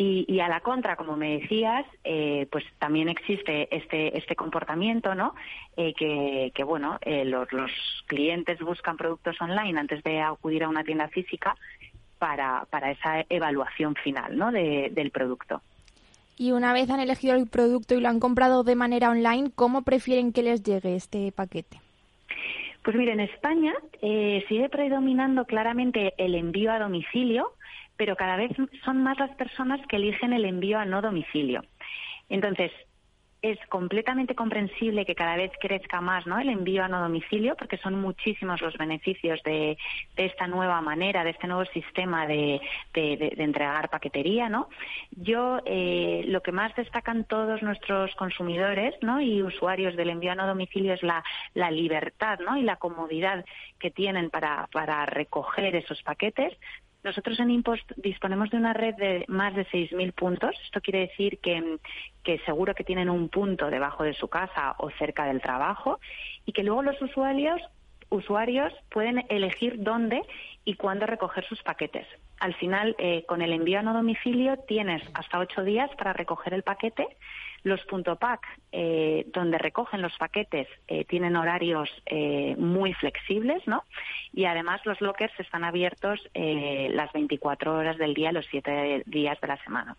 [0.00, 5.34] Y, a la contra, como me decías, eh, pues también existe este, este comportamiento, ¿no?
[5.76, 5.92] Eh,
[6.54, 7.48] que, bueno, eh, los,
[8.06, 11.56] clientes buscan productos online antes de acudir a una tienda física
[12.18, 14.52] para, para esa evaluación final, ¿no?
[14.52, 15.62] del producto.
[16.36, 19.82] Y una vez han elegido el producto y lo han comprado de manera online, ¿cómo
[19.82, 21.80] prefieren que les llegue este paquete?
[22.84, 27.52] Pues mire, en España sigue predominando claramente el envío a domicilio,
[27.98, 28.52] pero cada vez
[28.84, 31.62] son más las personas que eligen el envío a no domicilio.
[32.30, 32.72] Entonces,
[33.40, 36.40] es completamente comprensible que cada vez crezca más ¿no?
[36.40, 39.78] el envío a no domicilio, porque son muchísimos los beneficios de,
[40.16, 42.60] esta nueva manera, de este nuevo sistema de,
[42.94, 44.48] entregar paquetería.
[44.48, 44.68] ¿no?
[45.12, 49.20] Yo, eh, lo que más destacan todos nuestros consumidores ¿no?
[49.20, 51.22] y usuarios del envío a no domicilio es la,
[51.54, 52.56] la libertad ¿no?
[52.56, 53.44] y la comodidad
[53.78, 56.56] que tienen para, para recoger esos paquetes,
[57.04, 60.56] nosotros en Impost disponemos de una red de más de 6.000 puntos.
[60.64, 61.78] Esto quiere decir que,
[62.24, 66.00] que, seguro que tienen un punto debajo de su casa o cerca del trabajo
[66.44, 67.60] y que luego los usuarios,
[68.10, 70.22] usuarios pueden elegir dónde
[70.64, 72.06] y cuándo recoger sus paquetes.
[72.40, 76.54] al final, eh, con el envío a no domicilio tienes hasta ocho días para recoger
[76.54, 77.06] el paquete.
[77.64, 81.90] Los punto pack, eh, donde recogen los paquetes, eh, tienen horarios
[82.56, 83.84] muy flexibles, ¿no?
[84.32, 89.48] Y además los lockers están abiertos las 24 horas del día, los siete días de
[89.48, 89.96] la semana.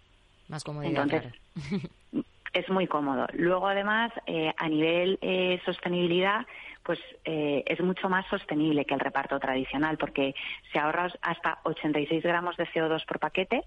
[0.48, 1.04] Más comodidad.
[1.04, 1.34] Entonces,
[2.54, 3.28] es muy cómodo.
[3.34, 4.12] Luego, además,
[4.58, 5.20] a nivel
[5.66, 6.46] sostenibilidad,
[6.90, 10.34] pues eh, es mucho más sostenible que el reparto tradicional porque
[10.72, 13.64] se ahorra hasta 86 gramos de CO2 por paquete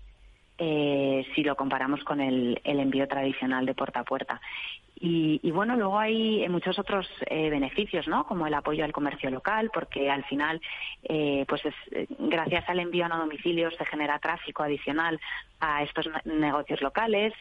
[0.64, 4.40] eh, si lo comparamos con el, envío tradicional de puerta a puerta.
[5.04, 8.24] Y, bueno, luego hay muchos otros eh, beneficios, ¿no?
[8.24, 10.60] Como el apoyo al comercio local, porque al final,
[11.48, 11.62] pues
[12.20, 15.20] gracias al envío a no domicilio se genera tráfico adicional
[15.58, 17.32] a estos negocios locales,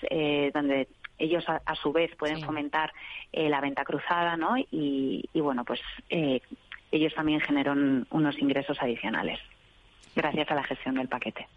[0.56, 0.88] donde
[1.22, 2.92] ellos a, su vez pueden fomentar
[3.32, 4.56] eh, la venta cruzada, ¿no?
[4.58, 6.42] Y, bueno, pues eh,
[6.92, 9.40] ellos también generan unos ingresos adicionales
[10.16, 11.48] gracias a la gestión del paquete.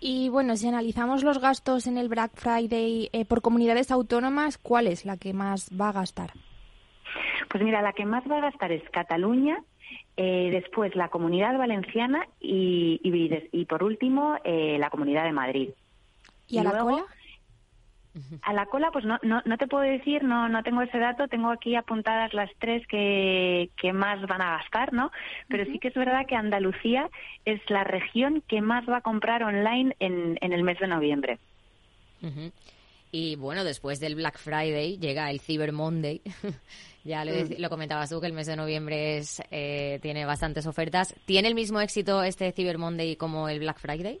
[0.00, 4.86] Y bueno, si analizamos los gastos en el Black Friday eh, por comunidades autónomas, ¿cuál
[4.86, 6.32] es la que más va a gastar?
[7.50, 9.62] Pues mira, la que más va a gastar es Cataluña,
[10.16, 15.70] después la Comunidad Valenciana y, y, por último la Comunidad de Madrid.
[16.48, 17.04] ¿Y, a la cola?
[18.42, 21.28] A la cola, pues no, no, no te puedo decir, no, no tengo ese dato,
[21.28, 25.10] tengo aquí apuntadas las tres que, que más van a gastar, ¿no?
[25.48, 27.08] Pero sí que es verdad que Andalucía
[27.44, 31.38] es la región que más va a comprar online en, en el mes de noviembre.
[33.10, 36.20] Y bueno, después del Black Friday llega el Cyber Monday.
[37.04, 37.54] ya lo, mm.
[37.58, 41.14] lo, comentabas tú que el mes de noviembre es, eh, tiene bastantes ofertas.
[41.24, 44.20] ¿Tiene el mismo éxito este Cyber Monday como el Black Friday?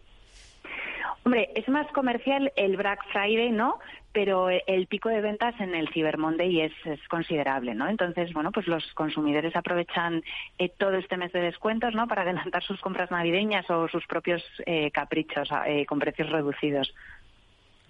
[1.24, 3.78] Hombre, es más comercial el Black Friday, ¿no?
[4.12, 6.72] Pero el pico de ventas en el Cyber Monday es,
[7.08, 7.88] considerable, ¿no?
[7.88, 10.22] Entonces, bueno, pues los consumidores aprovechan
[10.58, 12.08] eh, todo este mes de descuentos, ¿no?
[12.08, 16.94] Para adelantar sus compras navideñas o sus propios eh, caprichos eh, con precios reducidos.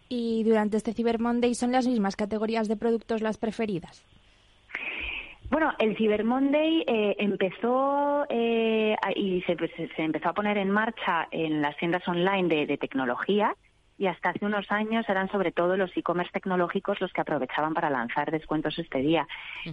[0.09, 4.05] ¿Y durante este Cyber Monday son las mismas categorías de productos las preferidas?
[5.51, 9.57] Bueno, el Cyber Monday eh, empezó eh, y se,
[9.97, 13.55] empezó a poner en marcha en las tiendas online de, tecnología
[13.97, 17.89] y hasta hace unos años eran sobre todo los e-commerce tecnológicos los que aprovechaban para
[17.89, 19.27] lanzar descuentos este día.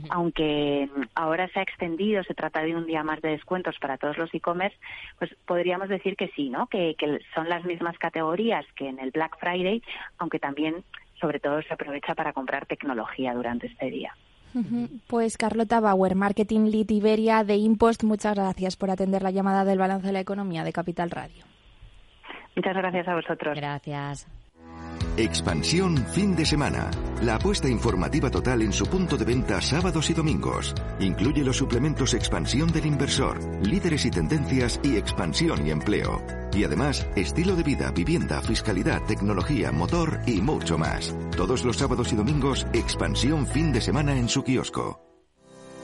[0.10, 4.18] Aunque ahora se ha extendido, se trata de un día más de descuentos para todos
[4.18, 4.78] los e-commerce,
[5.20, 6.68] pues podríamos decir que sí, ¿no?
[6.68, 9.84] Que, que son las mismas categorías que en el Black Friday,
[10.18, 10.84] aunque también
[11.20, 14.16] sobre todo se aprovecha para comprar tecnología durante este día.
[15.08, 19.80] Pues Carlota Bauer, Marketing Lead Iberia de Impost, muchas gracias por atender la llamada del
[19.80, 21.44] balance de la economía de Capital Radio.
[22.56, 23.56] Muchas gracias a vosotros.
[23.56, 24.28] Gracias.
[25.18, 26.92] Expansión fin de semana.
[27.22, 30.76] La apuesta informativa total en su punto de venta sábados y domingos.
[31.00, 36.22] Incluye los suplementos Expansión del Inversor, Líderes y Tendencias y Expansión y Empleo.
[36.54, 41.16] Y además, estilo de vida, vivienda, fiscalidad, tecnología, motor y mucho más.
[41.36, 45.15] Todos los sábados y domingos, expansión fin de semana en su kiosco.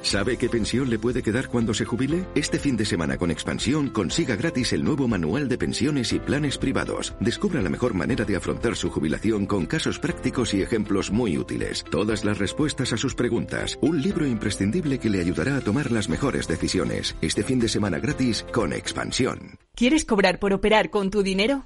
[0.02, 2.26] ¿Sabe qué pensión le puede quedar cuando se jubile?
[2.34, 6.58] Este fin de semana con Expansión consiga gratis el nuevo manual de pensiones y planes
[6.58, 7.14] privados.
[7.20, 11.86] Descubra la mejor manera de afrontar su jubilación con casos prácticos y ejemplos muy útiles.
[11.90, 13.78] Todas las respuestas a sus preguntas.
[13.82, 17.16] Un libro imprescindible que le ayudará a tomar las mejores decisiones.
[17.22, 19.60] Este fin de semana gratis con Expansión.
[19.76, 21.66] ¿Quieres cobrar por operar con tu dinero?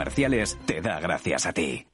[0.01, 1.85] comerciales te da gracias a ti.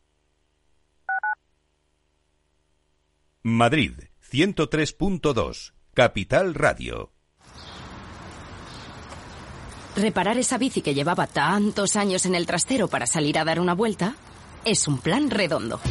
[3.43, 3.91] Madrid,
[4.31, 7.11] 103.2, Capital Radio.
[9.97, 13.73] Reparar esa bici que llevaba tantos años en el trastero para salir a dar una
[13.73, 14.15] vuelta
[14.63, 15.81] es un plan redondo.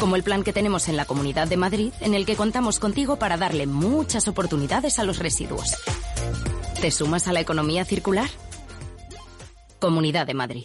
[0.00, 3.20] Como el plan que tenemos en la Comunidad de Madrid, en el que contamos contigo
[3.20, 5.76] para darle muchas oportunidades a los residuos.
[6.80, 8.28] ¿Te sumas a la economía circular?
[9.78, 10.64] Comunidad de Madrid.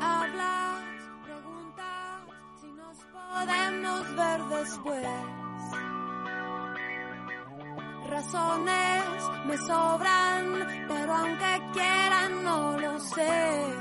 [0.00, 0.82] Hablas,
[1.24, 2.22] preguntas
[2.60, 5.08] si nos podemos ver después.
[8.08, 9.04] Razones
[9.46, 13.74] me sobran, pero aunque quieran no lo sé.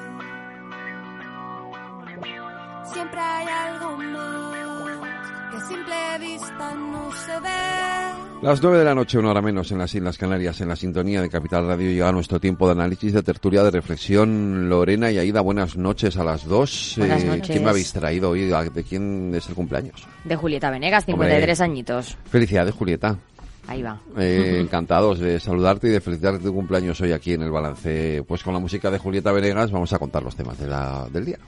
[2.86, 4.75] Siempre hay algo más
[5.58, 7.50] que a simple vista no se ve.
[8.42, 11.22] Las nueve de la noche, una hora menos en las Islas Canarias, en la sintonía
[11.22, 14.70] de Capital Radio, llega nuestro tiempo de análisis, de tertulia, de reflexión.
[14.70, 16.96] Lorena y Aida, buenas noches a las dos.
[16.98, 17.48] Buenas Eh, noches.
[17.50, 18.42] ¿Quién me habéis traído hoy?
[18.46, 20.06] ¿De quién es el cumpleaños?
[20.26, 22.18] De Julieta Venegas, 53 añitos.
[22.30, 23.18] Felicidades, Julieta.
[23.68, 24.00] Ahí va.
[24.18, 28.24] Eh, encantados de saludarte y de felicitarte tu cumpleaños hoy aquí en el balance.
[28.28, 31.26] Pues con la música de Julieta Venegas vamos a contar los temas de la- del
[31.26, 31.40] día.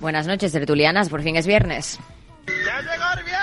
[0.00, 1.08] Buenas noches, tertulianas.
[1.10, 1.98] Por fin es viernes.
[2.46, 3.35] ¡Ya llegó el viernes!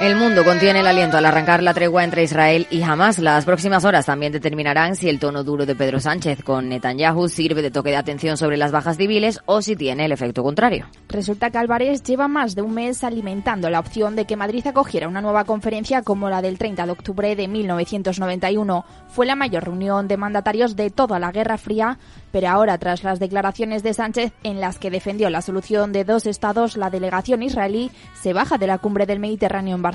[0.00, 3.18] El mundo contiene el aliento al arrancar la tregua entre Israel y Hamas.
[3.18, 7.60] Las próximas horas también determinarán si el tono duro de Pedro Sánchez con Netanyahu sirve
[7.60, 10.86] de toque de atención sobre las bajas civiles o si tiene el efecto contrario.
[11.10, 15.06] Resulta que Álvarez lleva más de un mes alimentando la opción de que Madrid acogiera
[15.06, 18.86] una nueva conferencia como la del 30 de octubre de 1991.
[19.08, 21.98] Fue la mayor reunión de mandatarios de toda la Guerra Fría,
[22.32, 26.24] pero ahora, tras las declaraciones de Sánchez en las que defendió la solución de dos
[26.24, 29.89] estados, la delegación israelí se baja de la cumbre del Mediterráneo en Barcelona.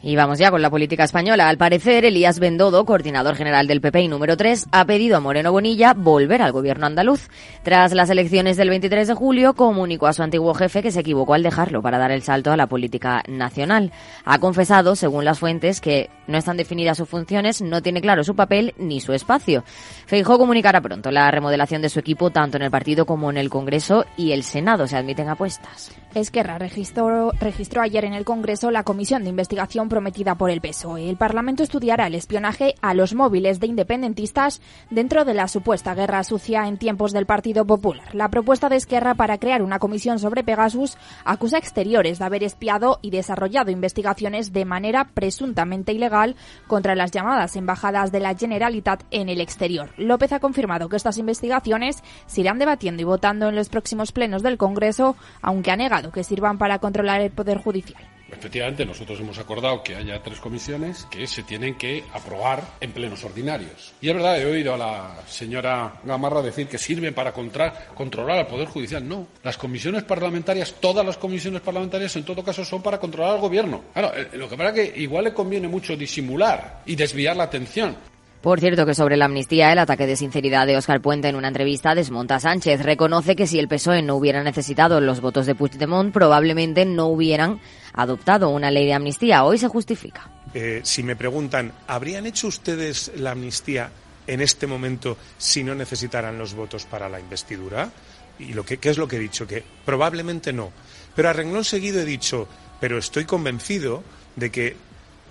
[0.00, 1.48] Y vamos ya con la política española.
[1.48, 5.50] Al parecer, Elías Bendodo, coordinador general del PP y número 3, ha pedido a Moreno
[5.50, 7.28] Bonilla volver al gobierno andaluz.
[7.64, 11.34] Tras las elecciones del 23 de julio, comunicó a su antiguo jefe que se equivocó
[11.34, 13.90] al dejarlo para dar el salto a la política nacional.
[14.24, 18.36] Ha confesado, según las fuentes, que no están definidas sus funciones, no tiene claro su
[18.36, 19.64] papel ni su espacio.
[20.06, 23.50] Feijó comunicará pronto la remodelación de su equipo tanto en el partido como en el
[23.50, 24.86] Congreso y el Senado.
[24.86, 25.90] Se admiten apuestas.
[26.14, 31.08] Esquerra registró, registró ayer en el Congreso la comisión de investigación prometida por el PSOE.
[31.08, 36.24] El Parlamento estudiará el espionaje a los móviles de independentistas dentro de la supuesta guerra
[36.24, 38.14] sucia en tiempos del Partido Popular.
[38.14, 42.42] La propuesta de Esquerra para crear una comisión sobre Pegasus acusa a exteriores de haber
[42.42, 46.36] espiado y desarrollado investigaciones de manera presuntamente ilegal
[46.66, 49.90] contra las llamadas embajadas de la Generalitat en el exterior.
[49.96, 54.42] López ha confirmado que estas investigaciones se irán debatiendo y votando en los próximos plenos
[54.42, 55.76] del Congreso, aunque ha
[56.12, 58.02] que sirvan para controlar el Poder Judicial.
[58.30, 63.24] Efectivamente, nosotros hemos acordado que haya tres comisiones que se tienen que aprobar en plenos
[63.24, 63.94] ordinarios.
[64.00, 68.46] Y es verdad, he oído a la señora Gamarra decir que sirven para controlar al
[68.46, 69.06] Poder Judicial.
[69.06, 73.40] No, las comisiones parlamentarias, todas las comisiones parlamentarias en todo caso son para controlar al
[73.40, 73.84] Gobierno.
[73.94, 77.44] Claro, eh, lo que pasa es que igual le conviene mucho disimular y desviar la
[77.44, 77.96] atención.
[78.40, 81.48] Por cierto, que sobre la amnistía, el ataque de sinceridad de Óscar Puente en una
[81.48, 82.82] entrevista desmonta a Sánchez.
[82.82, 87.60] Reconoce que si el PSOE no hubiera necesitado los votos de Puigdemont, probablemente no hubieran
[87.92, 89.42] adoptado una ley de amnistía.
[89.42, 90.30] Hoy se justifica.
[90.54, 93.90] Eh, si me preguntan, ¿habrían hecho ustedes la amnistía
[94.26, 97.90] en este momento si no necesitaran los votos para la investidura?
[98.38, 99.48] Y lo que, ¿qué es lo que he dicho?
[99.48, 100.70] Que probablemente no.
[101.16, 102.46] Pero a renglón seguido he dicho,
[102.78, 104.04] pero estoy convencido
[104.36, 104.76] de que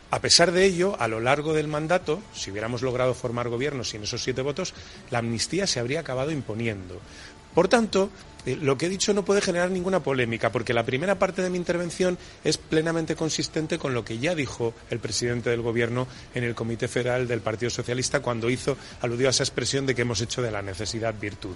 [0.09, 4.03] a pesar de ello, a lo largo del mandato, si hubiéramos logrado formar gobierno sin
[4.03, 4.73] esos siete votos,
[5.11, 6.99] la amnistía se habría acabado imponiendo.
[7.53, 8.09] Por tanto,
[8.45, 11.49] eh, lo que he dicho no puede generar ninguna polémica, porque la primera parte de
[11.49, 16.43] mi intervención es plenamente consistente con lo que ya dijo el presidente del Gobierno en
[16.43, 20.21] el Comité Federal del Partido Socialista cuando hizo aludió a esa expresión de que hemos
[20.21, 21.55] hecho de la necesidad virtud.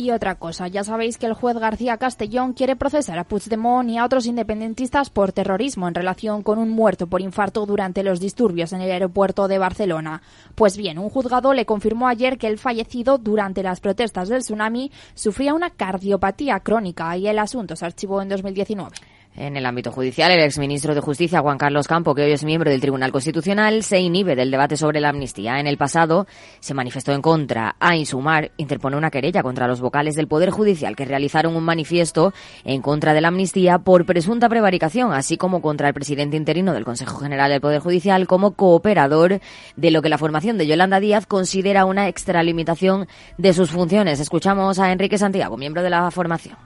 [0.00, 3.98] Y otra cosa, ya sabéis que el juez García Castellón quiere procesar a Puigdemont y
[3.98, 8.72] a otros independentistas por terrorismo en relación con un muerto por infarto durante los disturbios
[8.72, 10.22] en el aeropuerto de Barcelona.
[10.54, 14.90] Pues bien, un juzgado le confirmó ayer que el fallecido durante las protestas del tsunami
[15.12, 18.96] sufría una cardiopatía crónica y el asunto se archivó en 2019.
[19.36, 22.68] En el ámbito judicial, el exministro de Justicia, Juan Carlos Campo, que hoy es miembro
[22.68, 25.60] del Tribunal Constitucional, se inhibe del debate sobre la amnistía.
[25.60, 26.26] En el pasado
[26.58, 27.76] se manifestó en contra.
[27.78, 32.34] A Insumar interpone una querella contra los vocales del Poder Judicial que realizaron un manifiesto
[32.64, 36.84] en contra de la amnistía por presunta prevaricación, así como contra el presidente interino del
[36.84, 39.40] Consejo General del Poder Judicial como cooperador
[39.76, 43.06] de lo que la formación de Yolanda Díaz considera una extralimitación
[43.38, 44.18] de sus funciones.
[44.18, 46.56] Escuchamos a Enrique Santiago, miembro de la formación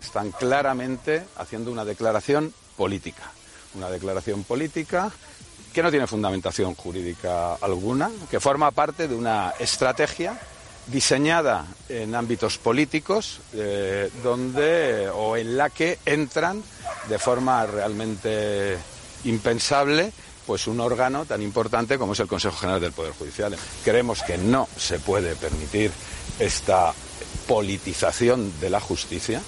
[0.00, 3.30] están claramente haciendo una declaración política.
[3.74, 5.10] Una declaración política
[5.72, 10.40] que no tiene fundamentación jurídica alguna, que forma parte de una estrategia
[10.86, 16.62] diseñada en ámbitos políticos eh, donde o en la que entran
[17.08, 18.78] de forma realmente
[19.24, 20.12] impensable
[20.46, 23.56] pues un órgano tan importante como es el Consejo General del Poder Judicial.
[23.84, 25.90] Creemos que no se puede permitir
[26.38, 26.94] esta
[27.48, 29.42] politización de la justicia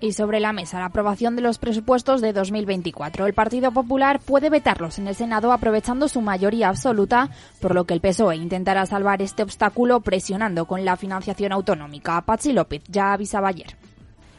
[0.00, 3.26] y sobre la mesa la aprobación de los presupuestos de 2024.
[3.26, 7.30] El Partido Popular puede vetarlos en el Senado aprovechando su mayoría absoluta,
[7.60, 12.20] por lo que el PSOE intentará salvar este obstáculo presionando con la financiación autonómica.
[12.22, 13.76] Pachi López ya avisaba ayer.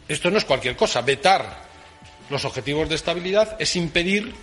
[0.07, 1.01] Esto no es cualquier cosa.
[1.01, 1.45] Vetar
[2.29, 4.33] los objetivos de estabilidad es impedir,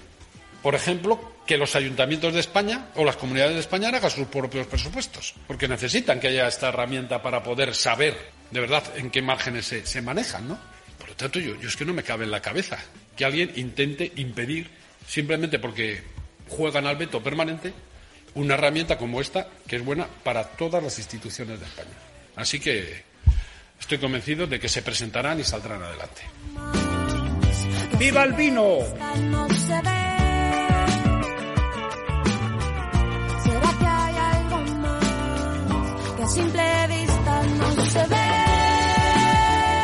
[0.62, 4.66] por ejemplo, que los ayuntamientos de España o las comunidades de España hagan sus propios
[4.66, 8.16] presupuestos, porque necesitan que haya esta herramienta para poder saber
[8.50, 10.75] de verdad en qué márgenes se, se manejan, ¿no?
[11.16, 12.76] Por tanto, yo, yo es que no me cabe en la cabeza
[13.16, 14.68] que alguien intente impedir,
[15.08, 16.02] simplemente porque
[16.46, 17.72] juegan al veto permanente,
[18.34, 21.96] una herramienta como esta, que es buena para todas las instituciones de España.
[22.36, 23.02] Así que
[23.80, 26.20] estoy convencido de que se presentarán y saldrán adelante.
[27.98, 28.80] ¡Viva el vino!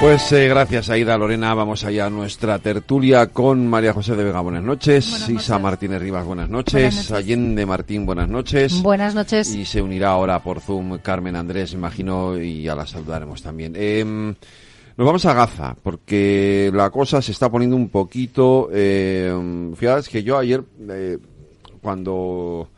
[0.03, 4.41] Pues eh, gracias Aida Lorena, vamos allá a nuestra tertulia con María José de Vega,
[4.41, 6.73] buenas noches, Isa Martínez Rivas, buenas noches.
[6.73, 7.13] Buenas noches.
[7.13, 8.83] Allende Martín, buenas noches.
[8.83, 9.55] Buenas noches.
[9.55, 13.75] Y se unirá ahora por Zoom Carmen Andrés, imagino, y ya la saludaremos también.
[13.77, 18.71] Eh, nos vamos a Gaza, porque la cosa se está poniendo un poquito...
[18.73, 19.33] Eh,
[19.77, 21.17] fíjate que yo ayer, eh,
[21.81, 22.71] cuando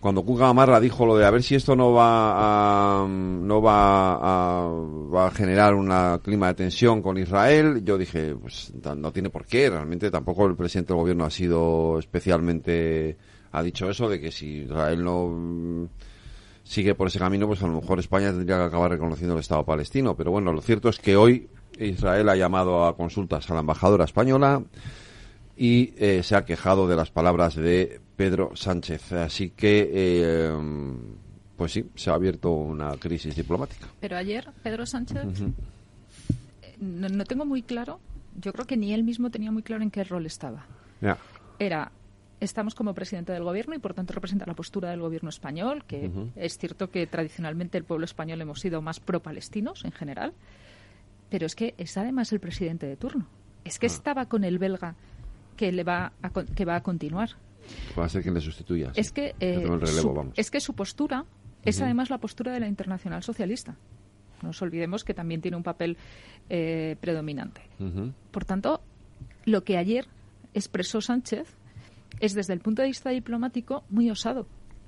[0.00, 4.14] cuando Cuca Gamarra dijo lo de a ver si esto no va a, no va
[4.14, 4.68] a,
[5.14, 5.92] va a generar un
[6.22, 10.56] clima de tensión con Israel, yo dije, pues no tiene por qué, realmente tampoco el
[10.56, 13.18] presidente del gobierno ha sido especialmente,
[13.52, 15.88] ha dicho eso de que si Israel no mm,
[16.64, 19.66] sigue por ese camino, pues a lo mejor España tendría que acabar reconociendo el Estado
[19.66, 23.60] palestino, pero bueno, lo cierto es que hoy Israel ha llamado a consultas a la
[23.60, 24.62] embajadora española
[25.62, 29.12] y eh, se ha quejado de las palabras de Pedro Sánchez.
[29.12, 30.50] Así que, eh,
[31.54, 33.86] pues sí, se ha abierto una crisis diplomática.
[34.00, 35.22] Pero ayer Pedro Sánchez,
[36.62, 38.00] eh, no, no tengo muy claro,
[38.40, 40.64] yo creo que ni él mismo tenía muy claro en qué rol estaba.
[41.58, 41.92] Era,
[42.40, 46.10] estamos como presidente del gobierno y por tanto representa la postura del gobierno español, que
[46.36, 50.32] es cierto que tradicionalmente el pueblo español hemos sido más pro-palestinos en general,
[51.28, 53.26] pero es que es además el presidente de turno.
[53.62, 53.92] Es que Ah.
[53.92, 54.94] estaba con el belga
[55.60, 57.28] que le va a, que va a continuar.
[57.98, 58.92] Va a ser quien le sustituya.
[58.94, 61.26] Es que, Que eh, relevo, su, es que su postura
[61.66, 63.76] es además la postura de la Internacional Socialista.
[64.40, 65.98] No nos olvidemos que también tiene un papel
[66.48, 67.60] eh, predominante.
[68.30, 68.80] Por tanto,
[69.44, 70.06] lo que ayer
[70.54, 71.46] expresó Sánchez
[72.20, 74.46] es desde el punto de vista diplomático muy osado,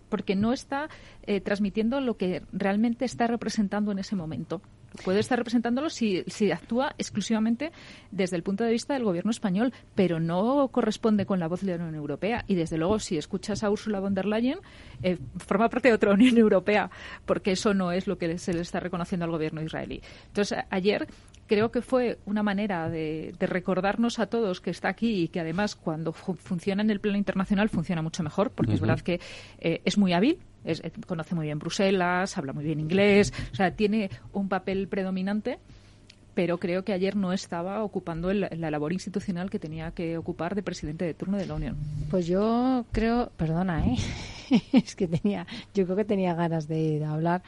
[0.08, 0.88] porque no está
[1.26, 4.62] eh, transmitiendo lo que realmente está representando en ese momento.
[5.04, 7.72] Puede estar representándolo si, actúa exclusivamente
[8.10, 11.76] desde el punto de vista del gobierno español, pero no corresponde con la voz de
[11.76, 12.44] la Unión Europea.
[12.46, 14.58] Y desde luego, si escuchas a Ursula von der Leyen,
[15.02, 16.90] eh, forma parte de otra Unión Europea,
[17.24, 20.02] porque eso no es lo que se le está reconociendo al gobierno israelí.
[20.26, 21.06] Entonces, ayer
[21.52, 25.40] creo que fue una manera de, de recordarnos a todos que está aquí y que
[25.40, 29.20] además cuando fu- funciona en el plano internacional funciona mucho mejor, porque es verdad que
[29.58, 33.54] eh, es muy hábil, es- eh, conoce muy bien Bruselas, habla muy bien inglés, o
[33.54, 35.58] sea, tiene un papel predominante,
[36.34, 40.54] pero creo que ayer no estaba ocupando el- la labor institucional que tenía que ocupar
[40.54, 41.76] de presidente de turno de la Unión.
[42.10, 43.96] Pues yo creo, perdona, ¿eh?
[44.72, 47.42] es que tenía, yo creo que tenía ganas de, de hablar.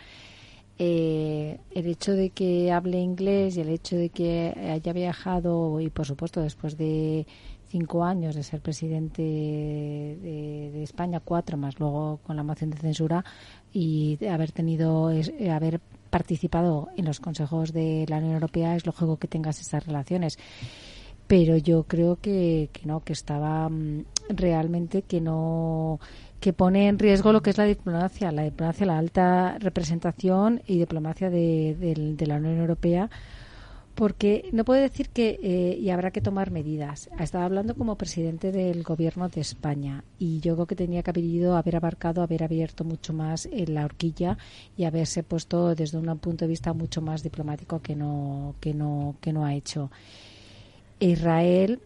[0.77, 5.89] Eh, el hecho de que hable inglés y el hecho de que haya viajado y
[5.89, 7.29] por supuesto después de
[7.69, 13.25] cinco años de ser presidente de, España, cuatro más luego con la moción de censura
[13.73, 15.81] y haber tenido, eh, haber
[16.11, 20.39] participado en los consejos de la Unión Europea, es lógico que tengas esas relaciones.
[21.27, 25.99] Pero yo creo que, que no, que estaba mm, realmente que no
[26.45, 30.79] que pone en riesgo lo que es la diplomacia, la diplomacia, la alta representación y
[30.79, 33.09] diplomacia de, de, de la Unión Europea
[33.95, 37.09] porque no puede decir que eh, y habrá que tomar medidas.
[37.19, 41.25] Estaba hablando como presidente del gobierno de España y yo creo que tenía que haber
[41.25, 44.37] ido, haber abarcado, haber abierto mucho más en la horquilla
[44.77, 49.15] y haberse puesto desde un punto de vista mucho más diplomático que no que no
[49.23, 49.91] que no ha hecho.
[51.01, 51.81] Israel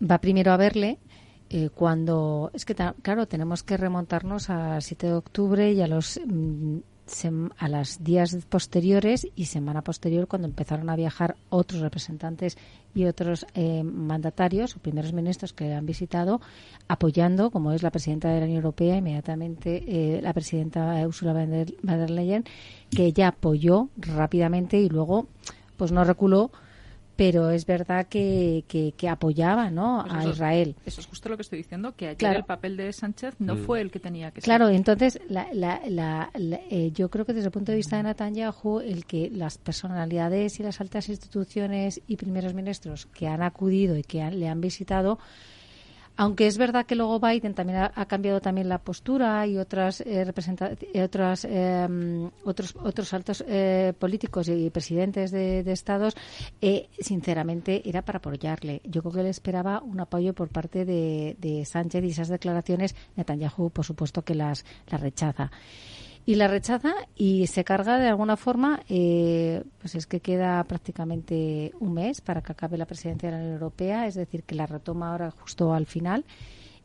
[0.00, 0.98] va primero a verle
[1.50, 6.20] eh, cuando es que claro tenemos que remontarnos al 7 de octubre y a los
[6.26, 6.78] mm,
[7.58, 12.56] a los días posteriores y semana posterior cuando empezaron a viajar otros representantes
[12.94, 16.40] y otros eh, mandatarios o primeros ministros que han visitado
[16.88, 21.50] apoyando, como es la presidenta de la Unión Europea, inmediatamente eh, la presidenta Ursula von
[21.50, 22.44] der, der Leyen,
[22.90, 25.26] que ella apoyó rápidamente y luego
[25.76, 26.52] pues no reculó
[27.16, 30.04] pero es verdad que, que, apoyaba ¿no?
[30.08, 30.76] Pues a Israel.
[30.84, 33.58] Eso es justo lo que estoy diciendo, que ayer el papel de Sánchez no mm.
[33.58, 34.44] fue el que tenía que ser.
[34.44, 38.80] Claro, entonces la, la, eh, yo creo que desde el punto de vista de Netanyahu,
[38.80, 44.02] el que las personalidades y las altas instituciones y primeros ministros que han acudido y
[44.02, 45.18] que le han visitado
[46.16, 50.22] aunque es verdad que luego Biden también ha, cambiado también la postura y otras eh,
[50.22, 56.14] eh otras eh, otros otros altos eh, políticos y presidentes de, estados,
[57.00, 58.80] sinceramente era para apoyarle.
[58.84, 62.94] Yo creo que él esperaba un apoyo por parte de, de Sánchez y esas declaraciones
[63.16, 65.50] Netanyahu, por supuesto, que las, las rechaza
[66.26, 71.72] y la rechaza y se carga de alguna forma, eh, pues es que queda prácticamente
[71.80, 74.66] un mes para que acabe la presidencia de la Unión Europea, es decir, que la
[74.66, 76.24] retoma ahora justo al final.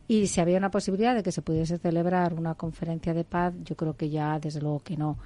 [0.09, 3.75] Y si había una posibilidad de que se pudiese celebrar una conferencia de paz, yo
[3.75, 5.17] creo que ya desde luego que no.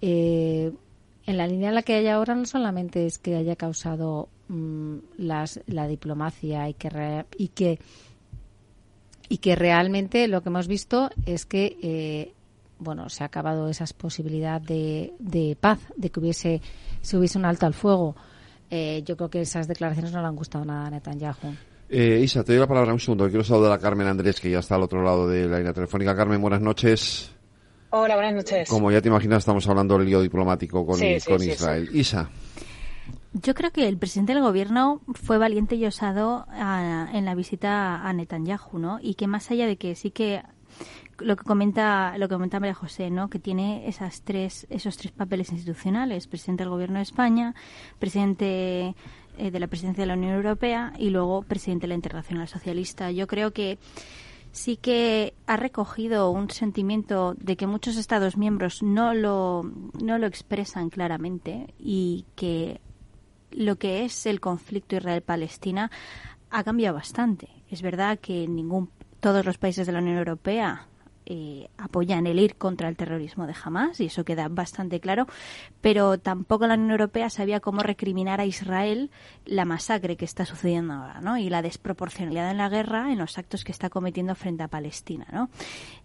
[0.00, 0.72] Eh,
[1.26, 4.96] en la línea en la que hay ahora no solamente es que haya causado mm,
[5.18, 7.78] las, la diplomacia y que, y que
[9.30, 12.34] y que realmente lo que hemos visto es que eh,
[12.80, 16.60] bueno, se ha acabado esa posibilidad de, de paz, de que hubiese,
[17.02, 18.16] se hubiese un alto al fuego.
[18.70, 21.54] Eh, yo creo que esas declaraciones no le han gustado nada a Netanyahu.
[21.88, 23.28] Eh, Isa, te doy la palabra un segundo.
[23.28, 26.14] Quiero saludar a Carmen Andrés, que ya está al otro lado de la línea telefónica.
[26.14, 27.32] Carmen, buenas noches.
[27.90, 28.68] Hola, buenas noches.
[28.68, 31.90] Como ya te imaginas, estamos hablando del lío diplomático con, con Israel.
[31.92, 32.30] Isa.
[33.32, 38.08] Yo creo que el presidente del gobierno fue valiente y osado ah, en la visita
[38.08, 38.98] a Netanyahu, ¿no?
[39.00, 40.42] Y que más allá de que sí que
[41.20, 43.28] lo que comenta lo que comenta María José, ¿no?
[43.28, 47.54] Que tiene esas tres esos tres papeles institucionales, presidente del Gobierno de España,
[47.98, 48.94] presidente
[49.38, 53.10] eh, de la presidencia de la Unión Europea y luego presidente de la Internacional Socialista.
[53.10, 53.78] Yo creo que
[54.52, 59.62] sí que ha recogido un sentimiento de que muchos Estados miembros no lo,
[60.02, 62.80] no lo expresan claramente y que
[63.50, 65.90] lo que es el conflicto Israel-Palestina
[66.50, 67.48] ha cambiado bastante.
[67.70, 68.90] Es verdad que ningún
[69.20, 70.88] todos los países de la Unión Europea
[71.32, 75.28] eh, apoyan el ir contra el terrorismo de Hamas y eso queda bastante claro,
[75.80, 79.12] pero tampoco la Unión Europea sabía cómo recriminar a Israel
[79.46, 81.38] la masacre que está sucediendo ahora, ¿no?
[81.38, 85.24] Y la desproporcionalidad en la guerra en los actos que está cometiendo frente a Palestina,
[85.30, 85.50] ¿no?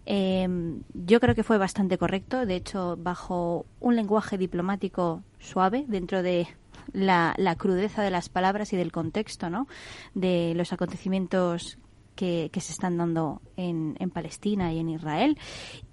[0.06, 6.22] Em, yo creo que fue bastante correcto, de hecho, bajo un lenguaje diplomático suave dentro
[6.22, 6.47] de
[6.93, 9.68] la, la, crudeza de las palabras y del contexto, ¿no?
[10.14, 11.80] De los acontecimientos
[12.15, 15.37] que, se están dando en, en, Palestina y en Israel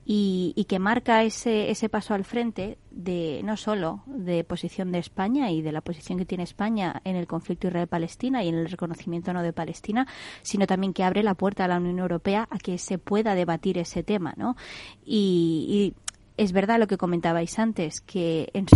[0.05, 4.99] y, y, que marca ese, ese paso al frente de no solo de posición de
[4.99, 8.71] España y de la posición que tiene España en el conflicto Israel-Palestina y en el
[8.71, 10.07] reconocimiento no de Palestina,
[10.43, 13.79] sino también que abre la puerta a la Unión Europea a que se pueda debatir
[13.79, 14.57] ese tema, ¿no?
[15.05, 15.95] y
[16.37, 18.67] es verdad lo que comentabais antes, que en,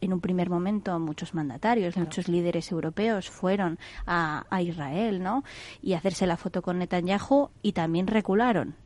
[0.00, 5.42] en, un primer momento muchos mandatarios, muchos líderes europeos fueron a, Israel, ¿no?
[5.82, 8.76] Y hacerse la foto con Netanyahu y también recularon.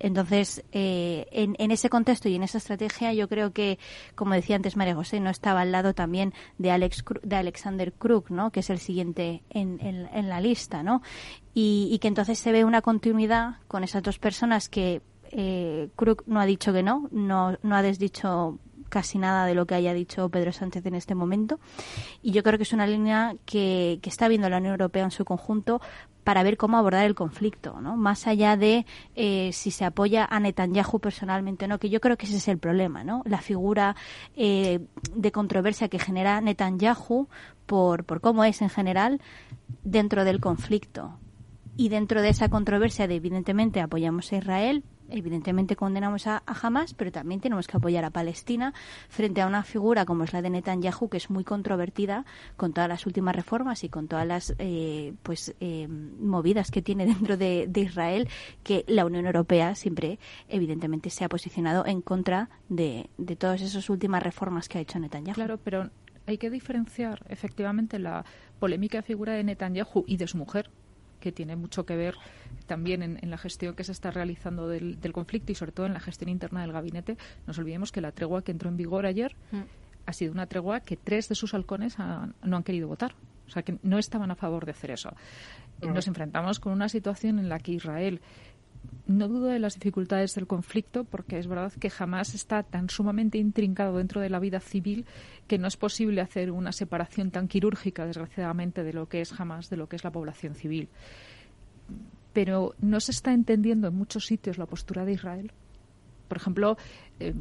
[0.00, 3.78] Entonces, eh, en, ese contexto y en esa estrategia, yo creo que,
[4.16, 8.32] como decía antes María José, no estaba al lado también de, Alex, de Alexander Krug,
[8.32, 8.50] ¿no?
[8.50, 11.02] que es el siguiente en, en la lista, ¿no?
[11.54, 15.02] Y, y, que entonces se ve una continuidad con esas dos personas que
[15.32, 19.74] eh, Krug no ha dicho que no, no, ha desdicho casi nada de lo que
[19.74, 21.58] haya dicho Pedro Sánchez en este momento.
[22.22, 25.10] Y yo creo que es una línea que, que está viendo la Unión Europea en
[25.10, 25.80] su conjunto
[26.24, 27.96] para ver cómo abordar el conflicto, ¿no?
[27.96, 32.16] Más allá de eh, si se apoya a Netanyahu personalmente o no, que yo creo
[32.16, 33.22] que ese es el problema, ¿no?
[33.24, 33.96] La figura
[34.36, 34.80] eh,
[35.14, 37.28] de controversia que genera Netanyahu
[37.66, 39.20] por, por cómo es en general
[39.82, 41.18] dentro del conflicto.
[41.76, 47.12] Y dentro de esa controversia de, evidentemente, apoyamos a Israel, evidentemente condenamos a, Hamas, pero
[47.12, 48.74] también tenemos que apoyar a Palestina
[49.08, 52.24] frente a una figura como es la de Netanyahu, que es muy controvertida
[52.56, 57.06] con todas las últimas reformas y con todas las eh, pues eh, movidas que tiene
[57.06, 58.28] dentro de, Israel,
[58.62, 60.18] que la Unión Europea siempre,
[60.48, 64.98] evidentemente, se ha posicionado en contra de, de todas esas últimas reformas que ha hecho
[64.98, 65.34] Netanyahu.
[65.34, 65.90] Claro, pero
[66.26, 68.24] hay que diferenciar efectivamente la
[68.58, 70.70] polémica figura de Netanyahu y de su mujer,
[71.22, 72.16] que tiene mucho que ver
[72.66, 76.00] también en, la gestión que se está realizando del, conflicto y sobre todo en la
[76.00, 77.16] gestión interna del gabinete.
[77.46, 79.60] Nos olvidemos que la tregua que entró en vigor ayer mm.
[80.04, 83.14] ha sido una tregua que tres de sus halcones no han querido votar.
[83.46, 85.10] O sea, que no estaban a favor de hacer eso.
[85.80, 85.94] Mm.
[85.94, 88.20] Nos enfrentamos con una situación en la que Israel
[89.06, 93.38] no dudo de las dificultades del conflicto porque es verdad que jamás está tan sumamente
[93.38, 95.06] intrincado dentro de la vida civil
[95.46, 99.70] que no es posible hacer una separación tan quirúrgica, desgraciadamente, de lo que es jamás
[99.70, 100.88] de lo que es la población civil.
[102.32, 105.52] Pero no se está entendiendo en muchos sitios la postura de Israel.
[106.28, 106.78] Por ejemplo,
[107.20, 107.34] eh,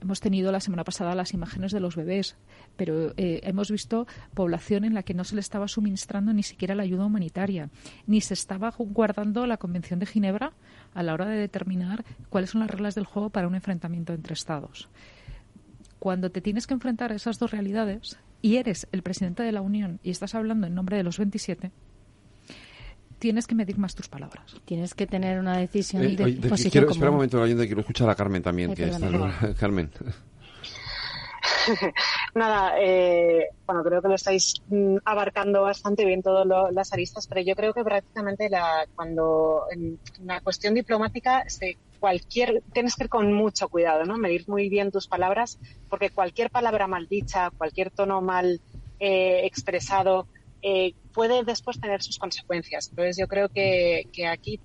[0.00, 2.36] hemos tenido la semana pasada las imágenes de los bebés,
[2.76, 6.74] pero eh, hemos visto población en la que no se le estaba suministrando ni siquiera
[6.74, 7.70] la ayuda humanitaria,
[8.06, 10.52] ni se estaba guardando la Convención de Ginebra
[10.94, 14.34] a la hora de determinar cuáles son las reglas del juego para un enfrentamiento entre
[14.34, 14.88] Estados.
[15.98, 19.60] Cuando te tienes que enfrentar a esas dos realidades y eres el presidente de la
[19.60, 21.70] Unión y estás hablando en nombre de los 27,
[23.22, 24.56] tienes que medir más tus palabras.
[24.64, 28.42] Tienes que tener una decisión eh, de, posición Espera un momento, quiero escuchar a Carmen
[28.42, 28.74] también.
[28.74, 29.90] que está, Carmen.
[32.34, 37.40] Nada, eh, bueno, creo que lo estáis mm, abarcando bastante bien todas las aristas, pero
[37.42, 41.44] yo creo que prácticamente la, cuando en la cuestión diplomática,
[41.98, 44.16] cualquier, tienes que ir con mucho cuidado, ¿no?
[44.16, 45.58] Medir muy bien tus palabras,
[45.88, 48.60] porque cualquier palabra mal dicha, cualquier tono mal
[48.98, 50.28] eh, expresado,
[50.62, 52.88] eh, puede después tener sus consecuencias.
[52.90, 54.60] Entonces yo creo que, que aquí,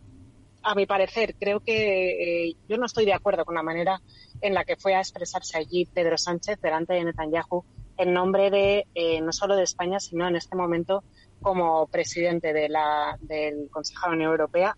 [0.63, 4.01] a mi parecer, creo que yo no estoy de acuerdo con la manera
[4.41, 7.63] en la que fue a expresarse allí Pedro Sánchez delante de Netanyahu
[7.97, 11.03] en nombre de eh, no solo de España, sino en este momento
[11.41, 14.77] como presidente de la, del Consejo de la Unión Europea.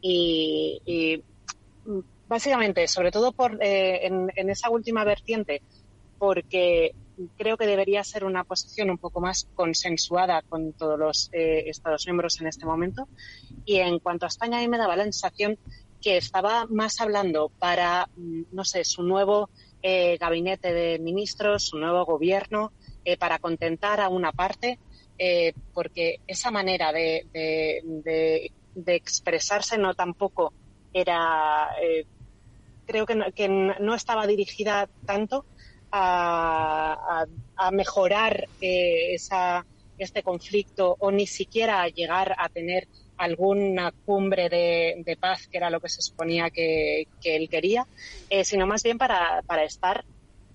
[0.00, 1.22] Y,
[2.28, 5.62] básicamente, sobre todo por, eh, en, esa última vertiente,
[6.18, 6.94] porque
[7.36, 12.06] creo que debería ser una posición un poco más consensuada con todos los eh, Estados
[12.06, 13.06] miembros en este momento.
[13.64, 15.56] Y en cuanto a España, a mí me daba la sensación
[16.02, 19.48] que estaba más hablando para, mm, no sé, su nuevo
[19.82, 22.72] eh, gabinete de ministros, su nuevo gobierno,
[23.04, 24.78] eh, para contentar a una parte,
[25.18, 27.26] eh, porque esa manera de,
[28.86, 30.52] expresarse no tampoco
[30.92, 31.68] era,
[32.86, 35.44] creo que no, estaba dirigida tanto
[35.90, 37.26] a,
[37.56, 39.66] a mejorar esa,
[39.98, 42.88] este conflicto o ni siquiera a llegar a tener
[43.22, 47.86] alguna cumbre de, paz, que era lo que se suponía que, él quería,
[48.28, 50.04] eh, sino más bien para, estar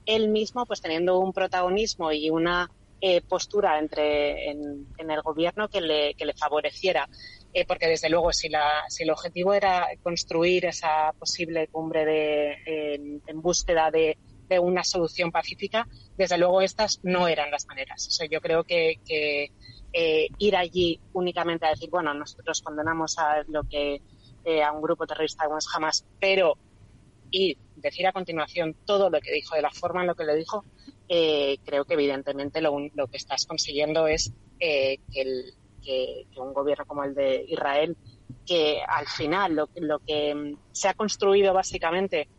[0.06, 2.69] él mismo pues teniendo un protagonismo y una
[2.99, 7.07] eh, postura entre en, el gobierno que le, que le favoreciera.
[7.53, 13.22] Eh, porque desde luego si, la, si el objetivo era construir esa posible cumbre de,
[13.26, 14.18] en, búsqueda de,
[14.60, 15.88] una solución pacífica,
[16.18, 18.07] desde luego estas no eran las maneras.
[18.30, 18.99] Yo creo que,
[19.94, 24.02] eh, ir allí únicamente a decir, bueno, nosotros condenamos a lo que
[24.45, 26.57] eh, a un grupo terrorista como es Hamas, pero
[27.30, 30.34] y decir a continuación todo lo que dijo, de la forma en lo que lo
[30.34, 30.64] dijo,
[31.10, 34.99] eh, creo que evidentemente lo, lo, que estás consiguiendo es que,
[36.38, 37.98] un gobierno como el de Israel,
[38.45, 42.30] que al final lo, que se ha construido básicamente,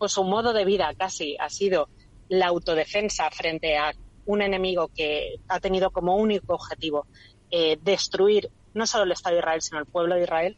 [0.00, 1.90] pues su modo de vida casi ha sido
[2.30, 3.92] la autodefensa frente a
[4.24, 7.06] un enemigo que ha tenido como único objetivo
[7.50, 10.56] eh, destruir no solo el Estado de Israel, sino el pueblo de Israel,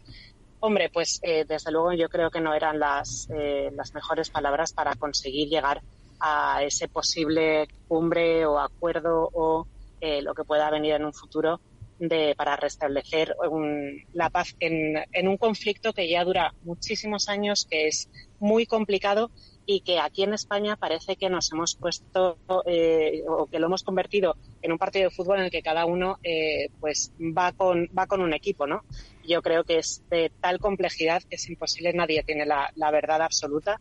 [0.60, 4.72] hombre, pues eh, desde luego yo creo que no eran las, eh, las mejores palabras
[4.72, 5.82] para conseguir llegar
[6.20, 9.66] a ese posible cumbre o acuerdo o
[10.00, 11.60] lo que pueda venir en un futuro
[11.98, 13.36] de, para restablecer
[14.12, 18.08] la paz en, en un conflicto que ya dura muchísimos años, que es
[18.42, 19.30] muy complicado
[19.64, 22.36] y que aquí en España parece que nos hemos puesto
[22.66, 25.86] eh, o que lo hemos convertido en un partido de fútbol en el que cada
[25.86, 28.82] uno eh, pues va con va con un equipo no
[29.24, 33.80] yo creo que es de tal complejidad que es imposible nadie tiene la, verdad absoluta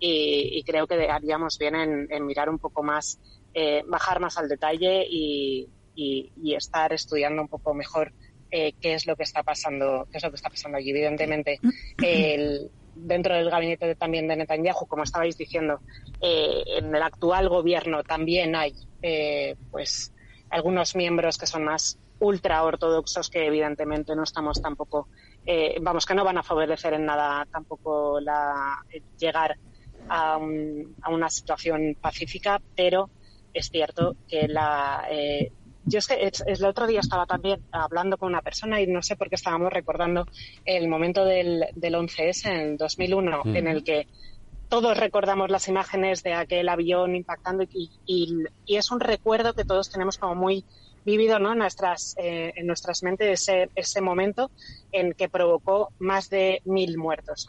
[0.00, 3.20] y, creo que haríamos bien en, mirar un poco más
[3.54, 8.12] eh, bajar más al detalle y, y, estar estudiando un poco mejor
[8.50, 11.60] qué es lo que está pasando qué es lo que está pasando allí evidentemente
[12.02, 15.80] el dentro del gabinete también de Netanyahu, como estabais diciendo,
[16.20, 20.12] eh, en el actual gobierno también hay eh, pues
[20.50, 25.08] algunos miembros que son más ultra ortodoxos que evidentemente no estamos tampoco
[25.46, 28.84] eh, vamos, que no van a favorecer en nada tampoco la,
[29.18, 29.56] llegar
[30.08, 33.08] a, a, una situación pacífica, pero
[33.52, 35.06] es cierto que la.
[35.10, 35.52] Eh,
[35.90, 39.16] yo es que el otro día estaba también hablando con una persona y no sé
[39.16, 40.26] por qué estábamos recordando
[40.64, 44.06] el momento del, del 11S en el 2001, en el que
[44.68, 49.90] todos recordamos las imágenes de aquel avión impactando y, y, es un recuerdo que todos
[49.90, 50.64] tenemos como muy
[51.04, 51.52] vivido ¿no?
[51.52, 54.50] en, nuestras, eh, en nuestras mentes ese, ese momento
[54.92, 57.48] en que provocó más de mil muertos.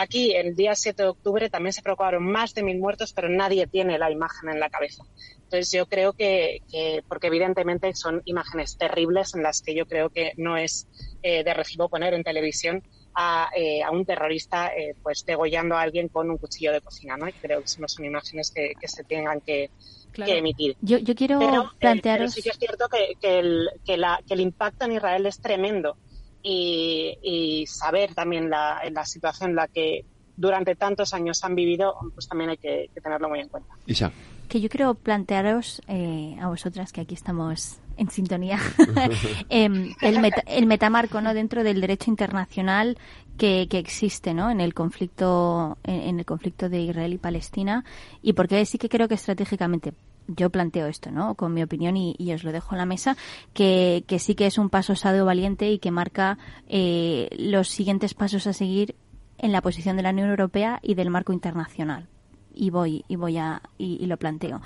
[0.00, 3.66] Aquí, el día 7 de octubre, también se provocaron más de mil muertos, pero nadie
[3.66, 5.02] tiene la imagen en la cabeza.
[5.34, 10.08] Entonces, yo creo que, que porque evidentemente son imágenes terribles en las que yo creo
[10.10, 10.86] que no es
[11.24, 15.80] eh, de recibo poner en televisión a, eh, a un terrorista eh, pues degollando a
[15.80, 17.28] alguien con un cuchillo de cocina, ¿no?
[17.28, 19.68] Y creo que no son imágenes que, que se tengan que,
[20.12, 20.76] que emitir.
[20.80, 22.20] Yo, yo quiero pero, plantearos...
[22.20, 25.26] pero sí que es cierto que, que, el, que, la, que el impacto en Israel
[25.26, 25.96] es tremendo
[26.42, 30.04] y, y saber también la, la situación en la que
[30.36, 33.74] durante tantos años han vivido, pues también hay que, que tenerlo muy en cuenta.
[33.86, 34.12] Isa.
[34.48, 38.58] Que yo quiero plantearos eh, a vosotras que aquí estamos en sintonía
[39.50, 42.96] eh, el, meta, el, metamarco no dentro del derecho internacional
[43.36, 47.84] que, que existe no en el conflicto en, en, el conflicto de Israel y Palestina
[48.22, 49.92] y porque sí que creo que estratégicamente
[50.28, 51.34] yo planteo esto, ¿no?
[51.34, 53.16] Con mi opinión y, os lo dejo en la mesa,
[53.54, 56.38] que, que, sí que es un paso osado valiente y que marca
[56.68, 58.94] eh, los siguientes pasos a seguir
[59.38, 62.08] en la posición de la Unión Europea y del marco internacional.
[62.54, 64.60] Y voy, y voy a, y, y lo planteo.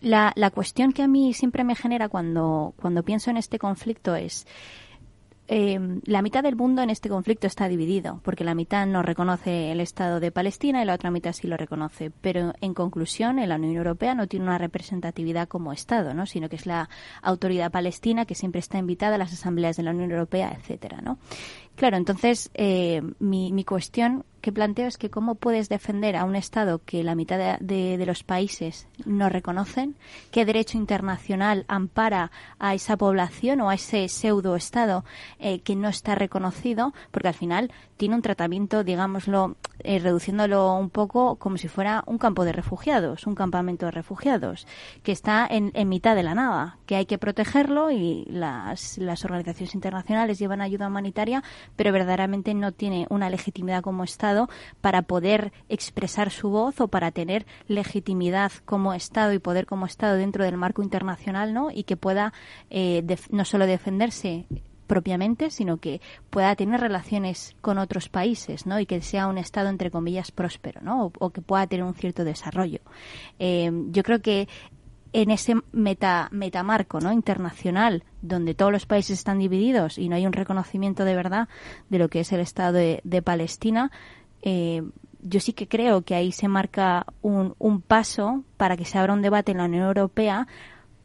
[0.00, 4.14] La, la, cuestión que a mí siempre me genera cuando, cuando pienso en este conflicto
[4.14, 4.46] es,
[5.46, 9.70] eh, la mitad del mundo en este conflicto está dividido, porque la mitad no reconoce
[9.72, 12.10] el Estado de Palestina y la otra mitad sí lo reconoce.
[12.20, 16.26] Pero, en conclusión, la Unión Europea no tiene una representatividad como Estado, ¿no?
[16.26, 16.88] sino que es la
[17.22, 21.18] autoridad palestina que siempre está invitada a las asambleas de la Unión Europea, etcétera, ¿no?
[21.76, 26.36] Claro, entonces eh, mi, mi cuestión que planteo es que cómo puedes defender a un
[26.36, 29.96] Estado que la mitad de, los países no reconocen,
[30.30, 35.02] qué derecho internacional ampara a esa población o a ese pseudo Estado
[35.38, 40.90] eh, que no está reconocido, porque al final tiene un tratamiento, digámoslo, eh, reduciéndolo un
[40.90, 44.66] poco como si fuera un campo de refugiados, un campamento de refugiados,
[45.02, 49.24] que está en, en mitad de la nada, que hay que protegerlo y las, las
[49.24, 51.42] organizaciones internacionales llevan ayuda humanitaria,
[51.76, 54.33] pero verdaderamente no tiene una legitimidad como Estado
[54.80, 60.16] para poder expresar su voz o para tener legitimidad como Estado y poder como Estado
[60.16, 61.70] dentro del marco internacional, ¿no?
[61.70, 62.32] Y que pueda
[62.70, 64.46] eh, no solo defenderse
[64.86, 66.00] propiamente, sino que
[66.30, 68.78] pueda tener relaciones con otros países, ¿no?
[68.80, 71.12] Y que sea un Estado, entre comillas, próspero, ¿no?
[71.18, 72.80] O, que pueda tener un cierto desarrollo.
[73.38, 74.48] Eh, yo creo que
[75.12, 77.12] en ese meta, metamarco ¿no?
[77.12, 81.48] internacional donde todos los países están divididos y no hay un reconocimiento de verdad
[81.88, 83.92] de lo que es el Estado de Palestina,
[84.44, 84.82] eh,
[85.22, 89.14] yo sí que creo que ahí se marca un, un, paso para que se abra
[89.14, 90.46] un debate en la Unión Europea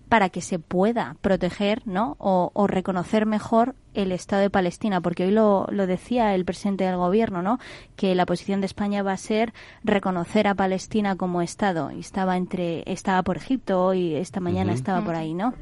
[0.09, 2.17] para que se pueda proteger ¿no?
[2.19, 6.83] o, o reconocer mejor el Estado de Palestina, porque hoy lo, lo, decía el presidente
[6.83, 7.59] del gobierno, ¿no?
[7.95, 9.53] que la posición de España va a ser
[9.83, 11.91] reconocer a Palestina como Estado.
[11.91, 14.77] Y estaba entre, estaba por Egipto y esta mañana uh -huh.
[14.77, 15.53] estaba por ahí, ¿no?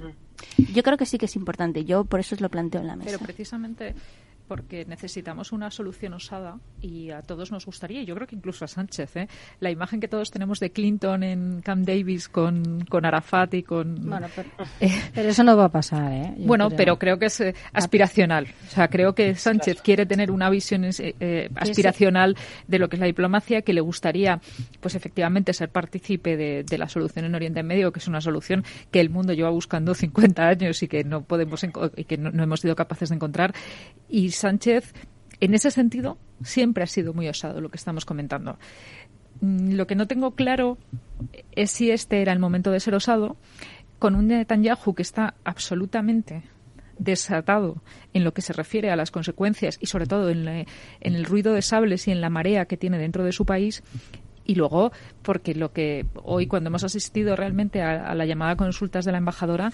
[0.73, 1.83] Yo creo que sí que es importante.
[1.83, 3.09] Yo por eso os lo planteo en la mesa.
[3.11, 3.95] Pero precisamente
[4.47, 8.65] porque necesitamos una solución osada y a todos nos gustaría, y yo creo que incluso
[8.65, 9.27] a Sánchez, ¿eh?
[9.59, 13.95] la imagen que todos tenemos de Clinton en Camp Davis con, con Arafat y con...
[14.07, 14.49] Bueno, pero,
[14.79, 16.33] eh, pero eso no va a pasar, ¿eh?
[16.37, 16.77] Yo bueno, creo.
[16.77, 18.47] pero creo que es eh, aspiracional.
[18.67, 19.83] O sea, creo que Sánchez claro.
[19.83, 22.35] quiere tener una visión eh, eh, aspiracional
[22.67, 24.39] de lo que es la diplomacia, que le gustaría,
[24.79, 28.63] pues efectivamente, ser partícipe de, de, la solución en Oriente Medio, que es una solución
[28.91, 31.63] que el mundo lleva buscando 50 años y que no podemos
[31.95, 33.53] y que no, no hemos sido capaces de encontrar.
[34.09, 34.93] Y Sánchez,
[35.39, 38.57] en ese sentido, siempre ha sido muy osado lo que estamos comentando.
[39.41, 40.77] Mm, lo que no tengo claro
[41.51, 43.37] es si este era el momento de ser osado,
[43.99, 46.43] con un Netanyahu que está absolutamente
[46.99, 47.81] desatado
[48.13, 50.65] en lo que se refiere a las consecuencias y sobre todo en,
[51.01, 53.83] el ruido de sables y en la marea que tiene dentro de su país
[54.45, 54.91] y luego
[55.21, 59.19] porque lo que hoy cuando hemos asistido realmente a, a la llamada consultas de la
[59.19, 59.71] embajadora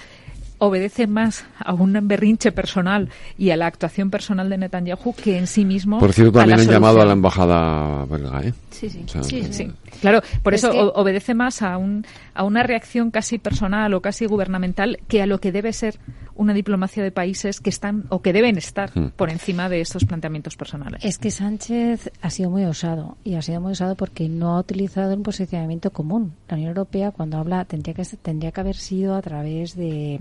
[0.66, 5.48] obedece más a un berrinche personal y a la actuación personal de Netanyahu que en
[5.48, 6.00] sí mismo.
[6.00, 8.54] Por cierto, también han llamado a la embajada belga, ¿eh?
[8.72, 9.04] Sí, sí.
[9.06, 9.72] O sea, sí, sí.
[10.02, 10.80] Claro, por es eso que...
[10.80, 15.40] obedece más a, un, a una reacción casi personal o casi gubernamental que a lo
[15.40, 16.00] que debe ser
[16.36, 19.12] una diplomacia de países que están o que deben estar hmm.
[19.16, 21.04] por encima de estos planteamientos personales.
[21.06, 24.60] Es que Sánchez ha sido muy osado y ha sido muy osado porque no ha
[24.60, 26.34] utilizado un posicionamiento común.
[26.48, 30.20] La Unión Europea cuando habla tendría que tendría que haber sido a través de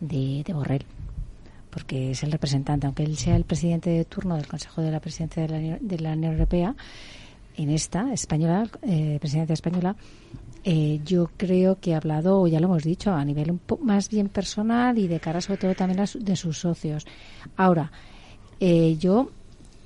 [0.00, 0.84] de, de Borrell
[1.70, 5.00] porque es el representante, aunque él sea el presidente de turno del Consejo de la
[5.00, 6.74] Presidencia de la, de la Unión Europea,
[7.56, 9.96] en esta española, eh, presidencia española,
[10.64, 14.08] eh, yo creo que ha hablado, ya lo hemos dicho, a nivel un poco más
[14.08, 17.06] bien personal y de cara sobre todo también a de sus socios.
[17.56, 17.90] Ahora,
[18.60, 19.30] eh, yo,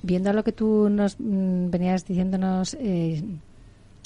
[0.03, 3.23] viendo lo que tú nos mm, venías diciéndonos, eh,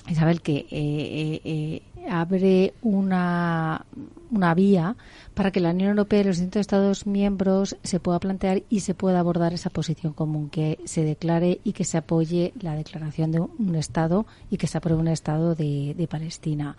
[0.08, 3.84] Isabel, que eh, eh, abre una,
[4.30, 4.96] una vía
[5.34, 8.94] para que la Unión Europea y los distintos Estados miembros se pueda plantear y se
[8.94, 13.40] pueda abordar esa posición común, que se declare y que se apoye la declaración de
[13.40, 16.76] un Estado y que se apruebe un Estado de, de Palestina.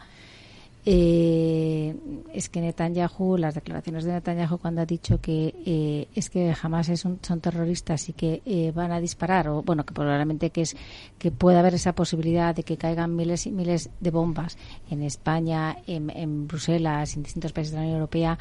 [0.89, 1.93] Eh,
[2.31, 6.88] es que Netanyahu, las declaraciones de Netanyahu cuando ha dicho que eh, es que jamás
[6.88, 10.77] es son terroristas y que eh, van a disparar, o bueno, que probablemente que es
[11.19, 14.57] que pueda haber esa posibilidad de que caigan miles y miles de bombas
[14.89, 18.39] en España, en Bruselas, en distintos países de la Unión Europea,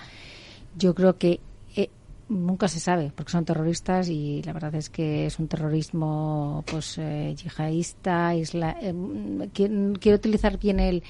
[0.78, 1.40] yo creo que
[2.28, 6.98] nunca se sabe porque son terroristas y la verdad es que es un terrorismo pues
[6.98, 8.94] eh, yihadista isla, eh,
[9.52, 11.02] quiero utilizar bien el,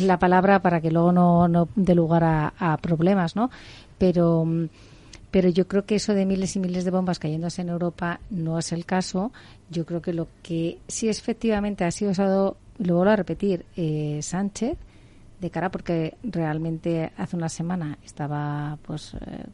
[0.00, 3.50] la palabra para que luego no, no dé lugar a, problemas no
[3.98, 4.46] pero
[5.30, 8.56] pero yo creo que eso de miles y miles de bombas cayéndose en Europa no
[8.56, 9.32] es el caso.
[9.68, 14.20] Yo creo que lo que sí efectivamente ha sido usado lo vuelvo a repetir eh,
[14.22, 14.78] Sánchez
[15.44, 19.44] de cara porque realmente hace una semana estaba pues eh,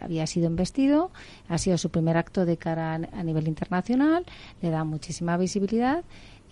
[0.00, 1.10] había sido investido
[1.48, 4.24] ha sido su primer acto de cara a nivel internacional
[4.62, 6.02] le da muchísima visibilidad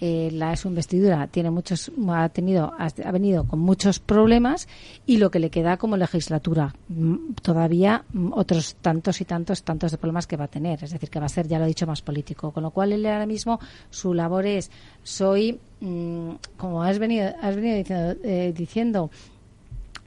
[0.01, 4.69] eh, la su investidura tiene muchos ha tenido ha venido con muchos problemas
[5.07, 9.93] y lo que le queda como legislatura mm, todavía mm, otros tantos y tantos tantos
[9.93, 10.85] de problemas que va a tener.
[10.85, 12.53] Es decir que va a ser ya lo he dicho más político.
[12.53, 13.59] Con lo cual él ahora mismo
[13.91, 14.71] su labor es
[15.03, 19.11] soy mm, como has venido has venido diciendo, eh, diciendo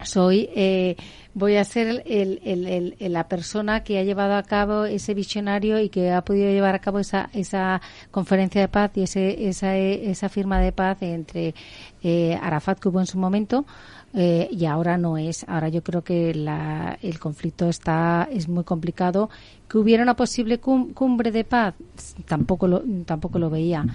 [0.03, 0.95] soy eh,
[1.33, 5.89] voy a ser el, el, la persona que ha llevado a cabo ese visionario y
[5.89, 7.81] que ha podido llevar a cabo esa, esa
[8.11, 11.53] conferencia de paz y ese, esa, esa firma de paz entre
[12.03, 13.65] eh, Arafat que hubo en su momento
[14.13, 15.45] eh, y ahora no es.
[15.47, 19.29] Ahora yo creo que la, el conflicto está es muy complicado.
[19.67, 21.75] Que hubiera una posible cumbre de paz
[22.25, 23.85] tampoco lo, tampoco lo veía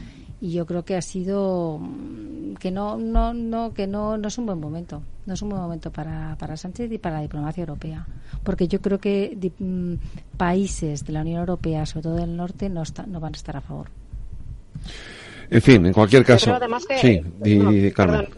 [0.45, 4.37] y yo creo que ha sido mm, que no no no que no no es
[4.37, 5.03] un buen momento.
[5.25, 8.07] No es un buen momento para, para Sánchez y para la diplomacia europea.
[8.43, 9.95] Porque yo creo que mm,
[10.37, 13.63] países de la Unión Europea sobre todo del norte no no van a estar a
[13.63, 13.89] favor.
[15.49, 16.59] En fin, en cualquier caso.
[17.01, 17.23] sí,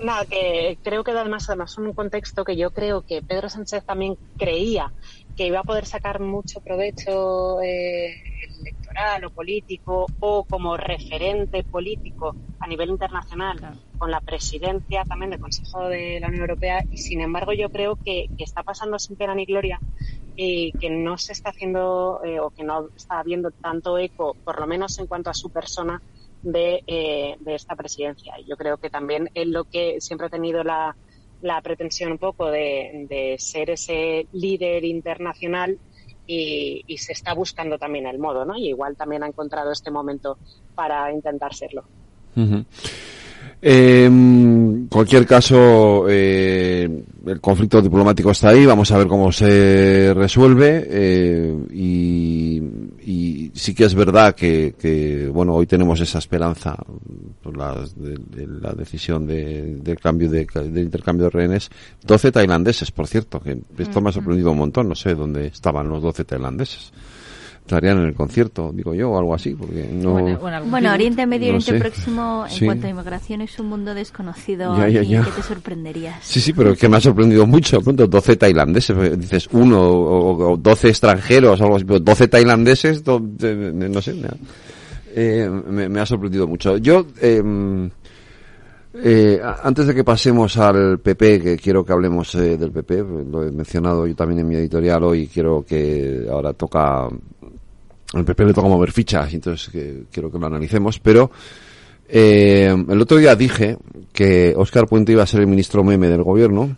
[0.05, 4.17] nada, que creo que además, además un contexto que yo creo que Pedro Sánchez también
[4.39, 4.93] creía
[5.37, 8.15] que iba a poder sacar mucho provecho eh,
[8.97, 13.59] electoral o político o como referente político a nivel internacional
[13.99, 17.97] con la presidencia también del Consejo de la Unión Europea y sin embargo yo creo
[17.97, 19.81] que, está pasando sin pena ni gloria
[20.37, 24.61] y que no se está haciendo eh, o que no está habiendo tanto eco, por
[24.61, 26.01] lo menos en cuanto a su persona,
[26.43, 28.39] de, eh, de esta presidencia.
[28.39, 30.95] Y yo creo que también es lo que siempre ha tenido la,
[31.41, 35.79] la pretensión un poco de, de ser ese líder internacional
[36.27, 38.57] y, y, se está buscando también el modo, ¿no?
[38.57, 40.39] Y igual también ha encontrado este momento
[40.75, 41.85] para intentar serlo.
[43.63, 46.89] En cualquier caso, eh,
[47.27, 52.63] el conflicto diplomático está ahí, vamos a ver cómo se resuelve eh, y,
[53.07, 56.77] y, sí que es verdad que, que, bueno, hoy tenemos esa esperanza
[57.41, 61.71] por la, de, la decisión de, del cambio de, intercambio de rehenes.
[62.03, 65.89] 12 tailandeses, por cierto, que esto me ha sorprendido un montón, no sé dónde estaban
[65.89, 66.93] los 12 tailandeses
[67.67, 70.13] estarían en el concierto, digo yo, o algo así, porque no...
[70.71, 75.31] Bueno, Oriente Medio, Oriente Próximo, en cuanto a inmigración, es un mundo desconocido y que
[75.35, 76.25] te sorprenderías.
[76.25, 80.57] Sí, sí, pero es que me ha sorprendido mucho, pronto 12 tailandeses, dices uno o,
[80.57, 84.15] 12 extranjeros, o algo así, 12 tailandeses, no sé,
[85.17, 86.77] eh, me, ha sorprendido mucho.
[86.79, 87.07] Yo...
[87.21, 87.91] Em,
[89.03, 93.43] eh, antes de que pasemos al PP, que quiero que hablemos eh, del PP, lo
[93.43, 97.09] he mencionado yo también en mi editorial hoy, quiero que ahora toca
[98.15, 99.71] el PP le toca mover fichas, entonces
[100.11, 101.31] quiero que lo analicemos, pero
[102.09, 103.77] eh, el otro día dije
[104.13, 106.77] que Óscar Puente iba a ser el ministro meme del gobierno.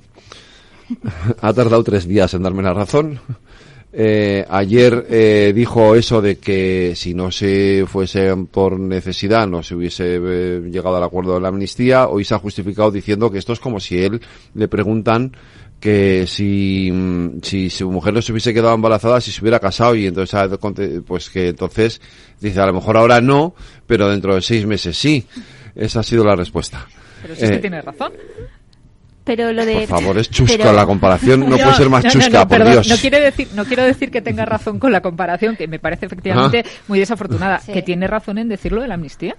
[1.41, 3.21] ha tardado tres días en darme la razón.
[3.91, 9.75] Eh, ayer eh, dijo eso de que si no se fuese por necesidad no se
[9.75, 12.09] hubiese eh, llegado al acuerdo de la amnistía.
[12.09, 14.21] Hoy se ha justificado diciendo que esto es como si él
[14.55, 15.33] le preguntan
[15.81, 19.95] que si, mm, si su mujer no se hubiese quedado embarazada si se hubiera casado
[19.95, 20.59] y entonces
[21.07, 22.01] pues que entonces
[22.41, 23.55] dice a lo mejor ahora no
[23.87, 25.25] pero dentro de seis meses sí
[25.77, 26.85] esa ha sido la respuesta
[27.23, 28.13] pero si es que tiene razón
[29.29, 29.87] Pero lo de...
[29.87, 32.89] Por favor, es chusca la comparación, no, puede ser más chusca, por Dios.
[32.89, 36.07] No quiere decir, no quiero decir que tenga razón con la comparación, que me parece
[36.07, 39.37] efectivamente muy desafortunada, que tiene razón en decirlo de la amnistía.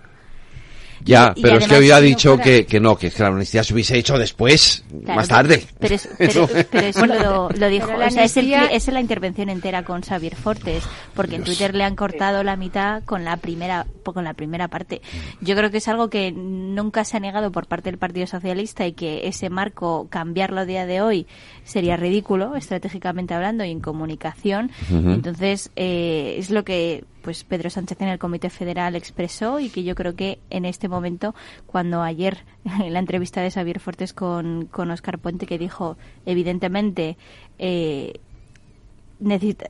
[1.03, 4.17] Ya, pero es que había dicho que, que no, que la amnistía se hubiese hecho
[4.17, 5.63] después, más tarde.
[5.79, 5.95] Pero,
[6.73, 11.43] eso lo, dijo, o sea, es, es, la intervención entera con Xavier Fortes, porque en
[11.43, 15.01] Twitter le han cortado la mitad con la primera con la primera parte.
[15.41, 18.85] Yo creo que es algo que nunca se ha negado por parte del Partido Socialista
[18.85, 21.27] y que ese marco, cambiarlo a día de hoy,
[21.63, 24.71] sería ridículo, estratégicamente hablando y en comunicación.
[24.89, 29.83] Entonces, eh, es lo que pues Pedro Sánchez en el Comité Federal expresó y que
[29.83, 31.35] yo creo que en este momento,
[31.67, 32.43] cuando ayer
[32.83, 35.95] en la entrevista de Xavier Fortes con, con Oscar Puente, que dijo,
[36.25, 37.17] evidentemente,
[37.59, 38.19] eh,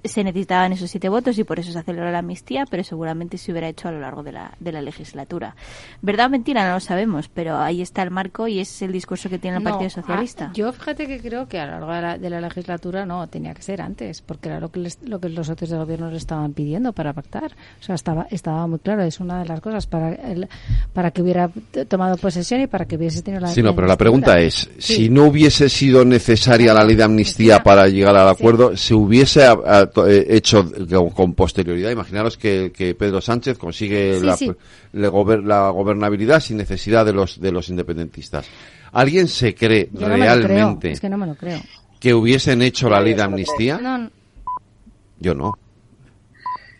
[0.04, 3.52] se necesitaban esos siete votos y por eso se aceleró la amnistía, pero seguramente se
[3.52, 5.56] hubiera hecho a lo largo de la, de la legislatura.
[6.02, 6.68] ¿Verdad o mentira?
[6.68, 9.64] No lo sabemos, pero ahí está el marco y es el discurso que tiene el
[9.64, 10.46] Partido Socialista.
[10.50, 13.28] Ah, yo fíjate que creo que a lo largo de la, de la legislatura no,
[13.28, 16.18] tenía que ser antes, porque era lo que, lo que los socios del gobierno le
[16.18, 17.52] estaban pidiendo para pactar.
[17.80, 20.16] O sea, estaba, estaba muy claro, es una de las cosas para,
[20.94, 21.50] para que hubiera
[21.88, 23.48] tomado posesión y para que hubiese tenido la.
[23.48, 27.64] Sí, no, pero la pregunta es: si no hubiese sido necesaria la ley de amnistía
[27.64, 30.66] para llegar al acuerdo, ¿se hubiese ha, eh, hecho
[31.14, 31.92] con posterioridad.
[31.92, 34.20] Imaginaros que, Pedro Sánchez consigue
[34.92, 38.48] la, gobernabilidad sin necesidad de los, de los independentistas.
[38.92, 40.94] ¿Alguien se cree realmente
[42.00, 44.10] que, hubiesen hecho la ley de amnistía?
[45.20, 45.58] Yo no.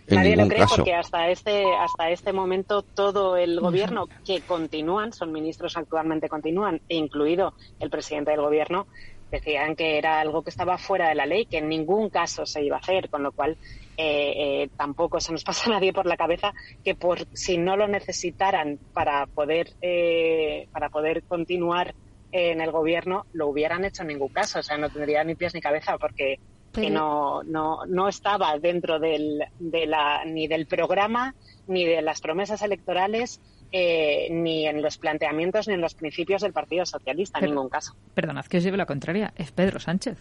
[0.08, 0.78] En Nadie lo cree caso.
[0.78, 6.82] porque hasta este, hasta este momento todo el gobierno que continúan, son ministros actualmente continúan,
[6.90, 8.88] e incluido el presidente del gobierno,
[9.32, 12.64] decían que era algo que estaba fuera de la ley, que en ningún caso se
[12.64, 13.58] iba a hacer, con lo cual
[13.98, 16.54] eh, eh, tampoco se nos pasa a nadie por la cabeza
[16.84, 21.94] que por si no lo necesitaran para poder eh, para poder continuar
[22.32, 25.54] en el gobierno lo hubieran hecho en ningún caso, o sea, no tendría ni pies
[25.54, 26.40] ni cabeza porque
[26.72, 31.34] que no, no, no estaba dentro del, de la, ni del programa
[31.68, 36.54] ni de las promesas electorales eh, ni en los planteamientos ni en los principios del
[36.54, 37.94] Partido Socialista, en ningún caso.
[38.14, 40.18] Perdonad que os lleve la contraria, es Pedro Sánchez.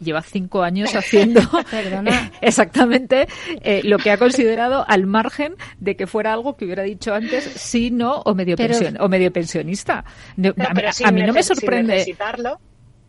[0.00, 1.40] Lleva cinco años haciendo
[2.40, 3.28] exactamente
[3.62, 7.44] eh, lo que ha considerado al margen de que fuera algo que hubiera dicho antes
[7.44, 10.04] sí, no o medio, pensión, o medio pensionista.
[11.04, 12.04] a, mí no me sorprende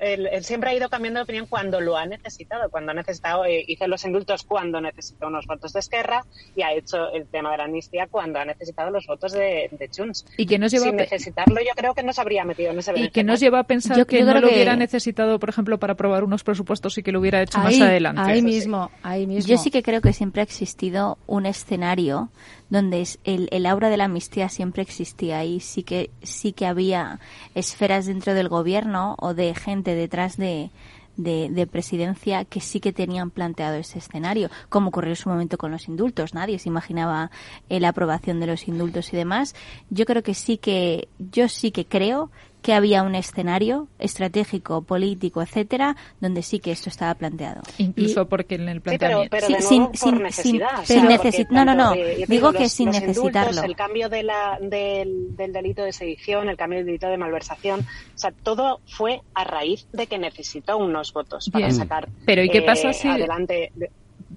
[0.01, 2.69] él, siempre ha ido cambiando de opinión cuando lo ha necesitado.
[2.69, 6.25] Cuando ha necesitado, eh, hizo los indultos cuando necesitó unos votos de Esquerra
[6.55, 9.89] y ha hecho el tema de la amnistía cuando ha necesitado los votos de, de
[9.95, 10.25] Junts.
[10.37, 12.93] ¿Y que nos lleva Sin necesitarlo, yo creo que no se habría metido en ese
[12.95, 16.23] ¿Y que nos lleva a pensar que no lo hubiera necesitado, por ejemplo, para aprobar
[16.23, 18.21] unos presupuestos y que lo hubiera hecho más adelante?
[18.21, 19.49] Ahí mismo, ahí mismo.
[19.49, 22.29] Yo sí que creo que siempre ha existido un escenario
[22.71, 27.19] donde el, el aura de la amnistía siempre existía y sí que sí que había
[27.53, 30.71] esferas dentro del gobierno o de gente detrás de,
[31.17, 35.71] de, presidencia que sí que tenían planteado ese escenario, como ocurrió en su momento con
[35.71, 36.33] los indultos.
[36.33, 37.29] Nadie se imaginaba
[37.69, 39.53] la aprobación de los indultos y demás.
[39.89, 42.31] Yo creo que sí que, yo sí que creo
[42.61, 47.61] que había un escenario estratégico, político, etcétera, donde sí que esto estaba planteado.
[47.77, 49.37] Incluso porque en el planteamiento.
[49.37, 50.83] Sí, pero, sin, sin, necesidad.
[50.83, 51.93] Sin, no, no, no.
[52.27, 53.63] digo que sin necesitarlo.
[53.63, 57.81] el cambio de la, del, del, delito de sedición, el cambio del delito de malversación,
[57.81, 61.91] o sea, todo fue a raíz de que necesitó unos votos para sacar
[62.25, 63.71] pero ¿y qué pasa si, adelante.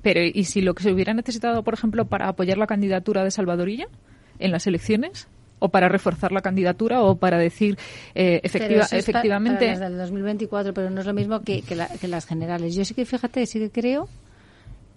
[0.02, 3.30] Pero ¿y si lo que se hubiera necesitado, por ejemplo, para apoyar la candidatura de
[3.30, 3.86] Salvadorilla
[4.38, 5.28] en las elecciones?
[5.64, 7.78] O para reforzar la candidatura o para decir
[8.14, 9.66] eh, efectiva, efectivamente.
[9.66, 11.74] Para, las del 2024, pero no es lo mismo que, que,
[12.06, 12.74] las generales.
[12.74, 14.06] Yo sí que, fíjate, sí que creo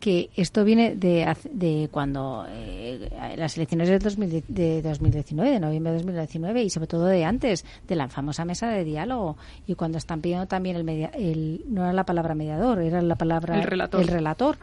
[0.01, 3.97] que esto viene de, de cuando eh, las elecciones de,
[4.81, 8.83] 2019, de noviembre de 2019 y sobre todo de antes, de la famosa mesa de
[8.83, 13.01] diálogo y cuando están pidiendo también el, media, el no era la palabra mediador, era
[13.01, 14.01] la palabra el relator.
[14.01, 14.57] El relator.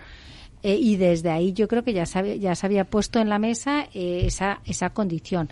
[0.63, 3.39] Eh, y desde ahí yo creo que ya se, ya se había puesto en la
[3.39, 5.49] mesa esa, esa condición.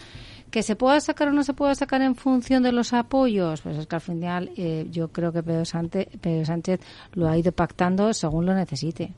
[0.52, 3.62] ¿Que se pueda sacar o no se pueda sacar en función de los apoyos?
[3.62, 6.80] Pues es que al final eh, yo creo que Pedro Sánchez, Pedro Sánchez
[7.14, 9.14] lo ha ido pactando según lo necesite.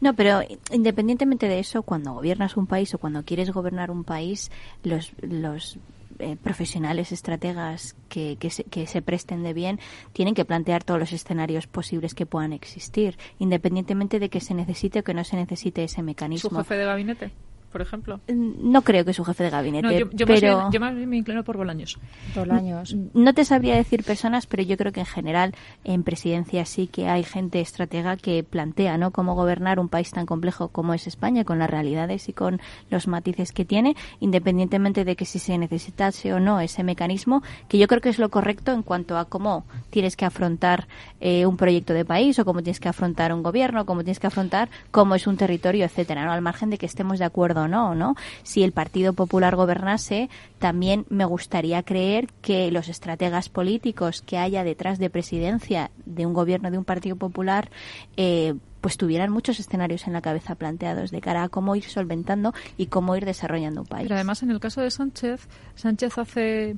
[0.00, 0.40] No, pero
[0.72, 4.50] independientemente de eso, cuando gobiernas un país o cuando quieres gobernar un país,
[4.82, 5.78] los, los
[6.18, 9.78] eh, profesionales, estrategas que, que, se, que se presten de bien,
[10.12, 14.98] tienen que plantear todos los escenarios posibles que puedan existir, independientemente de que se necesite
[14.98, 16.50] o que no se necesite ese mecanismo.
[16.50, 17.30] ¿Su jefe de gabinete?
[17.74, 18.20] Por ejemplo.
[18.28, 20.58] No creo que su jefe de gabinete, No, yo, yo pero...
[20.58, 21.98] más bien, yo más bien me inclino por Bolaños.
[22.32, 22.94] Bolaños.
[23.14, 27.08] No te sabría decir personas, pero yo creo que en general en presidencia sí que
[27.08, 29.10] hay gente estratega que plantea ¿no?
[29.10, 32.60] cómo gobernar un país tan complejo como es España, con las realidades y con
[32.90, 37.78] los matices que tiene, independientemente de que si se necesitase o no ese mecanismo, que
[37.78, 40.86] yo creo que es lo correcto en cuanto a cómo tienes que afrontar
[41.20, 44.28] eh, un proyecto de país o cómo tienes que afrontar un gobierno, cómo tienes que
[44.28, 46.30] afrontar cómo es un territorio, etcétera, ¿no?
[46.30, 48.16] Al margen de que estemos de acuerdo o no.
[48.42, 50.28] Si el Partido Popular gobernase,
[50.58, 56.32] también me gustaría creer que los estrategas políticos que haya detrás de presidencia de un
[56.32, 57.70] gobierno de un Partido Popular
[58.16, 62.52] eh, pues tuvieran muchos escenarios en la cabeza planteados de cara a cómo ir solventando
[62.76, 64.04] y cómo ir desarrollando un país.
[64.04, 66.76] Pero además, en el caso de Sánchez, Sánchez hace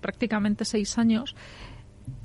[0.00, 1.34] prácticamente seis años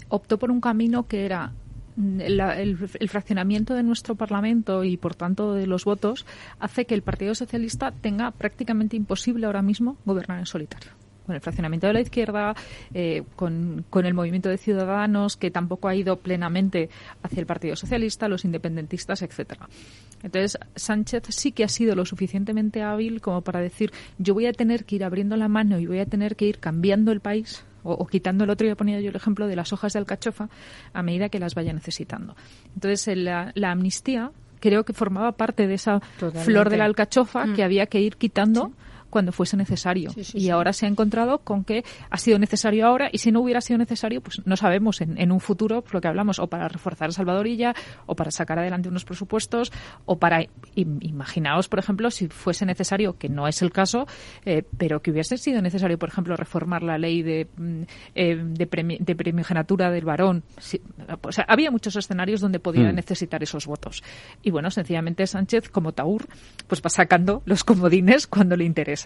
[0.09, 1.53] optó por un camino que era
[1.97, 6.25] la- el, fraccionamiento de nuestro Parlamento y, por tanto, de los votos,
[6.59, 10.91] hace que el Partido Socialista tenga prácticamente imposible ahora mismo gobernar en solitario.
[11.25, 12.53] Con el fraccionamiento de la izquierda,
[12.93, 16.89] eh, con, con el movimiento de ciudadanos, que tampoco ha ido plenamente
[17.21, 19.69] hacia el Partido Socialista, los independentistas, etcétera.
[20.21, 24.51] Entonces, Sánchez sí que ha sido lo suficientemente hábil como para decir, yo voy a
[24.53, 27.63] tener que ir abriendo la mano y voy a tener que ir cambiando el país
[27.83, 30.49] o, o quitando el otro día ponía yo el ejemplo de las hojas de alcachofa
[30.93, 32.35] a medida que las vaya necesitando.
[32.73, 36.45] Entonces, el- la, la amnistía creo que formaba parte de esa Totalmente.
[36.45, 37.53] flor de la alcachofa Mm.
[37.55, 38.71] que había que ir quitando
[39.13, 40.09] cuando fuese necesario.
[40.09, 40.49] Sí, sí, y sí.
[40.49, 43.77] ahora se ha encontrado con que ha sido necesario ahora y si no hubiera sido
[43.77, 47.11] necesario, pues no sabemos en, en un futuro lo que hablamos, o para reforzar a
[47.11, 47.75] Salvadorilla,
[48.07, 49.71] o para sacar adelante unos presupuestos,
[50.05, 50.41] o para,
[50.75, 54.07] im- imaginaos, por ejemplo, si fuese necesario, que no es el caso,
[54.45, 57.81] eh, pero que hubiese sido necesario, por ejemplo, reformar la ley de, mm,
[58.15, 59.13] eh, de, premi- de
[59.93, 60.43] del varón.
[60.57, 60.81] Sí,
[61.21, 62.95] o sea, había muchos escenarios donde podía Mm.
[62.95, 64.01] necesitar esos votos.
[64.41, 66.25] Y bueno, sencillamente Sánchez, como Taur,
[66.67, 69.02] pues va sacando los comodines cuando le interesa.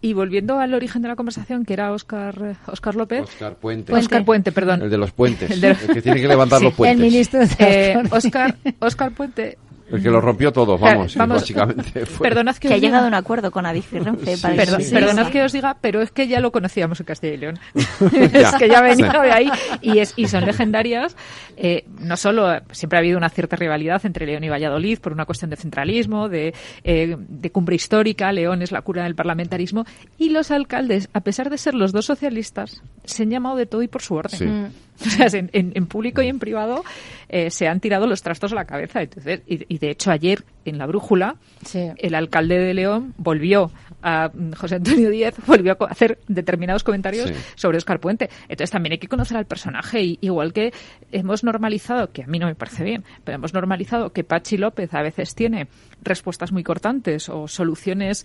[0.00, 3.22] Y volviendo al origen de la conversación, que era Óscar, Óscar López.
[3.22, 3.92] Óscar Puente.
[3.94, 4.82] Óscar Puente, perdón.
[4.82, 5.50] El de los puentes.
[5.50, 6.98] El, de- El que tiene que levantar los puentes.
[7.00, 8.02] El ministro de Eh.
[8.10, 9.56] Óscar, Óscar Puente.
[9.96, 12.06] El que lo rompió todo, vamos, Eh, vamos, básicamente.
[12.06, 12.28] Fue.
[12.28, 14.36] Perdonad que, que ha os diga- llegado a un acuerdo con Adif y Renfe.
[14.36, 14.94] Sí, para Perdón- eso.
[14.94, 17.58] perdonad que os diga, pero es que ya lo conocíamos en Castilla y León.
[18.34, 19.18] Es que ya ha venido Sí.
[19.22, 19.50] de ahí
[19.82, 21.16] y, es, y son legendarias.
[21.56, 25.24] Eh, no solo, siempre ha habido una cierta rivalidad entre León y Valladolid por una
[25.24, 26.52] cuestión de centralismo, de,
[26.82, 28.32] eh, de cumbre histórica.
[28.32, 29.84] León es la cura del parlamentarismo.
[30.18, 33.82] Y los alcaldes, a pesar de ser los dos socialistas, se han llamado de todo
[33.82, 34.38] y por su orden.
[34.38, 34.44] Sí.
[34.46, 34.66] Mm.
[34.94, 36.84] O sea, en, en- en público y en privado
[37.28, 39.02] eh, se han tirado los trastos a la cabeza.
[39.02, 41.90] Entonces, y, y de hecho ayer en la brújula Sí.
[41.98, 43.70] el alcalde de León volvió
[44.02, 47.34] a mm, José Antonio Díez volvió a hacer determinados comentarios Sí.
[47.54, 48.28] sobre Oscar Puente.
[48.48, 50.72] Entonces también hay que conocer al personaje y igual que
[51.12, 54.92] hemos normalizado, que a mí no me parece bien, pero hemos normalizado que Pachi López
[54.94, 55.68] a veces tiene
[56.02, 58.24] respuestas muy cortantes o soluciones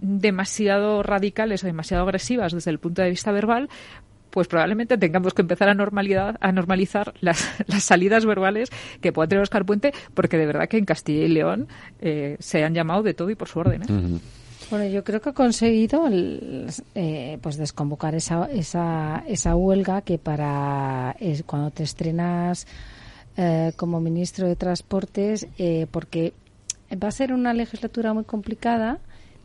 [0.00, 3.68] demasiado radicales o demasiado agresivas desde el punto de vista verbal,
[4.34, 8.68] pues probablemente tengamos que empezar a, normalidad, a normalizar las, las salidas verbales
[9.00, 11.68] que pueda tener Oscar Puente, porque de verdad que en Castilla y León
[12.00, 13.82] eh, se han llamado de todo y por su orden.
[13.82, 14.18] ¿eh?
[14.70, 16.66] Bueno, yo creo que ha conseguido el,
[16.96, 22.66] eh, pues desconvocar esa, esa, esa huelga que para es cuando te estrenas
[23.36, 26.32] eh, como ministro de Transportes, eh, porque
[27.00, 28.98] va a ser una legislatura muy complicada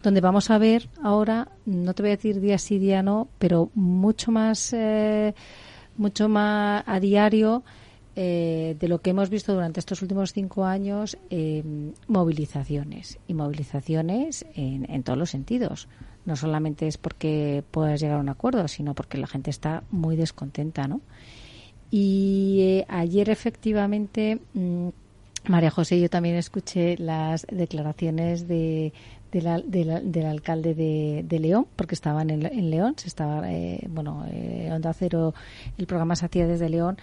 [0.04, 3.70] donde vamos a ver ahora, no te voy a decir día sí, día no, pero
[3.76, 5.34] mucho más, eh,
[5.98, 7.64] mucho más a diario
[8.16, 11.64] eh, de lo que hemos visto durante estos últimos cinco años, eh,
[12.08, 15.88] movilizaciones y movilizaciones en, en todos los sentidos.
[16.26, 20.16] No solamente es porque puedas llegar a un acuerdo, sino porque la gente está muy
[20.16, 21.02] descontenta, ¿no?
[21.92, 24.90] Y eh, ayer efectivamente mm,
[25.48, 28.94] María José, yo también escuché las declaraciones de,
[29.32, 34.26] de del alcalde de, de León, porque estaban en, en León, se estaba, eh, bueno,
[34.32, 35.34] eh, Onda Cero,
[35.78, 36.98] el programa se hacía desde León,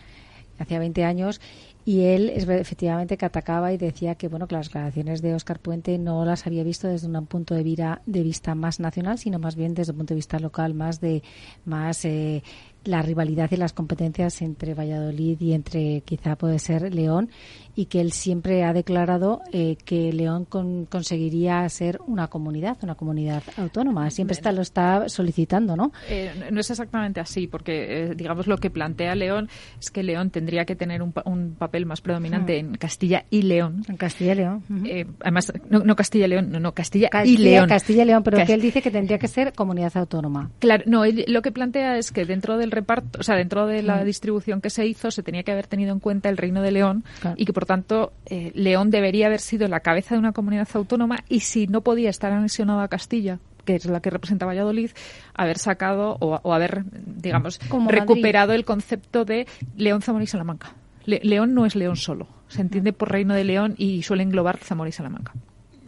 [0.59, 1.41] hacía 20 años,
[1.85, 5.61] y él es, efectivamente que atacaba y decía que, bueno, que las declaraciones de Óscar
[5.61, 9.39] Puente no las había visto desde un punto de, vira- de vista más nacional, sino
[9.39, 11.23] más bien desde un punto de vista local, más de,
[11.65, 12.43] más, eh,
[12.87, 17.31] la rivalidad y las competencias entre Valladolid y entre quizá puede ser León
[17.75, 22.95] y que él siempre ha declarado eh, que León con- conseguiría ser una comunidad, una
[22.95, 24.09] comunidad autónoma.
[24.11, 25.93] Siempre está, lo está solicitando, ¿no?
[26.09, 29.49] Eh, no es exactamente así, porque eh, digamos lo que plantea León
[29.79, 33.83] es que León tendría que tener un, un papel más predominante en Castilla y León.
[33.89, 34.63] En Castilla y León.
[34.87, 37.69] Eh, además, no, no Castilla y León, no, no, Castilla, y León.
[37.69, 40.51] Castilla y León, pero que él dice que tendría que ser comunidad autónoma.
[40.61, 43.83] Claro, no, él lo que plantea es que dentro del reparto, o sea, dentro de
[43.83, 44.05] la mm.
[44.05, 47.05] distribución que se hizo, se tenía que haber tenido en cuenta el Reino de León
[47.37, 51.19] y que, por tanto, eh, León debería haber sido la cabeza de una comunidad autónoma
[51.29, 54.91] y si no podía estar anexionado a Castilla, que es la que representa Valladolid,
[55.35, 59.47] haber sacado o, haber, digamos, recuperado el concepto de
[59.77, 60.75] León, Zamora y Salamanca.
[61.05, 64.89] León no es León solo, se entiende por Reino de León y suele englobar Zamora
[64.89, 65.33] y Salamanca.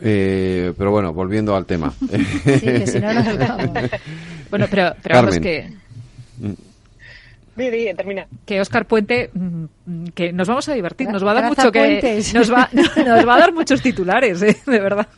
[0.00, 1.92] Eh, pero bueno, volviendo al tema.
[2.00, 3.08] sí, que si no
[4.50, 5.72] Bueno, pero, pero vamos que...
[7.94, 8.26] termina.
[8.46, 12.22] Que Oscar Puente, mm, que nos vamos a divertir, nos va a dar mucho que
[12.34, 14.56] nos va, nos va a dar muchos titulares, ¿eh?
[14.66, 15.08] de verdad.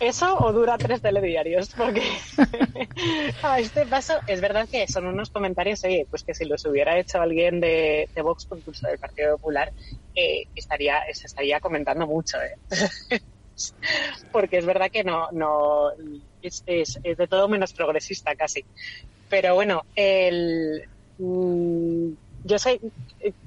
[0.00, 2.02] Eso o dura tres telediarios, porque
[3.42, 6.96] a este paso es verdad que son unos comentarios, oye, pues que si los hubiera
[6.98, 9.72] hecho alguien de, de Vox, incluso del Partido Popular,
[10.14, 12.38] eh, estaría, se estaría comentando mucho.
[12.40, 13.20] ¿eh?
[14.30, 15.90] porque es verdad que no, no
[16.42, 18.64] es, es, de todo menos progresista casi.
[19.28, 20.88] Pero bueno, el,
[21.18, 22.80] yo sé,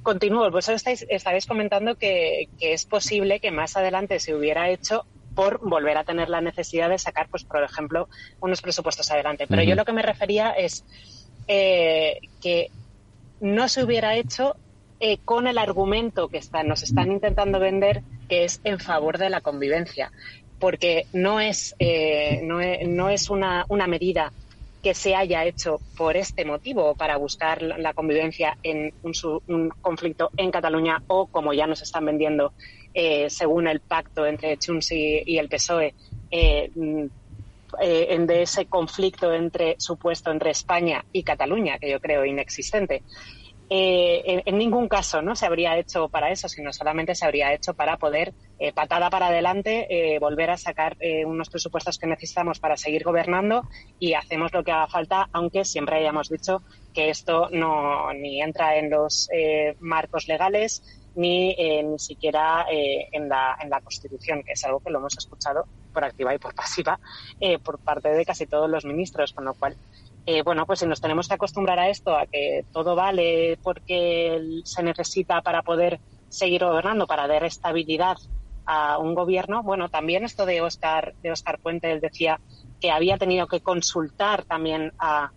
[0.04, 5.06] continúo, vosotros estáis, estáis comentando que, que es posible que más adelante se hubiera hecho
[5.36, 8.10] por volver a tener la necesidad de sacar, pues, por ejemplo,
[8.42, 9.46] unos presupuestos adelante.
[9.48, 10.84] Pero yo lo que me refería es
[11.48, 12.70] eh, que
[13.40, 14.56] no se hubiera hecho
[15.00, 19.42] eh, con el argumento que nos están intentando vender, que es en favor de la
[19.42, 20.12] convivencia,
[20.60, 24.32] porque no es, eh, no es, una, una, medida
[24.82, 29.14] que se haya hecho por este motivo, para buscar la convivencia en un,
[29.48, 32.54] un conflicto en Cataluña o, como ya nos están vendiendo,
[32.94, 35.94] eh, según el pacto entre Junts y, el PSOE,
[36.32, 37.06] eh, mm,
[37.82, 43.04] eh, de ese conflicto entre supuesto entre España y Cataluña, que yo creo inexistente.
[43.74, 47.98] En, ningún caso no se habría hecho para eso, sino solamente se habría hecho para
[47.98, 48.34] poder,
[48.76, 53.64] patada para adelante, volver a sacar unos presupuestos que necesitamos para seguir gobernando
[53.98, 56.62] y hacemos lo que haga falta, aunque siempre hayamos dicho
[56.94, 59.30] que esto no ni entra en los
[59.80, 60.84] marcos legales
[61.16, 65.00] ni eh, ni siquiera eh, en, la, en la Constitución, que es algo que lo
[65.00, 67.00] hemos escuchado por activa y por pasiva
[67.40, 69.76] eh, por parte de casi todos los ministros, con lo cual,
[70.44, 74.84] bueno, pues si nos tenemos que acostumbrar a esto, a que todo vale porque se
[74.84, 76.00] necesita para poder
[76.30, 78.18] seguir gobernando, para dar estabilidad
[78.66, 82.40] a un gobierno, bueno, también esto de Oscar, de Oscar Puente, él decía
[82.80, 85.32] que había tenido que consultar también a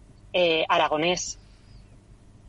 [0.68, 1.38] Aragonés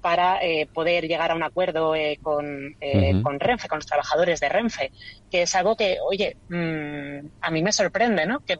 [0.05, 4.39] para eh, poder llegar a un acuerdo eh, con, eh, con, Renfe, con los trabajadores
[4.39, 4.91] de Renfe,
[5.31, 8.41] que es algo que, oye, mm, a mí me sorprende, ¿no?
[8.41, 8.55] Que,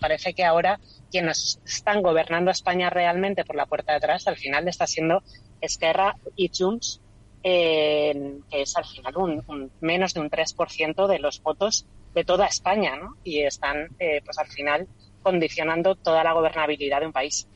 [0.00, 0.78] parece que ahora
[1.16, 5.22] quienes están gobernando España realmente por la puerta de atrás, al final está siendo
[5.62, 7.00] Esquerra y Junts,
[7.42, 12.96] que es al final un, menos de un 3% de los votos de toda España,
[12.96, 13.16] ¿no?
[13.24, 14.86] Y están, pues al final,
[15.22, 17.46] condicionando toda la gobernabilidad de un país.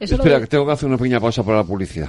[0.00, 2.08] Espera, que tengo que hacer una pequeña pausa para la publicidad.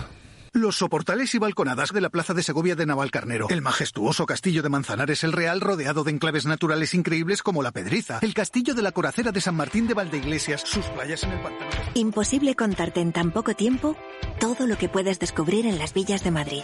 [0.57, 3.45] Los soportales y balconadas de la Plaza de Segovia de Navalcarnero.
[3.47, 8.17] El majestuoso castillo de Manzanares el Real rodeado de enclaves naturales increíbles como la Pedriza.
[8.23, 10.61] El castillo de la Coracera de San Martín de Valdeiglesias.
[10.61, 11.69] Sus playas en el pantano.
[11.93, 13.95] Imposible contarte en tan poco tiempo
[14.39, 16.63] todo lo que puedes descubrir en las villas de Madrid.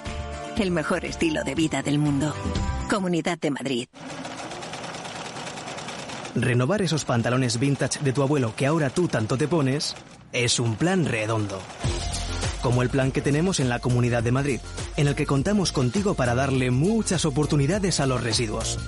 [0.57, 2.33] El mejor estilo de vida del mundo.
[2.89, 3.87] Comunidad de Madrid.
[6.33, 9.95] Renovar esos pantalones vintage de tu abuelo que ahora tú tanto te pones
[10.31, 11.61] es un plan redondo.
[12.63, 14.61] Como el plan que tenemos en la Comunidad de Madrid,
[14.95, 18.79] en el que contamos contigo para darle muchas oportunidades a los residuos.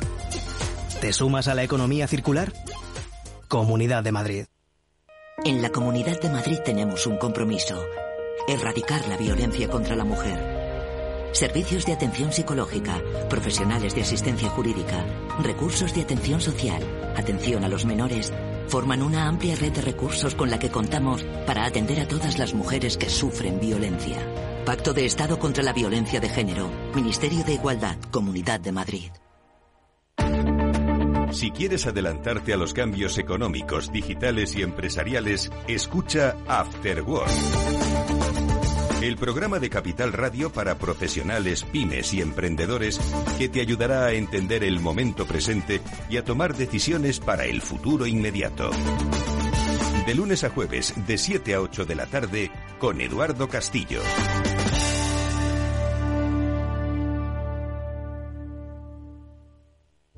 [1.01, 2.53] ¿Te sumas a la economía circular?
[3.49, 4.45] Comunidad de Madrid.
[5.43, 7.83] En la Comunidad de Madrid tenemos un compromiso.
[8.47, 11.29] Erradicar la violencia contra la mujer.
[11.33, 15.05] Servicios de atención psicológica, profesionales de asistencia jurídica,
[15.43, 16.81] recursos de atención social,
[17.17, 18.31] atención a los menores
[18.67, 22.53] forman una amplia red de recursos con la que contamos para atender a todas las
[22.53, 24.17] mujeres que sufren violencia.
[24.65, 29.11] Pacto de Estado contra la Violencia de Género, Ministerio de Igualdad, Comunidad de Madrid.
[31.31, 37.84] Si quieres adelantarte a los cambios económicos, digitales y empresariales, escucha After Work
[39.01, 42.99] el programa de Capital Radio para profesionales, pymes y emprendedores
[43.37, 48.07] que te ayudará a entender el momento presente y a tomar decisiones para el futuro
[48.07, 48.69] inmediato.
[50.05, 54.01] De lunes a jueves, de 7 a 8 de la tarde, con Eduardo Castillo.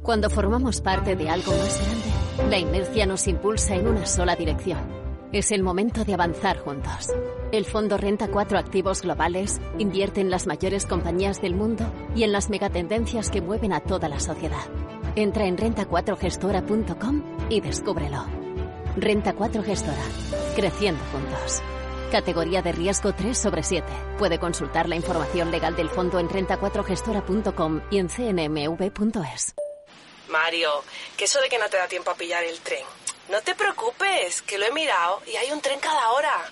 [0.02, 5.08] Cuando formamos parte de algo más grande, la inercia nos impulsa en una sola dirección
[5.32, 7.10] es el momento de avanzar juntos.
[7.54, 12.34] El Fondo Renta 4 Activos Globales invierte en las mayores compañías del mundo y en
[12.34, 14.66] las megatendencias que mueven a toda la sociedad.
[15.16, 18.26] Entra en renta4gestora.com y descúbrelo.
[18.98, 20.04] Renta 4 Gestora.
[20.58, 21.62] Creciendo juntos.
[22.12, 23.88] Categoría de riesgo 3 sobre 7.
[24.18, 29.56] Puede consultar la información legal del fondo en renta4gestora.com y en cnmv.es.
[30.28, 30.84] Mario,
[31.16, 32.84] que eso de que no te da tiempo a pillar el tren.
[33.30, 36.52] No te preocupes, que lo he mirado y hay un tren cada hora.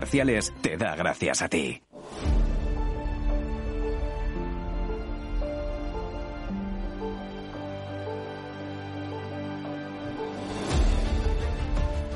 [0.61, 1.81] te da gracias a ti.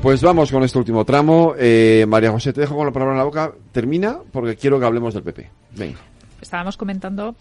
[0.01, 1.55] Pues vamos con este último tramo.
[1.57, 3.53] Eh, María José, te dejo con la palabra en la boca.
[3.71, 5.49] Termina porque quiero que hablemos del PP.
[5.75, 5.97] Venga.
[6.41, 7.35] Estábamos comentando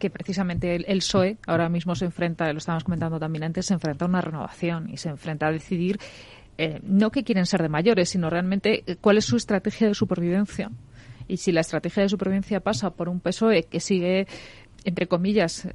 [0.00, 3.74] que precisamente el, el PSOE ahora mismo se enfrenta, lo estábamos comentando también antes, se
[3.74, 6.00] enfrenta a una renovación y se enfrenta a decidir
[6.58, 9.94] eh, no que quieren ser de mayores, sino realmente eh, cuál es su estrategia de
[9.94, 10.70] supervivencia.
[11.28, 14.26] Y si la estrategia de supervivencia pasa por un PSOE que sigue,
[14.84, 15.68] entre comillas,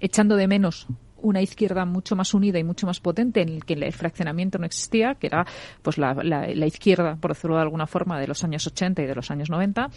[0.00, 0.86] echando de menos
[1.24, 4.66] una izquierda mucho más unida y mucho más potente en el que el fraccionamiento no
[4.66, 5.46] existía, que era
[5.82, 9.14] pues la, la, izquierda, por decirlo de alguna forma, de los años 80 y de
[9.14, 9.88] los años 90,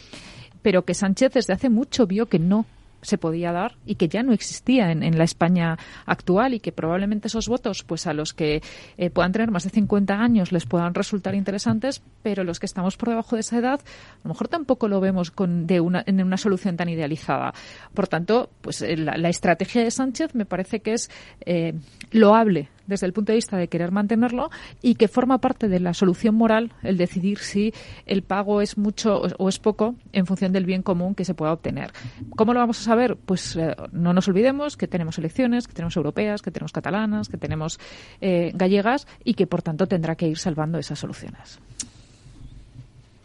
[0.61, 2.65] pero que Sánchez desde hace mucho vio que no
[3.01, 7.27] se podía dar y que ya no existía en, la España actual y que probablemente
[7.27, 8.61] esos votos, pues a los que
[8.97, 12.97] eh, puedan tener más de 50 años les puedan resultar interesantes, pero los que estamos
[12.97, 16.23] por debajo de esa edad, a lo mejor tampoco lo vemos con, de una, en
[16.23, 17.53] una solución tan idealizada.
[17.93, 21.09] Por tanto, pues eh, la, estrategia de Sánchez me parece que es
[21.45, 21.73] eh,
[22.11, 24.49] loable desde el punto de vista de querer mantenerlo
[24.81, 27.73] y que forma parte de la solución moral el decidir si
[28.05, 31.53] el pago es mucho o es poco en función del bien común que se pueda
[31.53, 31.91] obtener.
[32.35, 33.15] ¿Cómo lo vamos a saber?
[33.15, 37.37] Pues eh, no nos olvidemos que tenemos elecciones, que tenemos europeas, que tenemos catalanas, que
[37.37, 37.79] tenemos
[38.21, 41.59] eh, gallegas y que por tanto tendrá que ir salvando esas soluciones.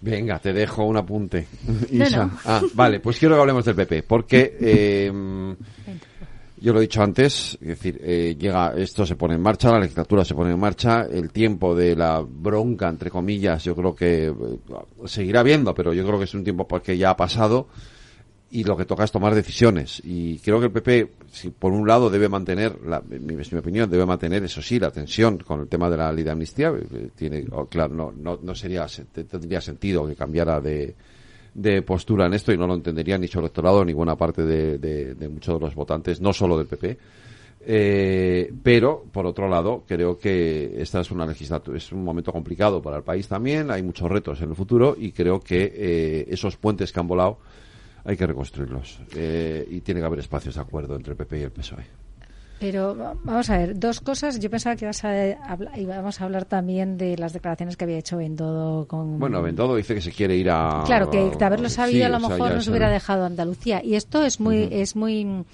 [0.02, 1.46] Venga, te dejo un apunte.
[1.90, 2.28] Isa.
[2.44, 5.12] Ah, vale, pues quiero que hablemos del PP, porque eh,
[6.62, 9.80] yo lo he dicho antes, es decir, eh, llega, esto se pone en marcha, la
[9.80, 14.26] legislatura se pone en marcha, el tiempo de la bronca, entre comillas, yo creo que
[14.28, 14.34] eh,
[15.06, 17.66] seguirá habiendo, pero yo creo que es un tiempo que ya ha pasado
[18.52, 20.00] y lo que toca es tomar decisiones.
[20.04, 23.90] Y creo que el PP, si por un lado debe mantener, la, mi, mi, opinión,
[23.90, 27.08] debe mantener, eso sí, la tensión con el tema de la ley de amnistía, eh,
[27.16, 30.94] tiene, oh, claro, no, no, no sería, tendría sentido que cambiara de,
[31.54, 35.28] de postura en esto y no lo entendería ni su electorado ni buena parte de,
[35.28, 36.98] muchos de los votantes, no solo del PP.
[37.64, 42.82] Eh, pero, por otro lado, creo que esta es una legislatura, es un momento complicado
[42.82, 46.56] para el país también, hay muchos retos en el futuro y creo que eh, esos
[46.56, 47.38] puentes que han volado
[48.04, 51.42] hay que reconstruirlos eh, y tiene que haber espacios de acuerdo entre el PP y
[51.42, 52.11] el PSOE.
[52.62, 52.94] Pero
[53.24, 54.38] vamos a ver, dos cosas.
[54.38, 55.10] Yo pensaba que ibas a
[55.48, 59.18] hablar, íbamos a hablar también de las declaraciones que había hecho Bendodo con...
[59.18, 60.84] Bueno, Bendodo dice que se quiere ir a...
[60.86, 63.82] Claro, que de haberlo sabido a lo mejor nos hubiera dejado Andalucía.
[63.84, 64.68] Y esto es muy...
[64.70, 65.44] es muy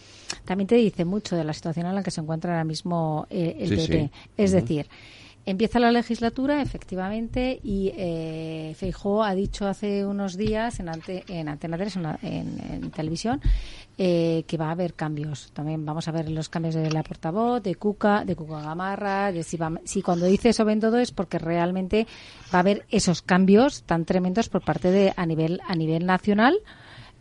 [0.44, 3.56] También te dice mucho de la situación en la que se encuentra ahora mismo eh,
[3.58, 4.10] el PP.
[4.36, 4.86] Es decir...
[5.48, 10.90] Empieza la legislatura, efectivamente, y eh, Feijó ha dicho hace unos días en,
[11.26, 13.40] en Antena 3, en, televisión,
[13.96, 15.50] eh, que va a haber cambios.
[15.54, 19.42] También vamos a ver los cambios de la portavoz, de Cuca, de Cuca Gamarra, de
[19.42, 22.06] si, si cuando dice eso ven todo es porque realmente
[22.52, 26.58] va a haber esos cambios tan tremendos por parte de a nivel a nivel nacional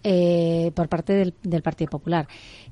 [0.04, 2.28] eh, por parte del, del Partido Popular.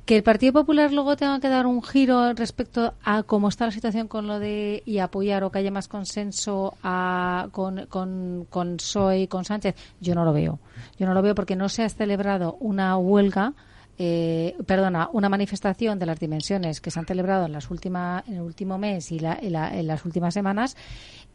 [0.06, 3.72] Que el Partido Popular luego tenga que dar un giro respecto a cómo está la
[3.72, 8.78] situación con lo de y apoyar o que haya más consenso a, con, con, con
[8.78, 10.60] PSOE con Sánchez, yo no lo veo.
[11.00, 13.54] Yo no lo veo porque no se ha celebrado una huelga
[13.98, 18.36] eh, perdona, una manifestación de las dimensiones que se han celebrado en, las últimas, en
[18.36, 20.76] el último mes y la, en, las últimas semanas,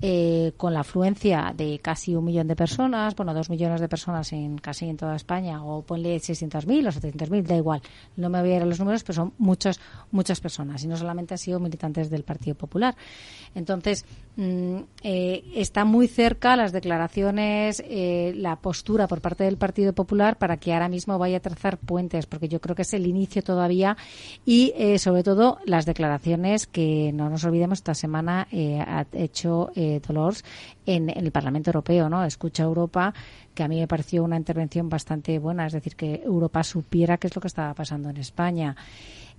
[0.03, 4.33] eh, con la afluencia de casi un millón de personas, bueno, dos millones de personas
[4.33, 7.83] en casi en toda España, o ponle 600.000 o 700.000, da igual,
[8.17, 10.97] no me voy a ir a los números, pero son muchas, muchas personas, y no
[10.97, 12.97] solamente han sido militantes del Partido Popular.
[13.55, 14.05] Entonces,
[14.37, 20.57] mm, eh, está muy cerca las declaraciones, la postura por parte del Partido Popular para
[20.57, 23.97] que ahora mismo vaya a trazar puentes, porque yo creo que es el inicio todavía
[24.45, 29.71] y eh, sobre todo las declaraciones que no nos olvidemos esta semana eh, ha hecho
[29.75, 30.45] eh, Dolores
[30.87, 32.25] en, el Parlamento Europeo, ¿no?
[32.25, 33.12] Escucha Europa,
[33.55, 37.27] que a mí me pareció una intervención bastante buena, es decir, que Europa supiera qué
[37.27, 38.77] es lo que estaba pasando en España.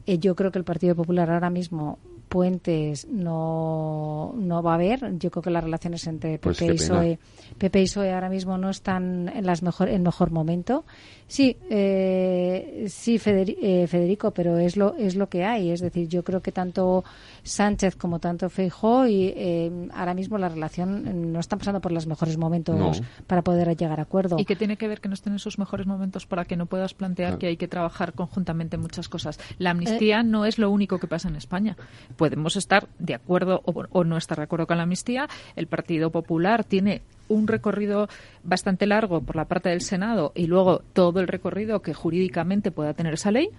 [0.05, 1.99] Eh, yo creo que el Partido Popular ahora mismo
[2.31, 5.17] puentes no, no va a haber.
[5.19, 7.19] Yo creo que las relaciones entre PP, Pues y, PSOE,
[7.57, 10.85] PP y PSOE ahora mismo no están en las mejor en mejor momento.
[11.27, 15.71] Sí, eh, sí, eh, Federico, pero es lo es lo que hay.
[15.71, 17.03] Es decir, yo creo que tanto
[17.43, 22.05] Sánchez como tanto Feijóo y eh, ahora mismo la relación no están pasando por los
[22.07, 22.91] mejores momentos No.
[23.27, 24.37] para poder llegar a acuerdo.
[24.39, 26.65] Y que tiene que ver que no estén en sus mejores momentos para que no
[26.67, 27.39] puedas plantear Claro.
[27.39, 29.39] que hay que trabajar conjuntamente en muchas cosas.
[29.57, 31.75] La amnistía no es lo único que pasa en España.
[32.15, 35.27] Podemos estar de acuerdo o, o no estar de acuerdo con la amnistía.
[35.55, 38.07] El Partido Popular tiene un recorrido
[38.43, 42.93] bastante largo por la parte del Senado y luego todo el recorrido que jurídicamente pueda
[42.93, 43.49] tener esa ley.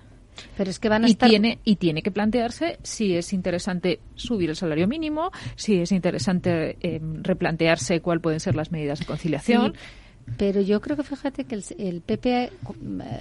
[0.57, 4.01] Pero es que van a y estar- tiene y tiene que plantearse si es interesante
[4.15, 9.07] subir el salario mínimo, si es interesante eh, replantearse cuál pueden ser las medidas de
[9.07, 9.73] conciliación.
[9.75, 9.79] Sí,
[10.39, 12.51] pero yo creo que fíjate que el, el PP, eh,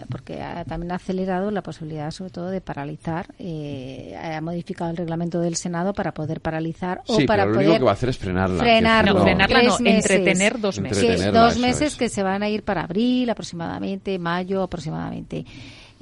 [0.08, 4.98] porque ha, también ha acelerado la posibilidad sobre todo de paralizar, eh, ha modificado el
[4.98, 7.92] reglamento del Senado para poder paralizar o Sí, para pero lo poder único que va
[7.92, 8.60] a hacer es frenarla.
[8.62, 9.14] frenarlo.
[9.16, 9.96] No, frenarla no, meses.
[10.12, 11.34] entretener dos meses.
[11.34, 11.96] Dos meses es.
[11.98, 15.44] que se van a ir para abril aproximadamente, mayo aproximadamente.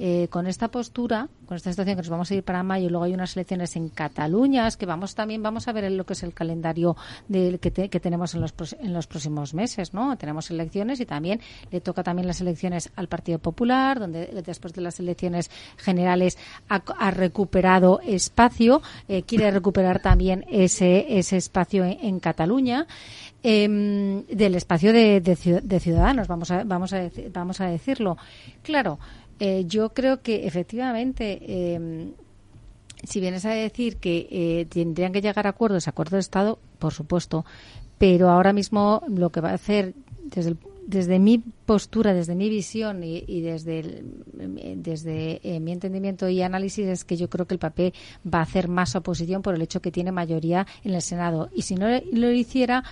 [0.02, 3.04] Eh, con esta postura, con esta situación que nos vamos a ir para mayo luego
[3.04, 6.22] hay unas elecciones en Cataluña, es que vamos también vamos a ver lo que es
[6.22, 6.96] el calendario
[7.28, 10.16] del que, te- que tenemos en los, en los próximos meses, ¿no?
[10.16, 11.40] Tenemos elecciones y también
[11.70, 16.38] le toca también las elecciones al Partido Popular, donde después de las elecciones generales
[16.70, 22.86] ha, recuperado espacio, eh, quiere recuperar también ese, ese espacio en, Cataluña.
[23.42, 28.16] em, del espacio de, de de ciudadanos, vamos a, vamos a, vamos a decirlo.
[28.62, 28.98] Claro,
[29.40, 32.10] eh, yo creo que efectivamente, eh,
[33.04, 36.92] si vienes a decir que eh, tendrían que llegar a acuerdos, acuerdos de Estado, por
[36.92, 37.44] supuesto,
[37.98, 39.94] pero ahora mismo lo que va a hacer
[40.24, 44.24] desde el- desde mi postura, desde mi visión y, desde el-
[44.58, 47.92] eh, desde eh, mi entendimiento y análisis es que yo creo que el papel
[48.26, 51.48] va a hacer más oposición por el hecho que tiene mayoría en el Senado.
[51.54, 52.82] Y si no lo hiciera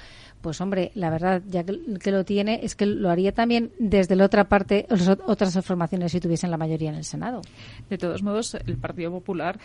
[0.40, 4.16] pues hombre, la verdad, ya que, que lo tiene, es que lo haría también desde
[4.16, 4.86] la otra parte,
[5.26, 7.42] otras formaciones si tuviesen la mayoría en el Senado.
[7.88, 9.58] De todos modos, el Partido Popular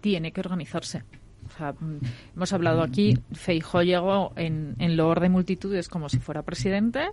[0.00, 1.04] tiene que organizarse.
[1.48, 1.98] O sea, mm,
[2.36, 7.08] hemos hablado aquí, Feijó llegó en, en loor de multitudes como si fuera presidente.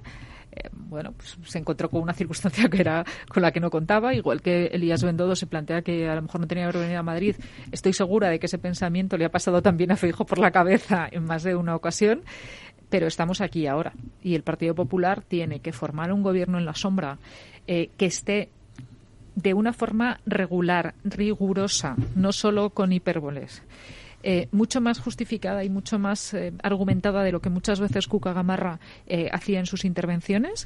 [0.51, 4.13] Eh, bueno, pues se encontró con una circunstancia que era con la que no contaba,
[4.13, 6.99] igual que Elías Bendodo se plantea que a lo mejor no tenía que haber venido
[6.99, 7.35] a Madrid.
[7.71, 11.07] Estoy segura de que ese pensamiento le ha pasado también a Feijo por la cabeza
[11.11, 12.23] en más de una ocasión,
[12.89, 13.93] pero estamos aquí ahora
[14.23, 17.17] y el Partido Popular tiene que formar un gobierno en la sombra
[17.67, 18.49] eh, que esté
[19.35, 23.61] de una forma regular, rigurosa, no solo con hipérboles.
[24.23, 28.33] eh, mucho más justificada y mucho más eh, argumentada de lo que muchas veces Cuca
[28.33, 30.65] Gamarra eh, hacía en sus intervenciones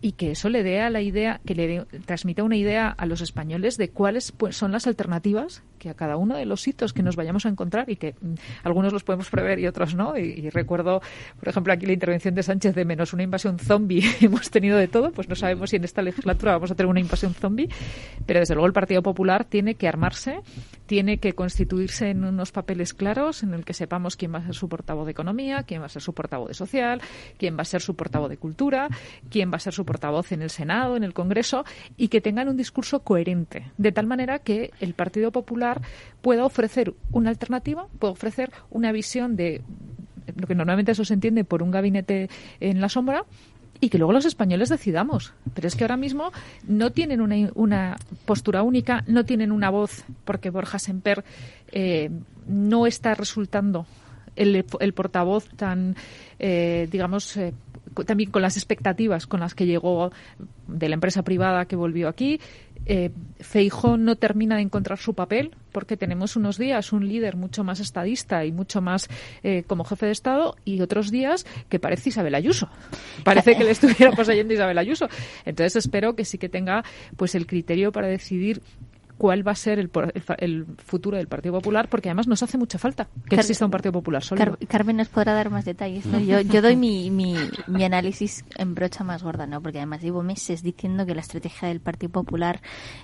[0.00, 3.20] y que eso le dé a la idea, que le transmita una idea a los
[3.20, 7.02] españoles de cuáles pues, son las alternativas que a cada uno de los hitos que
[7.02, 8.34] nos vayamos a encontrar y que mm,
[8.64, 10.16] algunos los podemos prever y otros no.
[10.16, 11.00] Y, y recuerdo,
[11.38, 14.02] por ejemplo, aquí la intervención de Sánchez de menos una invasión zombie.
[14.20, 17.00] Hemos tenido de todo, pues no sabemos si en esta legislatura vamos a tener una
[17.00, 17.68] invasión zombie,
[18.26, 20.40] pero desde luego el Partido Popular tiene que armarse,
[20.86, 24.54] tiene que constituirse en unos papeles claros en el que sepamos quién va a ser
[24.54, 27.00] su portavoz de economía, quién va a ser su portavoz de social,
[27.36, 28.88] quién va a ser su portavoz de cultura,
[29.30, 31.64] quién va a ser su portavoz en el Senado, en el Congreso,
[31.96, 35.67] y que tengan un discurso coherente, de tal manera que el Partido Popular
[36.22, 39.62] pueda ofrecer una alternativa, pueda ofrecer una visión de
[40.36, 42.28] lo que normalmente eso se entiende por un gabinete
[42.60, 43.24] en la sombra,
[43.80, 45.32] y que luego los españoles decidamos.
[45.54, 46.32] Pero es que ahora mismo
[46.66, 47.20] no tienen
[47.54, 51.24] una, postura única, no tienen una voz, porque Borja Semper
[51.70, 52.10] eh,
[52.46, 53.86] no está resultando
[54.36, 54.64] el,
[54.94, 55.96] portavoz tan,
[56.38, 57.52] eh, digamos, eh,
[58.04, 60.10] también con las expectativas con las que llegó
[60.66, 62.40] de la empresa privada que volvió aquí.
[62.86, 63.10] Eh,
[63.40, 67.80] Feijó no termina de encontrar su papel porque tenemos unos días un líder mucho más
[67.80, 69.08] estadista y mucho más
[69.42, 72.68] eh, como jefe de Estado y otros días que parece Isabel Ayuso.
[73.24, 75.08] Parece que le estuviera poseyendo Isabel Ayuso.
[75.44, 76.84] Entonces espero que sí que tenga
[77.16, 78.62] pues el criterio para decidir
[79.18, 79.90] cuál va a ser el,
[80.38, 83.70] el futuro del Partido Popular, porque además nos hace mucha falta que Car- exista un
[83.70, 84.56] Partido Popular sólido.
[84.56, 86.06] Car- Carmen nos podrá dar más detalles.
[86.06, 86.18] ¿no?
[86.20, 87.34] Yo, yo doy mi, mi,
[87.66, 89.60] mi análisis en brocha más gorda, ¿no?
[89.60, 92.60] porque además llevo meses diciendo que la estrategia del Partido Popular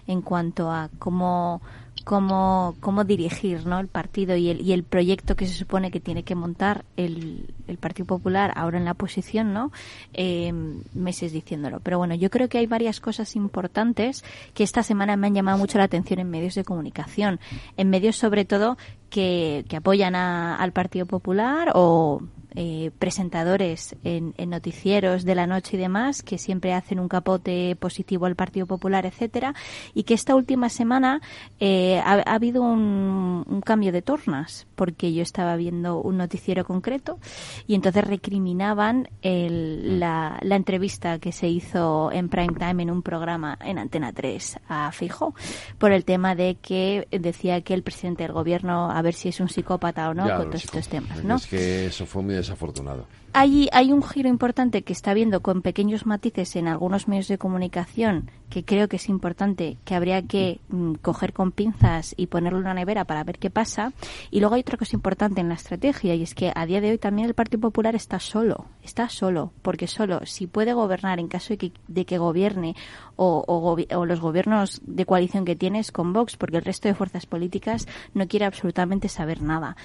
[0.06, 1.60] en cuanto a cómo
[2.04, 3.80] cómo, cómo dirigir ¿no?
[3.80, 7.54] el partido y el, y el proyecto que se supone que tiene que montar el,
[7.66, 9.72] el Partido Popular ahora en la oposición, ¿no?
[10.12, 10.52] Eh,
[10.92, 11.80] meses diciéndolo.
[11.80, 15.58] Pero bueno, yo creo que hay varias cosas importantes que esta semana me han llamado
[15.58, 17.40] mucho la atención en medios de comunicación.
[17.76, 18.76] En medios sobre todo
[19.10, 22.20] que, que apoyan a, al Partido Popular o
[22.56, 28.26] eh, presentadores en, noticieros de la noche y demás que siempre hacen un capote positivo
[28.26, 29.54] al Partido Popular, etcétera,
[29.92, 31.20] y que esta última semana
[31.58, 37.18] eh, ha, habido un, un, cambio de tornas porque yo estaba viendo un noticiero concreto
[37.66, 43.02] y entonces recriminaban el, la, la, entrevista que se hizo en prime time en un
[43.02, 45.34] programa en Antena 3 a Fijo
[45.78, 49.40] por el tema de que decía que el presidente del gobierno a ver si es
[49.40, 51.36] un psicópata o no con todos estos temas, ¿no?
[51.36, 53.06] Es que eso fue muy desafortunado.
[53.36, 58.30] Hay, un giro importante que está viendo con pequeños matices en algunos medios de comunicación
[58.48, 62.66] que creo que es importante, que habría que mm, coger con pinzas y ponerlo en
[62.66, 63.92] una nevera para ver qué pasa.
[64.30, 66.90] Y luego hay otra cosa importante en la estrategia y es que a día de
[66.90, 71.26] hoy también el Partido Popular está solo, está solo, porque solo si puede gobernar en
[71.26, 72.76] caso de que, de que gobierne
[73.16, 73.76] o,
[74.06, 77.86] los gobiernos de coalición que tiene es con Vox, porque el resto de fuerzas políticas
[78.12, 79.76] no quiere absolutamente saber nada.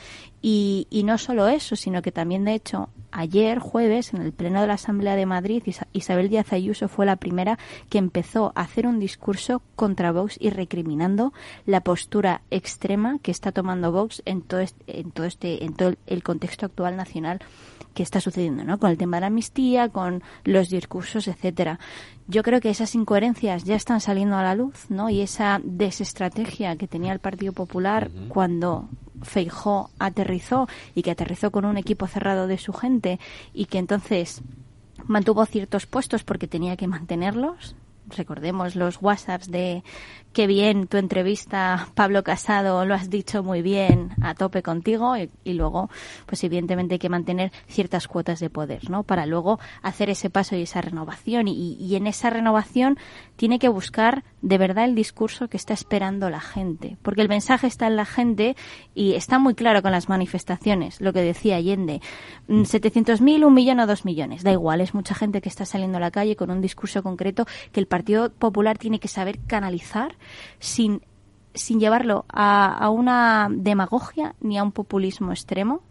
[0.41, 4.61] Y, y no solo eso, sino que también, de hecho, ayer, jueves, en el Pleno
[4.61, 7.57] de la Asamblea de Madrid, Isabel Díaz Ayuso fue la primera
[7.89, 11.33] que empezó a hacer un discurso contra Vox y recriminando
[11.65, 15.93] la postura extrema que está tomando Vox en todo este, en todo este, en todo
[16.07, 17.39] el contexto actual nacional
[17.99, 18.79] que está sucediendo, ¿no?
[18.79, 21.81] Con el tema de la amnistía, con los discursos, etcétera.
[22.27, 25.09] Yo creo que esas incoherencias ya están saliendo a la luz, ¿no?
[25.09, 28.87] Y esa desestrategia que tenía el Partido Popular cuando
[29.21, 33.19] Feijó aterrizó y que aterrizó con un equipo cerrado de su gente
[33.53, 34.43] y que entonces
[35.03, 37.75] mantuvo ciertos puestos porque tenía que mantenerlos.
[38.15, 39.83] Recordemos los WhatsApps de
[40.33, 45.53] qué bien tu entrevista, Pablo Casado, lo has dicho muy bien, a tope contigo y,
[45.53, 45.89] luego,
[46.25, 49.03] pues evidentemente hay que mantener ciertas cuotas de poder, ¿no?
[49.03, 52.97] Para luego hacer ese paso y esa renovación y, y en esa renovación
[53.35, 57.67] tiene que buscar de verdad el discurso que está esperando la gente, porque el mensaje
[57.67, 58.55] está en la gente
[58.93, 62.01] y está muy claro con las manifestaciones, lo que decía Allende,
[62.47, 65.97] 700.000, mm, un millón o dos millones, da igual, es mucha gente que está saliendo
[65.97, 70.15] a la calle con un discurso concreto que el Partido Popular tiene que saber canalizar
[70.59, 71.01] sin,
[71.53, 75.81] sin llevarlo a, a una demagogia ni a un populismo extremo,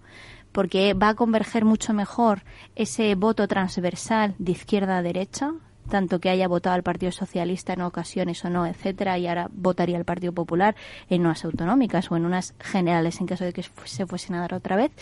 [0.52, 2.42] porque va a converger mucho mejor
[2.74, 5.52] ese voto transversal de izquierda a derecha,
[5.88, 9.96] tanto que haya votado al Partido Socialista en ocasiones o no, etcétera, y ahora votaría
[9.96, 10.76] al Partido Popular
[11.08, 14.54] en unas autonómicas o en unas generales en caso de que se fuesen a dar
[14.54, 14.92] otra vez,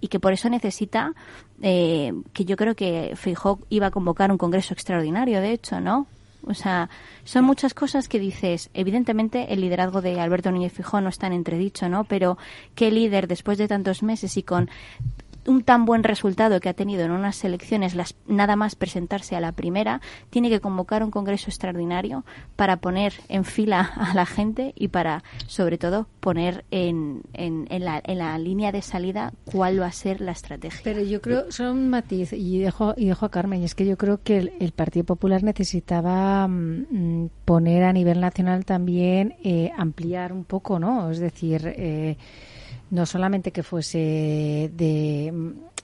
[0.00, 1.14] y que por eso necesita,
[1.62, 6.06] eh, que yo creo que Feijóo iba a convocar un congreso extraordinario, de hecho, ¿no?
[6.46, 6.88] O sea,
[7.24, 8.70] son muchas cosas que dices.
[8.72, 12.04] Evidentemente, el liderazgo de Alberto Núñez Fijó no está en entredicho, ¿no?
[12.04, 12.38] Pero
[12.74, 14.70] qué líder después de tantos meses y con
[15.46, 19.40] un tan buen resultado que ha tenido en unas elecciones, las, nada más presentarse a
[19.40, 20.00] la primera,
[20.30, 22.24] tiene que convocar un congreso extraordinario
[22.56, 28.00] para poner en fila a la gente y para, sobre todo, poner en, en, la,
[28.04, 30.80] en la línea de salida cuál va a ser la estrategia.
[30.84, 33.86] Pero yo creo, son un matiz, y dejo, y dejo a Carmen, y es que
[33.86, 40.32] yo creo que el, Partido Popular necesitaba mm, poner a nivel nacional también, eh, ampliar
[40.32, 41.10] un poco, ¿no?
[41.10, 42.16] Es decir, eh,
[42.90, 45.32] no solamente que fuese de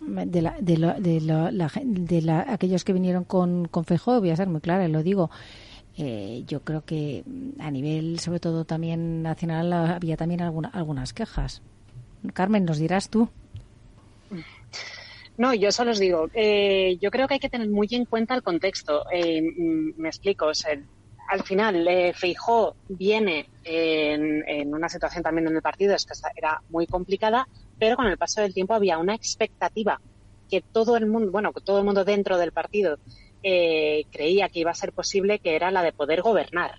[0.01, 1.21] de, la, de, de,
[1.85, 5.31] de la, aquellos que vinieron con, con Feijó, voy a ser muy clara, lo digo.
[5.97, 7.23] Eh, yo creo que
[7.59, 11.63] a nivel, sobre todo también nacional, había también alguna, algunas quejas.
[12.33, 13.29] Carmen, nos dirás tú.
[15.37, 18.35] No, yo solo os digo, eh, yo creo que hay que tener muy en cuenta
[18.35, 19.05] el contexto.
[19.13, 20.55] Eh, mm, me explico,
[21.33, 26.61] al final eh, Feijó viene en, una situación también en el partido es que era
[26.69, 27.49] muy complicada,
[27.79, 29.99] pero con el paso del tiempo había una expectativa
[30.51, 32.99] que todo el mundo, bueno, todo el mundo dentro del partido
[33.43, 36.73] eh, creía que iba a ser posible, que era la de poder gobernar.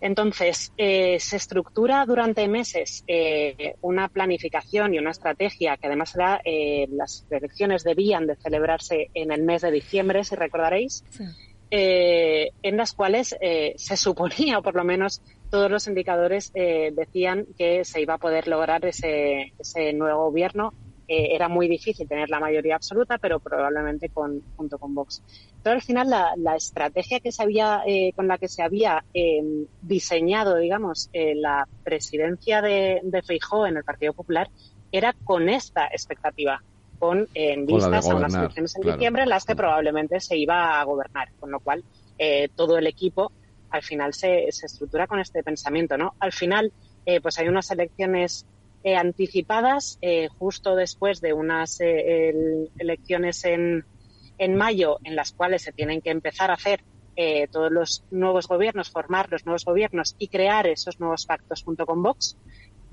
[0.00, 6.40] Entonces, eh, se estructura durante meses eh, una planificación y una estrategia que además era,
[6.88, 11.04] las elecciones debían de celebrarse en el mes de diciembre, si recordaréis.
[11.72, 16.92] Eh, en las cuales eh, se suponía, o por lo menos todos los indicadores eh,
[16.92, 20.72] decían que se iba a poder lograr ese, ese nuevo gobierno.
[21.12, 25.22] era muy difícil tener la mayoría absoluta, pero probablemente con, junto con Vox.
[25.60, 27.82] Pero al final la, estrategia que se había,
[28.14, 33.82] con la que se había em, diseñado, digamos, la presidencia de, de Feijóo en el
[33.82, 34.48] Partido Popular
[34.92, 36.62] era con esta expectativa
[37.00, 40.84] con en vistas a unas elecciones en diciembre en las que probablemente se iba a
[40.84, 41.82] gobernar, con lo cual
[42.18, 43.32] eh, todo el equipo
[43.70, 46.14] al final se, se estructura con este pensamiento, ¿no?
[46.20, 46.72] Al final,
[47.06, 48.44] eh, pues hay unas elecciones
[48.82, 53.84] eh, anticipadas eh, justo después de unas eh, el- elecciones en,
[54.38, 56.80] en mayo en las cuales se tienen que empezar a hacer
[57.16, 61.84] eh, todos los nuevos gobiernos, formar los nuevos gobiernos y crear esos nuevos pactos junto
[61.86, 62.36] con Vox.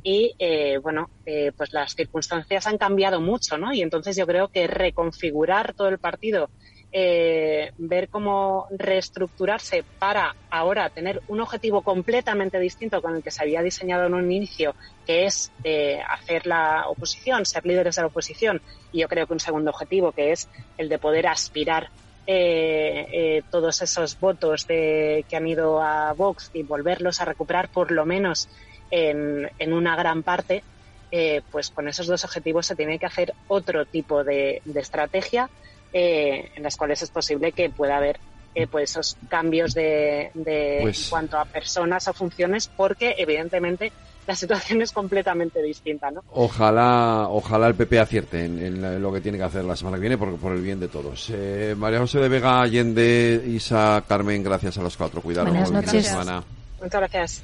[0.03, 3.73] Y eh, bueno, eh, pues las circunstancias han cambiado mucho, ¿no?
[3.73, 6.49] Y entonces yo creo que reconfigurar todo el partido,
[6.91, 13.43] eh, ver cómo reestructurarse para ahora tener un objetivo completamente distinto con el que se
[13.43, 14.73] había diseñado en un inicio,
[15.05, 18.61] que es eh, hacer la oposición, ser líderes de la oposición,
[18.91, 20.47] y yo creo que un segundo objetivo, que es
[20.77, 21.89] el de poder aspirar
[22.29, 27.69] eh, eh, todos esos votos de, que han ido a Vox y volverlos a recuperar
[27.69, 28.49] por lo menos
[28.91, 30.63] en, en una gran parte,
[31.11, 35.49] eh, pues con esos dos objetivos se tiene que hacer otro tipo de, de estrategia
[35.93, 38.19] eh, en las cuales es posible que pueda haber
[38.55, 43.91] eh, pues esos cambios de, de Pues- en cuanto a personas o funciones, porque evidentemente
[44.25, 46.21] la situación es completamente distinta, ¿no?
[46.33, 49.95] Ojalá, ojalá el PP acierte en, en la- lo que tiene que hacer la semana
[49.95, 51.29] que viene por, por el bien de todos.
[51.33, 55.21] Eh, María José de Vega, Allende, Isa, Carmen, gracias a los cuatro.
[55.21, 55.51] Cuidaros.
[55.53, 56.11] Buenas buen fin de noches.
[56.11, 56.43] semana.
[56.81, 57.43] Muchas gracias.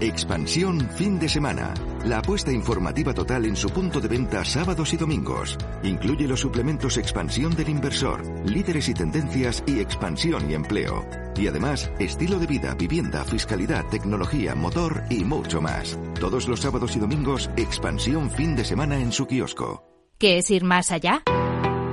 [0.00, 1.74] Expansión fin de semana.
[2.06, 5.58] La apuesta informativa total en su punto de venta sábados y domingos.
[5.82, 11.04] Incluye los suplementos Expansión del Inversor, Líderes y Tendencias y Expansión y Empleo.
[11.36, 15.98] Y además, estilo de vida, vivienda, fiscalidad, tecnología, motor y mucho más.
[16.18, 19.84] Todos los sábados y domingos, Expansión fin de semana en su kiosco.
[20.16, 21.22] ¿Qué es ir más allá?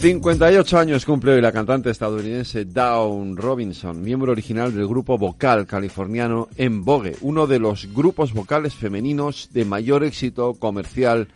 [0.00, 6.46] 58 años cumple hoy la cantante estadounidense Dawn Robinson, miembro original del grupo vocal californiano
[6.56, 11.26] En Vogue, uno de los grupos vocales femeninos de mayor éxito comercial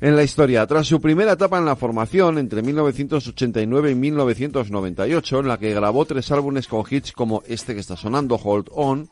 [0.00, 0.64] en la historia.
[0.68, 6.04] Tras su primera etapa en la formación, entre 1989 y 1998, en la que grabó
[6.04, 9.08] tres álbumes con hits como este que está sonando, Hold On,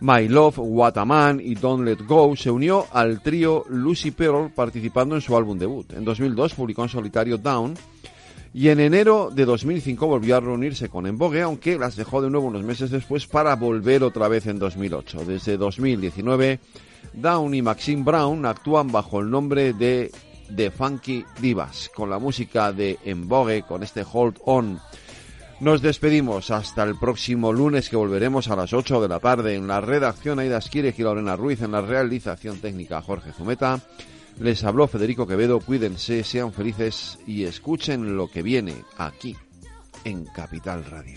[0.00, 4.50] My Love, What a Man y Don't Let Go, se unió al trío Lucy Pearl
[4.54, 5.92] participando en su álbum debut.
[5.92, 7.74] En 2002 publicó en solitario Down
[8.54, 12.28] y en enero de 2005 volvió a reunirse con En Vogue, aunque las dejó de
[12.28, 15.24] nuevo unos meses después para volver otra vez en 2008.
[15.24, 16.60] Desde 2019,
[17.14, 20.10] Down y Maxine Brown actúan bajo el nombre de
[20.54, 24.78] The Funky Divas, con la música de En Vogue, con este Hold On.
[25.60, 29.66] Nos despedimos hasta el próximo lunes que volveremos a las 8 de la tarde en
[29.66, 33.80] la redacción Aida Esquire y Lorena Ruiz, en la realización técnica Jorge Zumeta.
[34.38, 39.36] Les habló Federico Quevedo, cuídense, sean felices y escuchen lo que viene aquí
[40.04, 41.16] en Capital Radio.